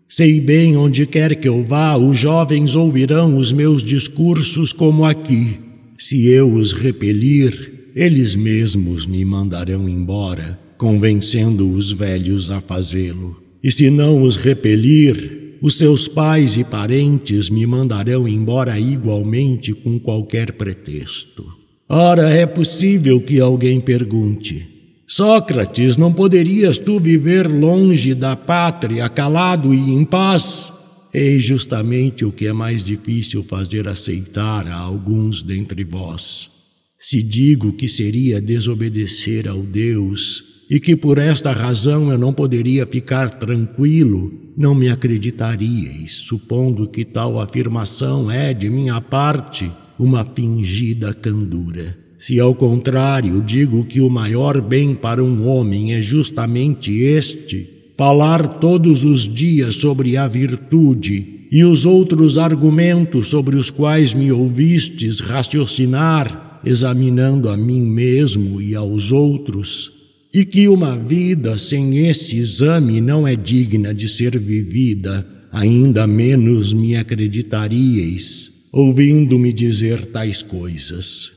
Sei 0.08 0.40
bem 0.40 0.76
onde 0.76 1.06
quer 1.06 1.34
que 1.36 1.48
eu 1.48 1.64
vá, 1.64 1.96
os 1.96 2.18
jovens 2.18 2.74
ouvirão 2.74 3.38
os 3.38 3.50
meus 3.50 3.82
discursos 3.82 4.72
como 4.72 5.04
aqui. 5.04 5.58
Se 5.98 6.26
eu 6.28 6.52
os 6.52 6.72
repelir, 6.72 7.75
eles 7.96 8.36
mesmos 8.36 9.06
me 9.06 9.24
mandarão 9.24 9.88
embora, 9.88 10.60
convencendo 10.76 11.72
os 11.72 11.90
velhos 11.90 12.50
a 12.50 12.60
fazê-lo. 12.60 13.40
E 13.64 13.72
se 13.72 13.88
não 13.88 14.20
os 14.20 14.36
repelir, 14.36 15.56
os 15.62 15.78
seus 15.78 16.06
pais 16.06 16.58
e 16.58 16.62
parentes 16.62 17.48
me 17.48 17.66
mandarão 17.66 18.28
embora 18.28 18.78
igualmente 18.78 19.72
com 19.72 19.98
qualquer 19.98 20.52
pretexto. 20.52 21.46
Ora, 21.88 22.28
é 22.28 22.44
possível 22.44 23.18
que 23.18 23.40
alguém 23.40 23.80
pergunte: 23.80 24.68
Sócrates, 25.06 25.96
não 25.96 26.12
poderias 26.12 26.76
tu 26.76 27.00
viver 27.00 27.50
longe 27.50 28.12
da 28.12 28.36
pátria, 28.36 29.08
calado 29.08 29.72
e 29.72 29.94
em 29.94 30.04
paz? 30.04 30.70
Eis 31.14 31.42
justamente 31.42 32.26
o 32.26 32.30
que 32.30 32.46
é 32.46 32.52
mais 32.52 32.84
difícil 32.84 33.42
fazer 33.42 33.88
aceitar 33.88 34.68
a 34.68 34.74
alguns 34.74 35.42
dentre 35.42 35.82
vós. 35.82 36.55
Se 36.98 37.22
digo 37.22 37.72
que 37.72 37.88
seria 37.88 38.40
desobedecer 38.40 39.48
ao 39.48 39.62
Deus 39.62 40.42
e 40.70 40.80
que 40.80 40.96
por 40.96 41.18
esta 41.18 41.52
razão 41.52 42.10
eu 42.10 42.18
não 42.18 42.32
poderia 42.32 42.86
ficar 42.86 43.38
tranquilo, 43.38 44.32
não 44.56 44.74
me 44.74 44.88
acreditaríeis, 44.88 46.12
supondo 46.12 46.88
que 46.88 47.04
tal 47.04 47.38
afirmação 47.40 48.30
é, 48.30 48.54
de 48.54 48.70
minha 48.70 49.00
parte, 49.00 49.70
uma 49.98 50.24
fingida 50.24 51.12
candura. 51.12 51.96
Se 52.18 52.40
ao 52.40 52.54
contrário 52.54 53.42
digo 53.42 53.84
que 53.84 54.00
o 54.00 54.08
maior 54.08 54.60
bem 54.60 54.94
para 54.94 55.22
um 55.22 55.46
homem 55.46 55.92
é 55.92 56.00
justamente 56.00 56.92
este, 56.92 57.68
falar 57.96 58.58
todos 58.58 59.04
os 59.04 59.28
dias 59.32 59.76
sobre 59.76 60.16
a 60.16 60.26
virtude 60.26 61.46
e 61.52 61.62
os 61.62 61.86
outros 61.86 62.38
argumentos 62.38 63.28
sobre 63.28 63.54
os 63.54 63.70
quais 63.70 64.14
me 64.14 64.32
ouvistes 64.32 65.20
raciocinar, 65.20 66.45
examinando 66.66 67.48
a 67.48 67.56
mim 67.56 67.80
mesmo 67.80 68.60
e 68.60 68.74
aos 68.74 69.12
outros, 69.12 69.92
e 70.34 70.44
que 70.44 70.66
uma 70.66 70.98
vida 70.98 71.56
sem 71.56 72.08
esse 72.08 72.36
exame 72.36 73.00
não 73.00 73.26
é 73.26 73.36
digna 73.36 73.94
de 73.94 74.08
ser 74.08 74.36
vivida, 74.36 75.24
ainda 75.52 76.08
menos 76.08 76.72
me 76.72 76.96
acreditaríeis, 76.96 78.50
ouvindo-me 78.72 79.52
dizer 79.52 80.06
tais 80.06 80.42
coisas. 80.42 81.30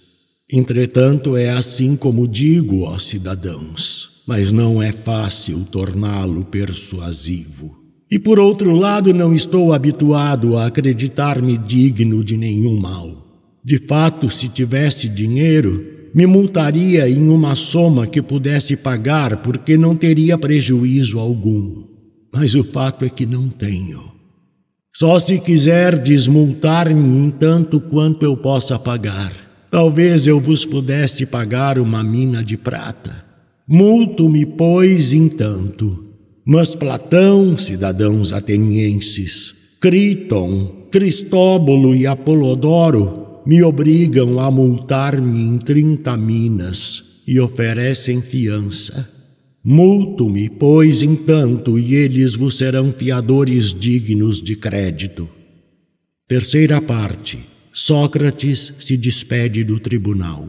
Entretanto, 0.52 1.38
é 1.38 1.52
assim 1.52 1.96
como 1.96 2.28
digo, 2.28 2.82
ó 2.82 2.98
cidadãos, 2.98 4.10
mas 4.26 4.52
não 4.52 4.82
é 4.82 4.92
fácil 4.92 5.60
torná-lo 5.72 6.44
persuasivo. 6.46 7.78
E 8.10 8.18
por 8.18 8.40
outro 8.40 8.74
lado, 8.74 9.14
não 9.14 9.32
estou 9.36 9.72
habituado 9.72 10.58
a 10.58 10.66
acreditar-me 10.66 11.56
digno 11.56 12.24
de 12.24 12.36
nenhum 12.36 12.80
mal. 12.80 13.29
De 13.64 13.78
fato, 13.78 14.30
se 14.30 14.48
tivesse 14.48 15.10
dinheiro, 15.10 15.86
me 16.14 16.26
multaria 16.26 17.10
em 17.10 17.30
uma 17.30 17.56
soma 17.56 18.08
que 18.08 18.22
pudesse 18.22 18.76
pagar, 18.76 19.38
porque 19.38 19.78
não 19.78 19.96
teria 19.96 20.38
prejuízo 20.38 21.20
algum. 21.20 21.84
Mas 22.34 22.56
o 22.56 22.64
fato 22.64 23.06
é 23.06 23.10
que 23.10 23.26
não 23.26 23.50
tenho. 23.50 24.02
Só 24.96 25.20
se 25.20 25.40
quiser 25.40 26.00
desmultar-me 26.00 27.26
em 27.26 27.30
tanto 27.30 27.80
quanto 27.80 28.24
eu 28.24 28.36
possa 28.36 28.78
pagar. 28.78 29.34
Talvez 29.70 30.26
eu 30.26 30.40
vos 30.40 30.66
pudesse 30.66 31.26
pagar 31.26 31.78
uma 31.78 32.04
mina 32.04 32.44
de 32.44 32.58
prata. 32.58 33.24
Multo-me, 33.68 34.46
pois, 34.46 35.14
entanto. 35.14 36.06
Mas 36.44 36.74
Platão, 36.74 37.56
cidadãos 37.58 38.34
atenienses, 38.34 39.54
Criton, 39.80 40.88
Cristóbulo 40.92 41.96
e 41.96 42.08
Apolodoro 42.08 43.19
me 43.50 43.64
obrigam 43.64 44.40
a 44.40 44.52
multar-me 44.52 45.42
em 45.42 45.58
trinta 45.58 46.16
minas 46.16 47.04
e 47.26 47.40
oferecem 47.40 48.22
fiança. 48.22 49.10
Multo-me, 49.64 50.48
pois, 50.48 51.02
entanto, 51.02 51.80
e 51.80 51.96
eles 51.96 52.36
vos 52.36 52.60
serão 52.60 52.92
fiadores 52.92 53.74
dignos 53.74 54.40
de 54.40 54.56
crédito. 54.56 55.28
Terceira 56.28 56.80
parte. 56.80 57.40
Sócrates 57.74 58.72
se 58.78 58.96
despede 58.96 59.64
do 59.64 59.80
tribunal. 59.80 60.48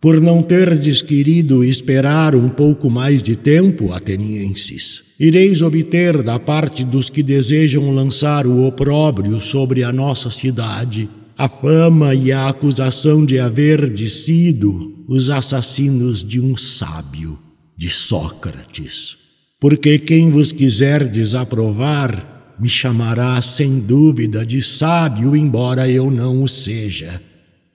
Por 0.00 0.20
não 0.20 0.42
terdes 0.42 1.02
querido 1.02 1.62
esperar 1.62 2.34
um 2.34 2.48
pouco 2.48 2.90
mais 2.90 3.22
de 3.22 3.36
tempo, 3.36 3.92
atenienses, 3.92 5.04
ireis 5.20 5.62
obter 5.62 6.20
da 6.20 6.36
parte 6.40 6.82
dos 6.82 7.08
que 7.08 7.22
desejam 7.22 7.94
lançar 7.94 8.44
o 8.44 8.64
opróbrio 8.64 9.40
sobre 9.40 9.84
a 9.84 9.92
nossa 9.92 10.30
cidade 10.30 11.08
a 11.40 11.48
fama 11.48 12.14
e 12.14 12.30
a 12.30 12.50
acusação 12.50 13.24
de 13.24 13.38
haver 13.38 13.98
sido 14.06 15.06
os 15.08 15.30
assassinos 15.30 16.22
de 16.22 16.38
um 16.38 16.54
sábio, 16.54 17.38
de 17.74 17.88
Sócrates. 17.88 19.16
Porque 19.58 19.98
quem 19.98 20.28
vos 20.28 20.52
quiser 20.52 21.08
desaprovar 21.08 22.54
me 22.60 22.68
chamará 22.68 23.40
sem 23.40 23.80
dúvida 23.80 24.44
de 24.44 24.60
sábio, 24.60 25.34
embora 25.34 25.88
eu 25.88 26.10
não 26.10 26.42
o 26.42 26.48
seja. 26.48 27.22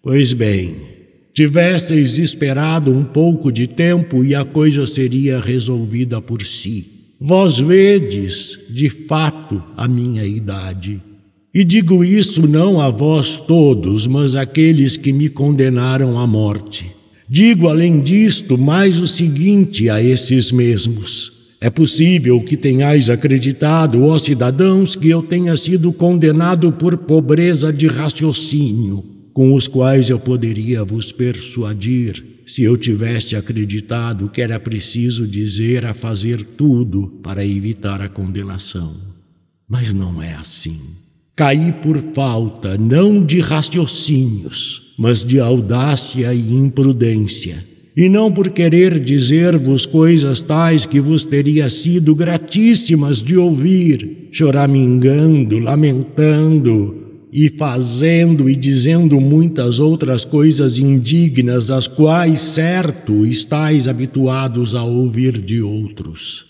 Pois 0.03 0.31
bem, 0.31 0.75
Tivesseis 1.33 2.19
esperado 2.19 2.93
um 2.93 3.03
pouco 3.03 3.51
de 3.51 3.65
tempo 3.65 4.23
e 4.23 4.35
a 4.35 4.45
coisa 4.45 4.85
seria 4.85 5.39
resolvida 5.39 6.21
por 6.21 6.45
si. 6.45 6.85
Vós 7.19 7.57
vedes, 7.57 8.59
de 8.69 8.91
fato, 8.91 9.63
a 9.75 9.87
minha 9.87 10.23
idade. 10.23 11.01
E 11.55 11.63
digo 11.63 12.03
isso 12.03 12.45
não 12.45 12.81
a 12.81 12.89
vós 12.89 13.39
todos, 13.39 14.05
mas 14.05 14.35
àqueles 14.35 14.97
que 14.97 15.13
me 15.13 15.29
condenaram 15.29 16.19
à 16.19 16.27
morte. 16.27 16.91
Digo, 17.29 17.69
além 17.69 18.01
disto, 18.01 18.57
mais 18.57 18.99
o 18.99 19.07
seguinte 19.07 19.89
a 19.89 20.03
esses 20.03 20.51
mesmos. 20.51 21.31
É 21.61 21.69
possível 21.69 22.41
que 22.41 22.57
tenhais 22.57 23.09
acreditado, 23.09 24.03
ó 24.03 24.19
cidadãos, 24.19 24.97
que 24.97 25.09
eu 25.09 25.21
tenha 25.21 25.55
sido 25.55 25.93
condenado 25.93 26.73
por 26.73 26.97
pobreza 26.97 27.71
de 27.71 27.87
raciocínio 27.87 29.01
com 29.33 29.53
os 29.53 29.65
quais 29.65 30.09
eu 30.09 30.19
poderia 30.19 30.83
vos 30.83 31.13
persuadir 31.13 32.21
se 32.45 32.63
eu 32.63 32.75
tivesse 32.75 33.33
acreditado 33.33 34.29
que 34.29 34.41
era 34.41 34.59
preciso 34.59 35.25
dizer 35.25 35.85
a 35.85 35.93
fazer 35.93 36.43
tudo 36.43 37.07
para 37.23 37.45
evitar 37.45 38.01
a 38.01 38.09
condenação. 38.09 38.97
Mas 39.69 39.93
não 39.93 40.21
é 40.21 40.33
assim. 40.35 41.04
Caí 41.35 41.73
por 41.83 42.01
falta 42.13 42.77
não 42.77 43.21
de 43.21 43.41
raciocínios, 43.41 44.93
mas 44.97 45.21
de 45.21 45.37
audácia 45.37 46.33
e 46.33 46.53
imprudência, 46.53 47.61
e 47.93 48.07
não 48.07 48.31
por 48.31 48.51
querer 48.51 48.97
dizer-vos 49.01 49.85
coisas 49.85 50.41
tais 50.41 50.85
que 50.85 51.01
vos 51.01 51.25
teria 51.25 51.69
sido 51.69 52.15
gratíssimas 52.15 53.21
de 53.21 53.35
ouvir, 53.35 54.29
choramingando, 54.31 55.59
lamentando, 55.59 57.03
e 57.33 57.49
fazendo 57.49 58.49
e 58.49 58.55
dizendo 58.55 59.19
muitas 59.19 59.77
outras 59.77 60.23
coisas 60.23 60.77
indignas, 60.77 61.67
das 61.67 61.85
quais, 61.85 62.39
certo, 62.39 63.25
estáis 63.25 63.89
habituados 63.89 64.73
a 64.73 64.83
ouvir 64.83 65.41
de 65.41 65.61
outros. 65.61 66.45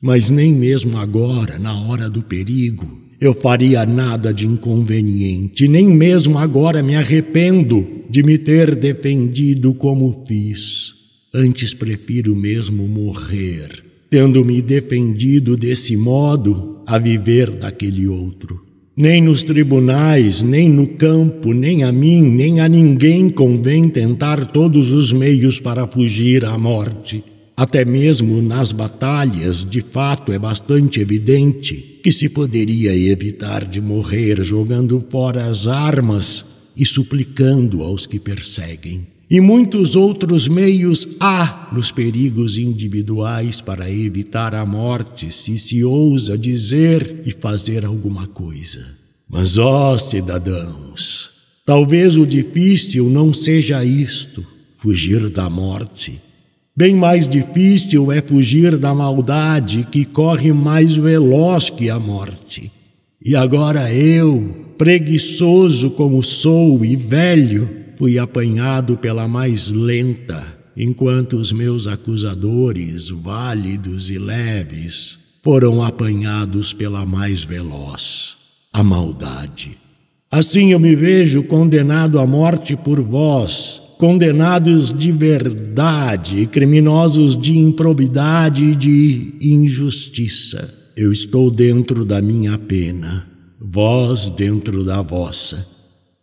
Mas 0.00 0.30
nem 0.30 0.52
mesmo 0.52 0.96
agora, 0.96 1.58
na 1.58 1.74
hora 1.74 2.08
do 2.08 2.22
perigo, 2.22 3.07
eu 3.20 3.34
faria 3.34 3.84
nada 3.84 4.32
de 4.32 4.46
inconveniente, 4.46 5.66
nem 5.66 5.88
mesmo 5.88 6.38
agora 6.38 6.82
me 6.82 6.94
arrependo 6.94 7.86
de 8.08 8.22
me 8.22 8.38
ter 8.38 8.74
defendido 8.76 9.74
como 9.74 10.24
fiz. 10.26 10.94
Antes 11.34 11.74
prefiro 11.74 12.36
mesmo 12.36 12.86
morrer, 12.86 13.84
tendo 14.08 14.44
me 14.44 14.62
defendido 14.62 15.56
desse 15.56 15.96
modo, 15.96 16.82
a 16.86 16.96
viver 16.96 17.50
daquele 17.50 18.06
outro. 18.06 18.62
Nem 18.96 19.22
nos 19.22 19.42
tribunais, 19.42 20.42
nem 20.42 20.68
no 20.68 20.86
campo, 20.86 21.52
nem 21.52 21.84
a 21.84 21.92
mim, 21.92 22.22
nem 22.22 22.60
a 22.60 22.68
ninguém 22.68 23.28
convém 23.28 23.88
tentar 23.88 24.46
todos 24.46 24.92
os 24.92 25.12
meios 25.12 25.60
para 25.60 25.86
fugir 25.86 26.44
à 26.44 26.56
morte. 26.56 27.22
Até 27.56 27.84
mesmo 27.84 28.40
nas 28.40 28.72
batalhas, 28.72 29.64
de 29.64 29.82
fato, 29.82 30.32
é 30.32 30.38
bastante 30.38 31.00
evidente 31.00 31.97
que 32.08 32.12
se 32.12 32.26
poderia 32.26 32.96
evitar 32.96 33.66
de 33.66 33.82
morrer 33.82 34.42
jogando 34.42 35.04
fora 35.10 35.44
as 35.44 35.66
armas 35.66 36.42
e 36.74 36.82
suplicando 36.82 37.82
aos 37.82 38.06
que 38.06 38.18
perseguem. 38.18 39.06
E 39.28 39.42
muitos 39.42 39.94
outros 39.94 40.48
meios 40.48 41.06
há 41.20 41.68
nos 41.70 41.92
perigos 41.92 42.56
individuais 42.56 43.60
para 43.60 43.92
evitar 43.92 44.54
a 44.54 44.64
morte, 44.64 45.30
se 45.30 45.58
se 45.58 45.84
ousa 45.84 46.38
dizer 46.38 47.24
e 47.26 47.30
fazer 47.30 47.84
alguma 47.84 48.26
coisa. 48.26 48.86
Mas, 49.28 49.58
ó 49.58 49.98
cidadãos, 49.98 51.30
talvez 51.66 52.16
o 52.16 52.26
difícil 52.26 53.10
não 53.10 53.34
seja 53.34 53.84
isto, 53.84 54.42
fugir 54.78 55.28
da 55.28 55.50
morte. 55.50 56.22
Bem 56.78 56.94
mais 56.94 57.26
difícil 57.26 58.12
é 58.12 58.22
fugir 58.22 58.76
da 58.76 58.94
maldade 58.94 59.84
que 59.90 60.04
corre 60.04 60.52
mais 60.52 60.94
veloz 60.94 61.68
que 61.68 61.90
a 61.90 61.98
morte. 61.98 62.70
E 63.20 63.34
agora 63.34 63.92
eu, 63.92 64.74
preguiçoso 64.78 65.90
como 65.90 66.22
sou 66.22 66.84
e 66.84 66.94
velho, 66.94 67.68
fui 67.96 68.16
apanhado 68.16 68.96
pela 68.96 69.26
mais 69.26 69.72
lenta, 69.72 70.56
enquanto 70.76 71.32
os 71.32 71.50
meus 71.50 71.88
acusadores, 71.88 73.08
válidos 73.08 74.08
e 74.08 74.16
leves, 74.16 75.18
foram 75.42 75.82
apanhados 75.82 76.72
pela 76.72 77.04
mais 77.04 77.42
veloz, 77.42 78.36
a 78.72 78.84
maldade. 78.84 79.76
Assim 80.30 80.70
eu 80.70 80.78
me 80.78 80.94
vejo 80.94 81.42
condenado 81.42 82.20
à 82.20 82.26
morte 82.26 82.76
por 82.76 83.02
vós, 83.02 83.82
condenados 83.98 84.92
de 84.96 85.10
verdade, 85.10 86.46
criminosos 86.46 87.36
de 87.36 87.58
improbidade 87.58 88.64
e 88.64 88.76
de 88.76 89.34
injustiça. 89.42 90.72
Eu 90.96 91.10
estou 91.10 91.50
dentro 91.50 92.04
da 92.04 92.22
minha 92.22 92.56
pena, 92.56 93.26
vós 93.60 94.30
dentro 94.30 94.84
da 94.84 95.02
vossa. 95.02 95.66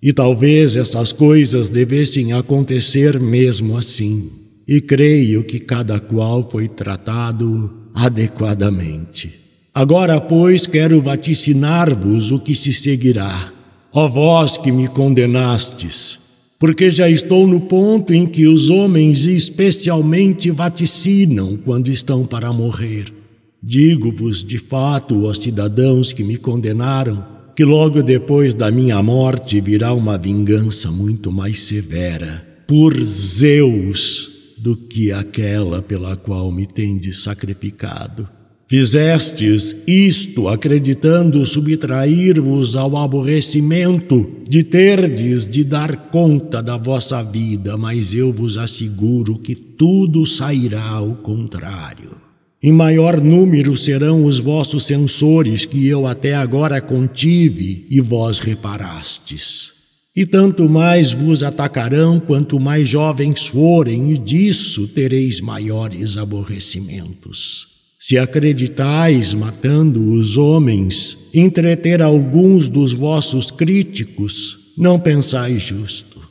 E 0.01 0.13
talvez 0.13 0.75
essas 0.75 1.11
coisas 1.11 1.69
devessem 1.69 2.31
acontecer 2.31 3.19
mesmo 3.19 3.77
assim. 3.77 4.31
E 4.67 4.79
creio 4.79 5.43
que 5.43 5.59
cada 5.59 5.99
qual 5.99 6.49
foi 6.49 6.67
tratado 6.67 7.71
adequadamente. 7.93 9.33
Agora, 9.73 10.21
pois, 10.21 10.65
quero 10.65 11.01
vaticinar-vos 11.01 12.31
o 12.31 12.39
que 12.39 12.55
se 12.55 12.71
seguirá. 12.71 13.51
Ó 13.91 14.07
vós 14.07 14.57
que 14.57 14.71
me 14.71 14.87
condenastes, 14.87 16.19
porque 16.65 16.89
já 16.89 17.07
estou 17.07 17.45
no 17.45 17.61
ponto 17.61 18.11
em 18.11 18.25
que 18.25 18.47
os 18.47 18.71
homens 18.71 19.25
especialmente 19.25 20.49
vaticinam 20.49 21.55
quando 21.57 21.91
estão 21.91 22.25
para 22.25 22.51
morrer. 22.51 23.13
Digo-vos 23.61 24.43
de 24.43 24.57
fato, 24.57 25.25
ó 25.27 25.33
cidadãos 25.35 26.11
que 26.11 26.23
me 26.23 26.37
condenaram, 26.37 27.23
que 27.55 27.63
logo 27.63 28.01
depois 28.01 28.55
da 28.55 28.71
minha 28.71 28.99
morte 29.03 29.61
virá 29.61 29.93
uma 29.93 30.17
vingança 30.17 30.89
muito 30.89 31.31
mais 31.31 31.59
severa 31.59 32.43
por 32.65 32.99
Zeus 33.03 34.31
do 34.57 34.75
que 34.75 35.11
aquela 35.11 35.83
pela 35.83 36.15
qual 36.15 36.51
me 36.51 36.65
tendes 36.65 37.21
sacrificado. 37.21 38.27
Fizestes 38.67 39.75
isto 39.85 40.47
acreditando 40.47 41.45
subtrair-vos 41.45 42.75
ao 42.75 42.97
aborrecimento 42.97 44.27
de 44.49 44.63
terdes 44.63 45.45
de 45.45 45.63
dar 45.63 46.09
conta 46.09 46.63
da 46.63 46.75
vossa 46.75 47.21
vida, 47.21 47.77
mas 47.77 48.15
eu 48.15 48.33
vos 48.33 48.57
asseguro 48.57 49.37
que 49.37 49.53
tudo 49.53 50.25
sairá 50.25 50.81
ao 50.81 51.13
contrário. 51.13 52.17
Em 52.61 52.71
maior 52.71 53.21
número 53.21 53.77
serão 53.77 54.25
os 54.25 54.39
vossos 54.39 54.85
censores 54.85 55.63
que 55.65 55.87
eu 55.87 56.07
até 56.07 56.33
agora 56.33 56.81
contive 56.81 57.85
e 57.87 58.01
vós 58.01 58.39
reparastes. 58.39 59.73
E 60.15 60.25
tanto 60.25 60.67
mais 60.67 61.13
vos 61.13 61.43
atacarão 61.43 62.19
quanto 62.19 62.59
mais 62.59 62.89
jovens 62.89 63.45
forem, 63.45 64.11
e 64.11 64.17
disso 64.17 64.87
tereis 64.87 65.39
maiores 65.39 66.17
aborrecimentos. 66.17 67.74
Se 68.07 68.17
acreditais, 68.17 69.33
matando 69.33 70.11
os 70.11 70.37
homens, 70.37 71.17
entreter 71.33 72.01
alguns 72.01 72.69
dos 72.69 72.93
vossos 72.93 73.49
críticos, 73.49 74.59
não 74.77 74.99
pensais 74.99 75.61
justo. 75.61 76.21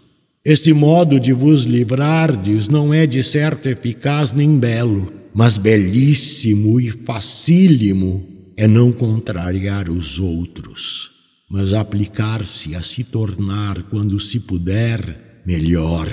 Esse 0.45 0.73
modo 0.73 1.19
de 1.19 1.33
vos 1.33 1.65
livrardes 1.65 2.69
não 2.69 2.93
é 2.93 3.07
de 3.07 3.23
certo 3.23 3.67
eficaz 3.69 4.33
nem 4.33 4.59
belo 4.59 5.25
mas 5.35 5.59
belíssimo 5.59 6.81
e 6.81 6.91
facílimo 6.91 8.25
é 8.57 8.69
não 8.69 8.93
contrariar 8.93 9.91
os 9.91 10.21
outros. 10.21 11.13
mas 11.51 11.73
aplicar-se 11.73 12.75
a 12.75 12.83
se 12.83 13.05
tornar, 13.05 13.85
quando 13.85 14.19
se 14.19 14.41
puder, 14.41 15.43
melhor. 15.47 16.09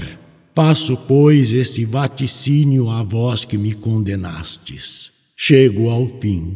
Passo, 0.54 0.96
pois, 0.96 1.52
esse 1.52 1.84
vaticínio 1.84 2.90
a 2.90 3.02
vós 3.02 3.44
que 3.44 3.58
me 3.58 3.74
condenastes. 3.74 5.11
Chego 5.44 5.90
ao 5.90 6.08
fim. 6.20 6.54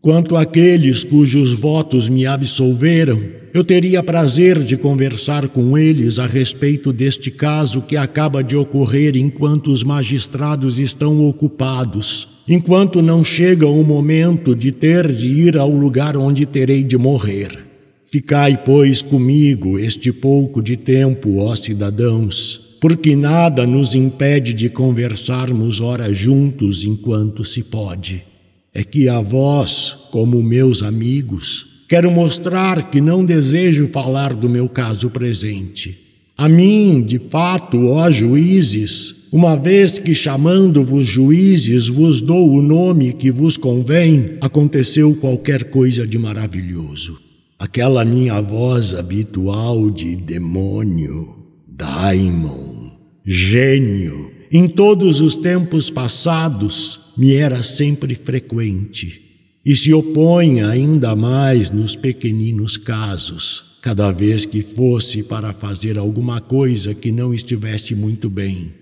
Quanto 0.00 0.36
àqueles 0.36 1.02
cujos 1.02 1.52
votos 1.52 2.08
me 2.08 2.26
absolveram, 2.26 3.20
eu 3.52 3.64
teria 3.64 4.04
prazer 4.04 4.62
de 4.62 4.76
conversar 4.76 5.48
com 5.48 5.76
eles 5.76 6.20
a 6.20 6.26
respeito 6.28 6.92
deste 6.92 7.28
caso 7.28 7.82
que 7.82 7.96
acaba 7.96 8.40
de 8.40 8.54
ocorrer 8.54 9.16
enquanto 9.16 9.72
os 9.72 9.82
magistrados 9.82 10.78
estão 10.78 11.24
ocupados, 11.24 12.28
enquanto 12.46 13.02
não 13.02 13.24
chega 13.24 13.66
o 13.66 13.82
momento 13.82 14.54
de 14.54 14.70
ter 14.70 15.12
de 15.12 15.26
ir 15.26 15.58
ao 15.58 15.70
lugar 15.70 16.16
onde 16.16 16.46
terei 16.46 16.84
de 16.84 16.96
morrer. 16.96 17.58
Ficai, 18.06 18.62
pois, 18.64 19.02
comigo 19.02 19.76
este 19.76 20.12
pouco 20.12 20.62
de 20.62 20.76
tempo, 20.76 21.38
ó 21.38 21.56
cidadãos, 21.56 22.69
porque 22.80 23.14
nada 23.14 23.66
nos 23.66 23.94
impede 23.94 24.54
de 24.54 24.70
conversarmos 24.70 25.80
ora 25.80 26.12
juntos 26.14 26.82
enquanto 26.82 27.44
se 27.44 27.62
pode. 27.62 28.24
É 28.72 28.82
que 28.82 29.08
a 29.08 29.20
vós, 29.20 29.94
como 30.10 30.42
meus 30.42 30.82
amigos, 30.82 31.84
quero 31.88 32.10
mostrar 32.10 32.90
que 32.90 33.00
não 33.00 33.24
desejo 33.24 33.88
falar 33.88 34.34
do 34.34 34.48
meu 34.48 34.68
caso 34.68 35.10
presente. 35.10 35.98
A 36.38 36.48
mim, 36.48 37.02
de 37.02 37.18
fato, 37.18 37.88
ó 37.88 38.10
juízes, 38.10 39.14
uma 39.30 39.56
vez 39.56 39.98
que 39.98 40.14
chamando-vos 40.14 41.06
juízes 41.06 41.88
vos 41.88 42.22
dou 42.22 42.50
o 42.50 42.62
nome 42.62 43.12
que 43.12 43.30
vos 43.30 43.58
convém, 43.58 44.38
aconteceu 44.40 45.14
qualquer 45.16 45.64
coisa 45.64 46.06
de 46.06 46.16
maravilhoso. 46.16 47.18
Aquela 47.58 48.06
minha 48.06 48.40
voz 48.40 48.94
habitual 48.94 49.90
de 49.90 50.16
demônio 50.16 51.40
daimon, 51.80 52.69
gênio, 53.32 54.32
em 54.50 54.66
todos 54.66 55.20
os 55.20 55.36
tempos 55.36 55.88
passados 55.88 56.98
me 57.16 57.32
era 57.32 57.62
sempre 57.62 58.16
frequente 58.16 59.22
e 59.64 59.76
se 59.76 59.94
opõe 59.94 60.62
ainda 60.62 61.14
mais 61.14 61.70
nos 61.70 61.94
pequeninos 61.94 62.76
casos, 62.76 63.62
cada 63.80 64.10
vez 64.10 64.44
que 64.44 64.62
fosse 64.62 65.22
para 65.22 65.52
fazer 65.52 65.96
alguma 65.96 66.40
coisa 66.40 66.92
que 66.92 67.12
não 67.12 67.32
estivesse 67.32 67.94
muito 67.94 68.28
bem. 68.28 68.72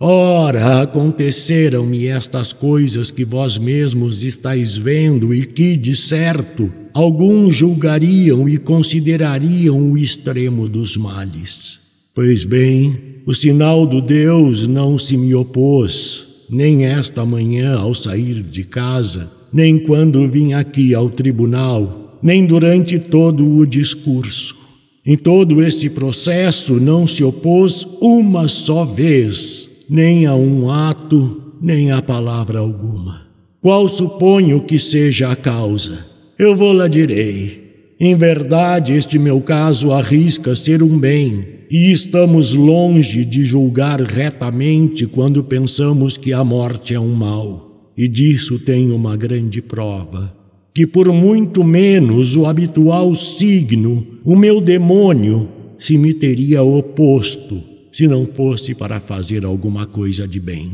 Ora, 0.00 0.80
aconteceram-me 0.80 2.06
estas 2.06 2.50
coisas 2.54 3.10
que 3.10 3.26
vós 3.26 3.58
mesmos 3.58 4.24
estáis 4.24 4.74
vendo 4.74 5.34
e 5.34 5.44
que, 5.44 5.76
de 5.76 5.94
certo, 5.94 6.72
alguns 6.94 7.56
julgariam 7.56 8.48
e 8.48 8.56
considerariam 8.56 9.92
o 9.92 9.98
extremo 9.98 10.66
dos 10.66 10.96
males. 10.96 11.78
Pois 12.14 12.42
bem, 12.42 13.07
o 13.28 13.34
sinal 13.34 13.84
do 13.84 14.00
Deus 14.00 14.66
não 14.66 14.98
se 14.98 15.14
me 15.14 15.34
opôs, 15.34 16.26
nem 16.48 16.86
esta 16.86 17.26
manhã 17.26 17.76
ao 17.76 17.94
sair 17.94 18.42
de 18.42 18.64
casa, 18.64 19.30
nem 19.52 19.78
quando 19.78 20.26
vim 20.30 20.54
aqui 20.54 20.94
ao 20.94 21.10
tribunal, 21.10 22.18
nem 22.22 22.46
durante 22.46 22.98
todo 22.98 23.46
o 23.46 23.66
discurso. 23.66 24.56
Em 25.04 25.14
todo 25.14 25.62
este 25.62 25.90
processo 25.90 26.80
não 26.80 27.06
se 27.06 27.22
opôs 27.22 27.86
uma 28.00 28.48
só 28.48 28.86
vez, 28.86 29.68
nem 29.90 30.24
a 30.24 30.34
um 30.34 30.70
ato, 30.70 31.52
nem 31.60 31.92
a 31.92 32.00
palavra 32.00 32.60
alguma. 32.60 33.26
Qual 33.60 33.90
suponho 33.90 34.62
que 34.62 34.78
seja 34.78 35.28
a 35.28 35.36
causa? 35.36 36.06
Eu 36.38 36.56
vou-la 36.56 36.88
direi. 36.88 37.92
Em 38.00 38.14
verdade, 38.14 38.94
este 38.94 39.18
meu 39.18 39.38
caso 39.42 39.92
arrisca 39.92 40.56
ser 40.56 40.82
um 40.82 40.98
bem, 40.98 41.57
e 41.70 41.92
estamos 41.92 42.54
longe 42.54 43.24
de 43.24 43.44
julgar 43.44 44.00
retamente 44.00 45.06
quando 45.06 45.44
pensamos 45.44 46.16
que 46.16 46.32
a 46.32 46.42
morte 46.42 46.94
é 46.94 47.00
um 47.00 47.14
mal. 47.14 47.92
E 47.96 48.08
disso 48.08 48.58
tenho 48.58 48.94
uma 48.94 49.16
grande 49.16 49.60
prova. 49.60 50.34
Que 50.72 50.86
por 50.86 51.12
muito 51.12 51.62
menos 51.62 52.36
o 52.36 52.46
habitual 52.46 53.14
signo, 53.14 54.06
o 54.24 54.36
meu 54.36 54.60
demônio, 54.60 55.48
se 55.78 55.98
me 55.98 56.14
teria 56.14 56.62
oposto, 56.62 57.60
se 57.92 58.06
não 58.06 58.26
fosse 58.26 58.74
para 58.74 59.00
fazer 59.00 59.44
alguma 59.44 59.84
coisa 59.84 60.26
de 60.26 60.40
bem. 60.40 60.72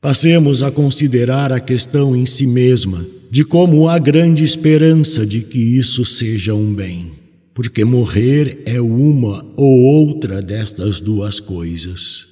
Passemos 0.00 0.62
a 0.62 0.70
considerar 0.70 1.50
a 1.50 1.58
questão 1.58 2.14
em 2.14 2.26
si 2.26 2.46
mesma, 2.46 3.04
de 3.30 3.44
como 3.44 3.88
há 3.88 3.98
grande 3.98 4.44
esperança 4.44 5.26
de 5.26 5.40
que 5.40 5.58
isso 5.58 6.04
seja 6.04 6.54
um 6.54 6.72
bem 6.72 7.18
porque 7.58 7.84
morrer 7.84 8.62
é 8.66 8.80
uma 8.80 9.44
ou 9.56 9.80
outra 9.80 10.40
destas 10.40 11.00
duas 11.00 11.40
coisas. 11.40 12.24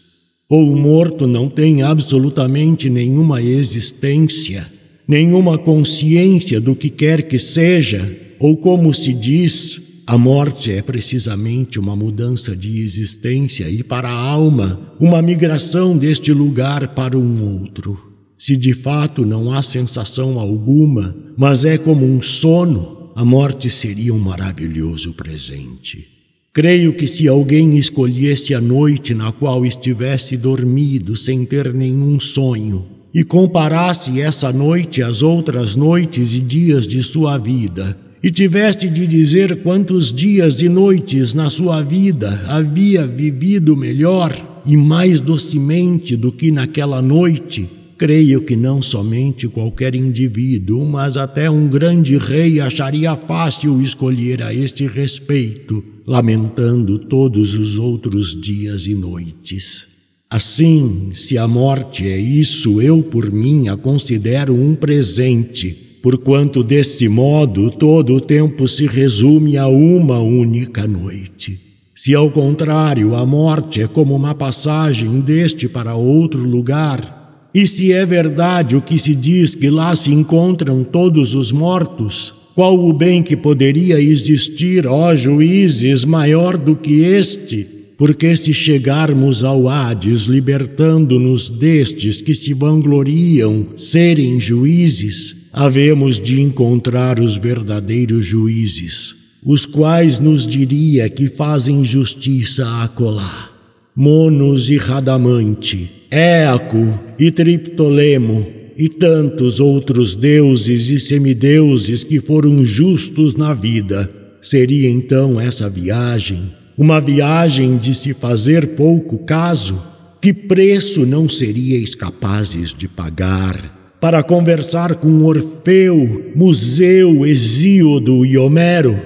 Ou 0.48 0.72
o 0.72 0.76
morto 0.76 1.26
não 1.26 1.48
tem 1.48 1.82
absolutamente 1.82 2.88
nenhuma 2.88 3.42
existência, 3.42 4.70
nenhuma 5.08 5.58
consciência 5.58 6.60
do 6.60 6.76
que 6.76 6.88
quer 6.88 7.24
que 7.24 7.40
seja, 7.40 8.16
ou 8.38 8.56
como 8.56 8.94
se 8.94 9.12
diz, 9.12 9.80
a 10.06 10.16
morte 10.16 10.70
é 10.70 10.80
precisamente 10.80 11.80
uma 11.80 11.96
mudança 11.96 12.54
de 12.54 12.78
existência 12.78 13.68
e 13.68 13.82
para 13.82 14.08
a 14.08 14.30
alma, 14.30 14.94
uma 15.00 15.20
migração 15.20 15.98
deste 15.98 16.32
lugar 16.32 16.94
para 16.94 17.18
um 17.18 17.62
outro. 17.62 17.98
Se 18.38 18.56
de 18.56 18.74
fato 18.74 19.26
não 19.26 19.52
há 19.52 19.60
sensação 19.60 20.38
alguma, 20.38 21.16
mas 21.36 21.64
é 21.64 21.76
como 21.76 22.06
um 22.06 22.22
sono, 22.22 22.95
a 23.16 23.24
morte 23.24 23.70
seria 23.70 24.12
um 24.12 24.18
maravilhoso 24.18 25.14
presente. 25.14 26.06
Creio 26.52 26.92
que 26.92 27.06
se 27.06 27.26
alguém 27.26 27.78
escolhesse 27.78 28.54
a 28.54 28.60
noite 28.60 29.14
na 29.14 29.32
qual 29.32 29.64
estivesse 29.64 30.36
dormido 30.36 31.16
sem 31.16 31.42
ter 31.46 31.72
nenhum 31.72 32.20
sonho 32.20 32.84
e 33.14 33.24
comparasse 33.24 34.20
essa 34.20 34.52
noite 34.52 35.02
às 35.02 35.22
outras 35.22 35.74
noites 35.74 36.34
e 36.34 36.40
dias 36.40 36.86
de 36.86 37.02
sua 37.02 37.38
vida, 37.38 37.98
e 38.22 38.30
tivesse 38.30 38.86
de 38.86 39.06
dizer 39.06 39.62
quantos 39.62 40.12
dias 40.12 40.60
e 40.60 40.68
noites 40.68 41.32
na 41.32 41.48
sua 41.48 41.80
vida 41.80 42.44
havia 42.46 43.06
vivido 43.06 43.74
melhor 43.74 44.62
e 44.66 44.76
mais 44.76 45.22
docemente 45.22 46.16
do 46.16 46.30
que 46.30 46.50
naquela 46.50 47.00
noite, 47.00 47.66
Creio 47.98 48.42
que 48.42 48.54
não 48.54 48.82
somente 48.82 49.48
qualquer 49.48 49.94
indivíduo, 49.94 50.84
mas 50.84 51.16
até 51.16 51.50
um 51.50 51.66
grande 51.66 52.18
rei 52.18 52.60
acharia 52.60 53.16
fácil 53.16 53.80
escolher 53.80 54.42
a 54.42 54.52
este 54.52 54.86
respeito, 54.86 55.82
lamentando 56.06 56.98
todos 56.98 57.54
os 57.54 57.78
outros 57.78 58.38
dias 58.38 58.86
e 58.86 58.94
noites. 58.94 59.86
Assim, 60.28 61.10
se 61.14 61.38
a 61.38 61.48
morte 61.48 62.06
é 62.06 62.18
isso, 62.18 62.82
eu 62.82 63.02
por 63.02 63.32
mim 63.32 63.68
a 63.68 63.78
considero 63.78 64.54
um 64.54 64.74
presente, 64.74 65.70
porquanto 66.02 66.62
desse 66.62 67.08
modo 67.08 67.70
todo 67.70 68.14
o 68.14 68.20
tempo 68.20 68.68
se 68.68 68.86
resume 68.86 69.56
a 69.56 69.68
uma 69.68 70.18
única 70.20 70.86
noite. 70.86 71.60
Se 71.94 72.14
ao 72.14 72.30
contrário 72.30 73.14
a 73.14 73.24
morte 73.24 73.80
é 73.80 73.86
como 73.86 74.14
uma 74.14 74.34
passagem 74.34 75.18
deste 75.20 75.66
para 75.66 75.94
outro 75.94 76.42
lugar, 76.46 77.15
e 77.56 77.66
se 77.66 77.90
é 77.90 78.04
verdade 78.04 78.76
o 78.76 78.82
que 78.82 78.98
se 78.98 79.14
diz 79.14 79.54
que 79.54 79.70
lá 79.70 79.96
se 79.96 80.12
encontram 80.12 80.84
todos 80.84 81.34
os 81.34 81.50
mortos, 81.50 82.34
qual 82.54 82.78
o 82.78 82.92
bem 82.92 83.22
que 83.22 83.34
poderia 83.34 83.98
existir, 83.98 84.86
ó 84.86 85.16
juízes, 85.16 86.04
maior 86.04 86.58
do 86.58 86.76
que 86.76 87.02
este? 87.02 87.66
Porque 87.96 88.36
se 88.36 88.52
chegarmos 88.52 89.42
ao 89.42 89.70
Hades, 89.70 90.24
libertando-nos 90.24 91.50
destes 91.50 92.20
que 92.20 92.34
se 92.34 92.52
vangloriam 92.52 93.64
serem 93.74 94.38
juízes, 94.38 95.34
havemos 95.50 96.20
de 96.20 96.42
encontrar 96.42 97.18
os 97.18 97.38
verdadeiros 97.38 98.26
juízes, 98.26 99.16
os 99.42 99.64
quais 99.64 100.18
nos 100.18 100.46
diria 100.46 101.08
que 101.08 101.30
fazem 101.30 101.82
justiça 101.82 102.82
a 102.82 102.86
colar. 102.86 103.55
Monos 103.98 104.68
e 104.68 104.76
Radamante, 104.76 105.90
Éaco 106.10 107.00
e 107.18 107.30
Triptolemo 107.30 108.46
e 108.76 108.90
tantos 108.90 109.58
outros 109.58 110.14
deuses 110.14 110.90
e 110.90 111.00
semideuses 111.00 112.04
que 112.04 112.20
foram 112.20 112.62
justos 112.62 113.36
na 113.36 113.54
vida. 113.54 114.10
Seria 114.42 114.90
então 114.90 115.40
essa 115.40 115.70
viagem 115.70 116.52
uma 116.76 117.00
viagem 117.00 117.78
de 117.78 117.94
se 117.94 118.12
fazer 118.12 118.74
pouco 118.74 119.20
caso? 119.20 119.82
Que 120.20 120.30
preço 120.30 121.06
não 121.06 121.26
seríeis 121.26 121.94
capazes 121.94 122.74
de 122.74 122.86
pagar 122.86 123.96
para 123.98 124.22
conversar 124.22 124.96
com 124.96 125.24
Orfeu, 125.24 126.32
Museu, 126.36 127.24
Hesíodo 127.24 128.26
e 128.26 128.36
Homero? 128.36 129.00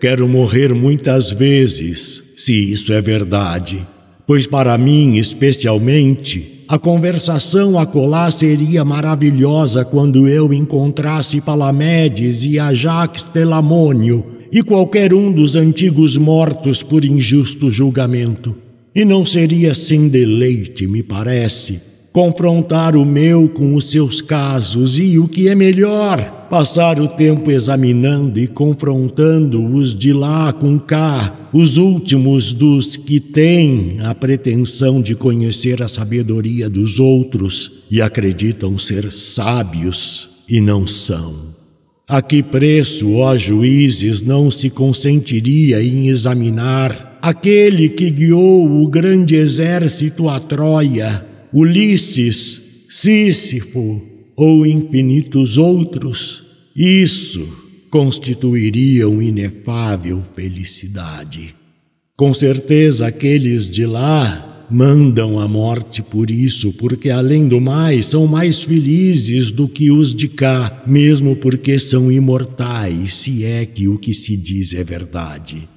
Quero 0.00 0.28
morrer 0.28 0.72
muitas 0.72 1.32
vezes, 1.32 2.22
se 2.36 2.72
isso 2.72 2.92
é 2.92 3.02
verdade 3.02 3.84
pois 4.26 4.46
para 4.46 4.76
mim, 4.76 5.16
especialmente, 5.16 6.64
a 6.68 6.78
conversação 6.78 7.78
acolá 7.78 8.28
seria 8.30 8.84
maravilhosa 8.84 9.84
quando 9.84 10.26
eu 10.26 10.52
encontrasse 10.52 11.40
Palamedes 11.40 12.44
e 12.44 12.58
Ajax 12.58 13.22
Telamônio 13.22 14.26
e 14.50 14.62
qualquer 14.62 15.14
um 15.14 15.30
dos 15.30 15.54
antigos 15.54 16.16
mortos 16.16 16.82
por 16.82 17.04
injusto 17.04 17.70
julgamento. 17.70 18.56
E 18.94 19.04
não 19.04 19.24
seria 19.24 19.74
sem 19.74 20.08
deleite, 20.08 20.86
me 20.86 21.02
parece, 21.02 21.80
confrontar 22.16 22.96
o 22.96 23.04
meu 23.04 23.46
com 23.46 23.74
os 23.74 23.90
seus 23.90 24.22
casos 24.22 24.98
e, 24.98 25.18
o 25.18 25.28
que 25.28 25.48
é 25.48 25.54
melhor, 25.54 26.46
passar 26.48 26.98
o 26.98 27.06
tempo 27.06 27.50
examinando 27.50 28.40
e 28.40 28.46
confrontando 28.46 29.62
os 29.62 29.94
de 29.94 30.14
lá 30.14 30.50
com 30.50 30.78
cá, 30.78 31.50
os 31.52 31.76
últimos 31.76 32.54
dos 32.54 32.96
que 32.96 33.20
têm 33.20 33.98
a 34.00 34.14
pretensão 34.14 35.02
de 35.02 35.14
conhecer 35.14 35.82
a 35.82 35.88
sabedoria 35.88 36.70
dos 36.70 36.98
outros 36.98 37.82
e 37.90 38.00
acreditam 38.00 38.78
ser 38.78 39.12
sábios 39.12 40.30
e 40.48 40.58
não 40.58 40.86
são. 40.86 41.54
A 42.08 42.22
que 42.22 42.42
preço, 42.42 43.12
ó 43.16 43.36
juízes, 43.36 44.22
não 44.22 44.50
se 44.50 44.70
consentiria 44.70 45.82
em 45.82 46.08
examinar 46.08 47.18
aquele 47.20 47.90
que 47.90 48.10
guiou 48.10 48.82
o 48.82 48.88
grande 48.88 49.34
exército 49.34 50.30
a 50.30 50.40
Troia, 50.40 51.25
Ulisses, 51.52 52.62
Sísifo 52.88 54.02
ou 54.36 54.66
infinitos 54.66 55.58
outros? 55.58 56.44
Isso 56.74 57.48
constituiria 57.90 59.08
uma 59.08 59.24
inefável 59.24 60.22
felicidade. 60.34 61.54
Com 62.16 62.32
certeza, 62.34 63.06
aqueles 63.06 63.68
de 63.68 63.86
lá 63.86 64.66
mandam 64.70 65.38
a 65.38 65.46
morte 65.46 66.02
por 66.02 66.30
isso, 66.30 66.72
porque 66.72 67.10
além 67.10 67.46
do 67.46 67.60
mais 67.60 68.06
são 68.06 68.26
mais 68.26 68.62
felizes 68.62 69.50
do 69.50 69.68
que 69.68 69.90
os 69.90 70.14
de 70.14 70.28
cá, 70.28 70.82
mesmo 70.86 71.36
porque 71.36 71.78
são 71.78 72.10
imortais, 72.10 73.14
se 73.14 73.44
é 73.44 73.64
que 73.64 73.88
o 73.88 73.98
que 73.98 74.12
se 74.12 74.36
diz 74.36 74.74
é 74.74 74.82
verdade. 74.82 75.68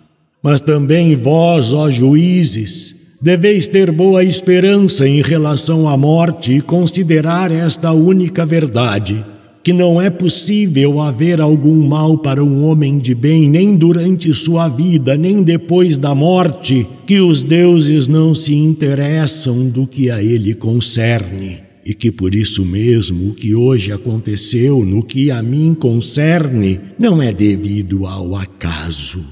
Mas 0.41 0.61
também 0.61 1.15
vós, 1.15 1.73
ó 1.73 1.89
juízes, 1.89 2.95
deveis 3.21 3.67
ter 3.67 3.91
boa 3.91 4.23
esperança 4.23 5.07
em 5.07 5.21
relação 5.21 5.87
à 5.87 5.97
morte 5.97 6.53
e 6.53 6.61
considerar 6.61 7.51
esta 7.51 7.91
única 7.91 8.45
verdade 8.45 9.23
que 9.63 9.73
não 9.73 10.01
é 10.01 10.09
possível 10.09 10.99
haver 11.01 11.41
algum 11.41 11.85
mal 11.85 12.17
para 12.17 12.43
um 12.43 12.65
homem 12.65 12.97
de 12.97 13.13
bem, 13.13 13.49
nem 13.49 13.75
durante 13.75 14.33
sua 14.33 14.69
vida, 14.69 15.17
nem 15.17 15.43
depois 15.43 15.97
da 15.97 16.15
morte, 16.15 16.87
que 17.05 17.19
os 17.19 17.43
deuses 17.43 18.07
não 18.07 18.33
se 18.33 18.55
interessam 18.55 19.67
do 19.69 19.85
que 19.85 20.09
a 20.09 20.23
ele 20.23 20.53
concerne, 20.53 21.61
e 21.85 21.93
que 21.93 22.11
por 22.11 22.33
isso 22.33 22.65
mesmo 22.65 23.29
o 23.29 23.33
que 23.33 23.53
hoje 23.53 23.91
aconteceu 23.91 24.85
no 24.85 25.03
que 25.03 25.29
a 25.29 25.43
mim 25.43 25.75
concerne 25.77 26.79
não 26.97 27.21
é 27.21 27.33
devido 27.33 28.05
ao 28.05 28.35
acaso, 28.35 29.23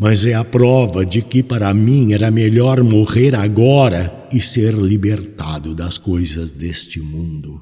mas 0.00 0.24
é 0.24 0.32
a 0.32 0.42
prova 0.42 1.04
de 1.04 1.20
que 1.20 1.42
para 1.42 1.74
mim 1.74 2.14
era 2.14 2.30
melhor 2.30 2.82
morrer 2.82 3.34
agora 3.34 4.26
e 4.32 4.40
ser 4.40 4.72
libertado 4.72 5.74
das 5.74 5.98
coisas 5.98 6.50
deste 6.50 7.02
mundo. 7.02 7.60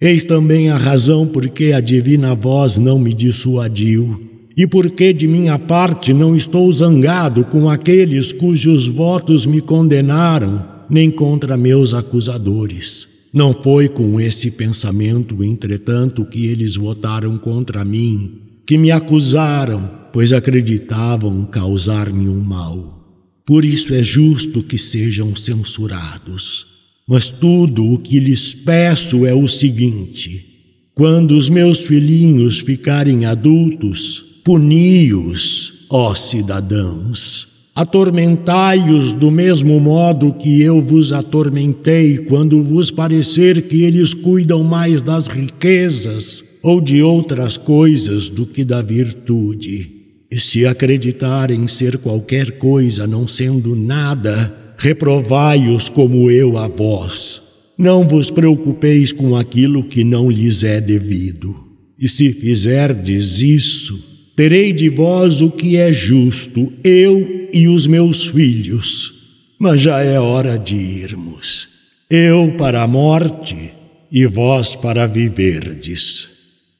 Eis 0.00 0.24
também 0.24 0.68
a 0.68 0.76
razão 0.76 1.28
por 1.28 1.48
que 1.48 1.72
a 1.72 1.78
divina 1.78 2.34
voz 2.34 2.76
não 2.76 2.98
me 2.98 3.14
dissuadiu, 3.14 4.20
e 4.56 4.66
por 4.66 4.90
que 4.90 5.12
de 5.12 5.28
minha 5.28 5.60
parte 5.60 6.12
não 6.12 6.34
estou 6.34 6.70
zangado 6.72 7.44
com 7.44 7.70
aqueles 7.70 8.32
cujos 8.32 8.88
votos 8.88 9.46
me 9.46 9.60
condenaram, 9.60 10.66
nem 10.90 11.08
contra 11.08 11.56
meus 11.56 11.94
acusadores. 11.94 13.06
Não 13.32 13.54
foi 13.54 13.88
com 13.88 14.20
esse 14.20 14.50
pensamento, 14.50 15.44
entretanto, 15.44 16.24
que 16.24 16.46
eles 16.46 16.74
votaram 16.74 17.38
contra 17.38 17.84
mim, 17.84 18.49
que 18.70 18.78
me 18.78 18.92
acusaram, 18.92 19.90
pois 20.12 20.32
acreditavam 20.32 21.44
causar-me 21.44 22.28
um 22.28 22.38
mal. 22.38 23.04
Por 23.44 23.64
isso 23.64 23.92
é 23.92 24.00
justo 24.00 24.62
que 24.62 24.78
sejam 24.78 25.34
censurados. 25.34 26.68
Mas 27.04 27.30
tudo 27.30 27.84
o 27.84 27.98
que 27.98 28.20
lhes 28.20 28.54
peço 28.54 29.26
é 29.26 29.34
o 29.34 29.48
seguinte: 29.48 30.46
quando 30.94 31.32
os 31.32 31.50
meus 31.50 31.80
filhinhos 31.80 32.60
ficarem 32.60 33.24
adultos, 33.24 34.24
puni-os, 34.44 35.86
ó 35.90 36.14
cidadãos. 36.14 37.48
Atormentai-os 37.74 39.12
do 39.12 39.32
mesmo 39.32 39.80
modo 39.80 40.32
que 40.32 40.62
eu 40.62 40.80
vos 40.80 41.12
atormentei 41.12 42.18
quando 42.18 42.62
vos 42.62 42.92
parecer 42.92 43.66
que 43.66 43.82
eles 43.82 44.14
cuidam 44.14 44.62
mais 44.62 45.02
das 45.02 45.26
riquezas 45.26 46.49
ou 46.62 46.80
de 46.80 47.02
outras 47.02 47.56
coisas 47.56 48.28
do 48.28 48.46
que 48.46 48.64
da 48.64 48.82
virtude. 48.82 49.90
E 50.30 50.38
se 50.38 50.66
acreditarem 50.66 51.66
ser 51.66 51.98
qualquer 51.98 52.52
coisa 52.52 53.06
não 53.06 53.26
sendo 53.26 53.74
nada, 53.74 54.74
reprovai-os 54.76 55.88
como 55.88 56.30
eu 56.30 56.56
a 56.56 56.68
vós. 56.68 57.42
Não 57.76 58.06
vos 58.06 58.30
preocupeis 58.30 59.12
com 59.12 59.34
aquilo 59.34 59.82
que 59.82 60.04
não 60.04 60.30
lhes 60.30 60.62
é 60.62 60.80
devido. 60.80 61.54
E 61.98 62.08
se 62.08 62.32
fizerdes 62.32 63.42
isso, 63.42 63.98
terei 64.36 64.72
de 64.72 64.88
vós 64.88 65.40
o 65.40 65.50
que 65.50 65.76
é 65.76 65.92
justo, 65.92 66.72
eu 66.84 67.48
e 67.52 67.68
os 67.68 67.86
meus 67.86 68.26
filhos. 68.26 69.12
Mas 69.58 69.80
já 69.80 70.00
é 70.00 70.18
hora 70.18 70.58
de 70.58 70.76
irmos. 70.76 71.68
Eu 72.08 72.54
para 72.56 72.82
a 72.82 72.88
morte 72.88 73.72
e 74.10 74.26
vós 74.26 74.76
para 74.76 75.06
viverdes. 75.06 76.30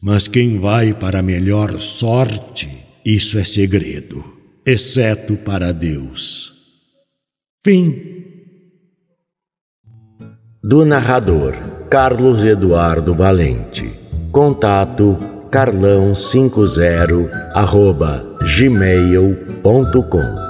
Mas 0.00 0.26
quem 0.26 0.58
vai 0.58 0.94
para 0.94 1.18
a 1.18 1.22
melhor 1.22 1.78
sorte, 1.78 2.86
isso 3.04 3.38
é 3.38 3.44
segredo, 3.44 4.24
exceto 4.64 5.36
para 5.36 5.72
Deus. 5.72 6.52
Fim. 7.64 7.94
Do 10.62 10.84
narrador 10.84 11.54
Carlos 11.90 12.42
Eduardo 12.44 13.14
Valente. 13.14 13.92
Contato 14.32 15.18
carlão50 15.50 17.28
arroba 17.54 18.38
gmail.com 18.56 20.49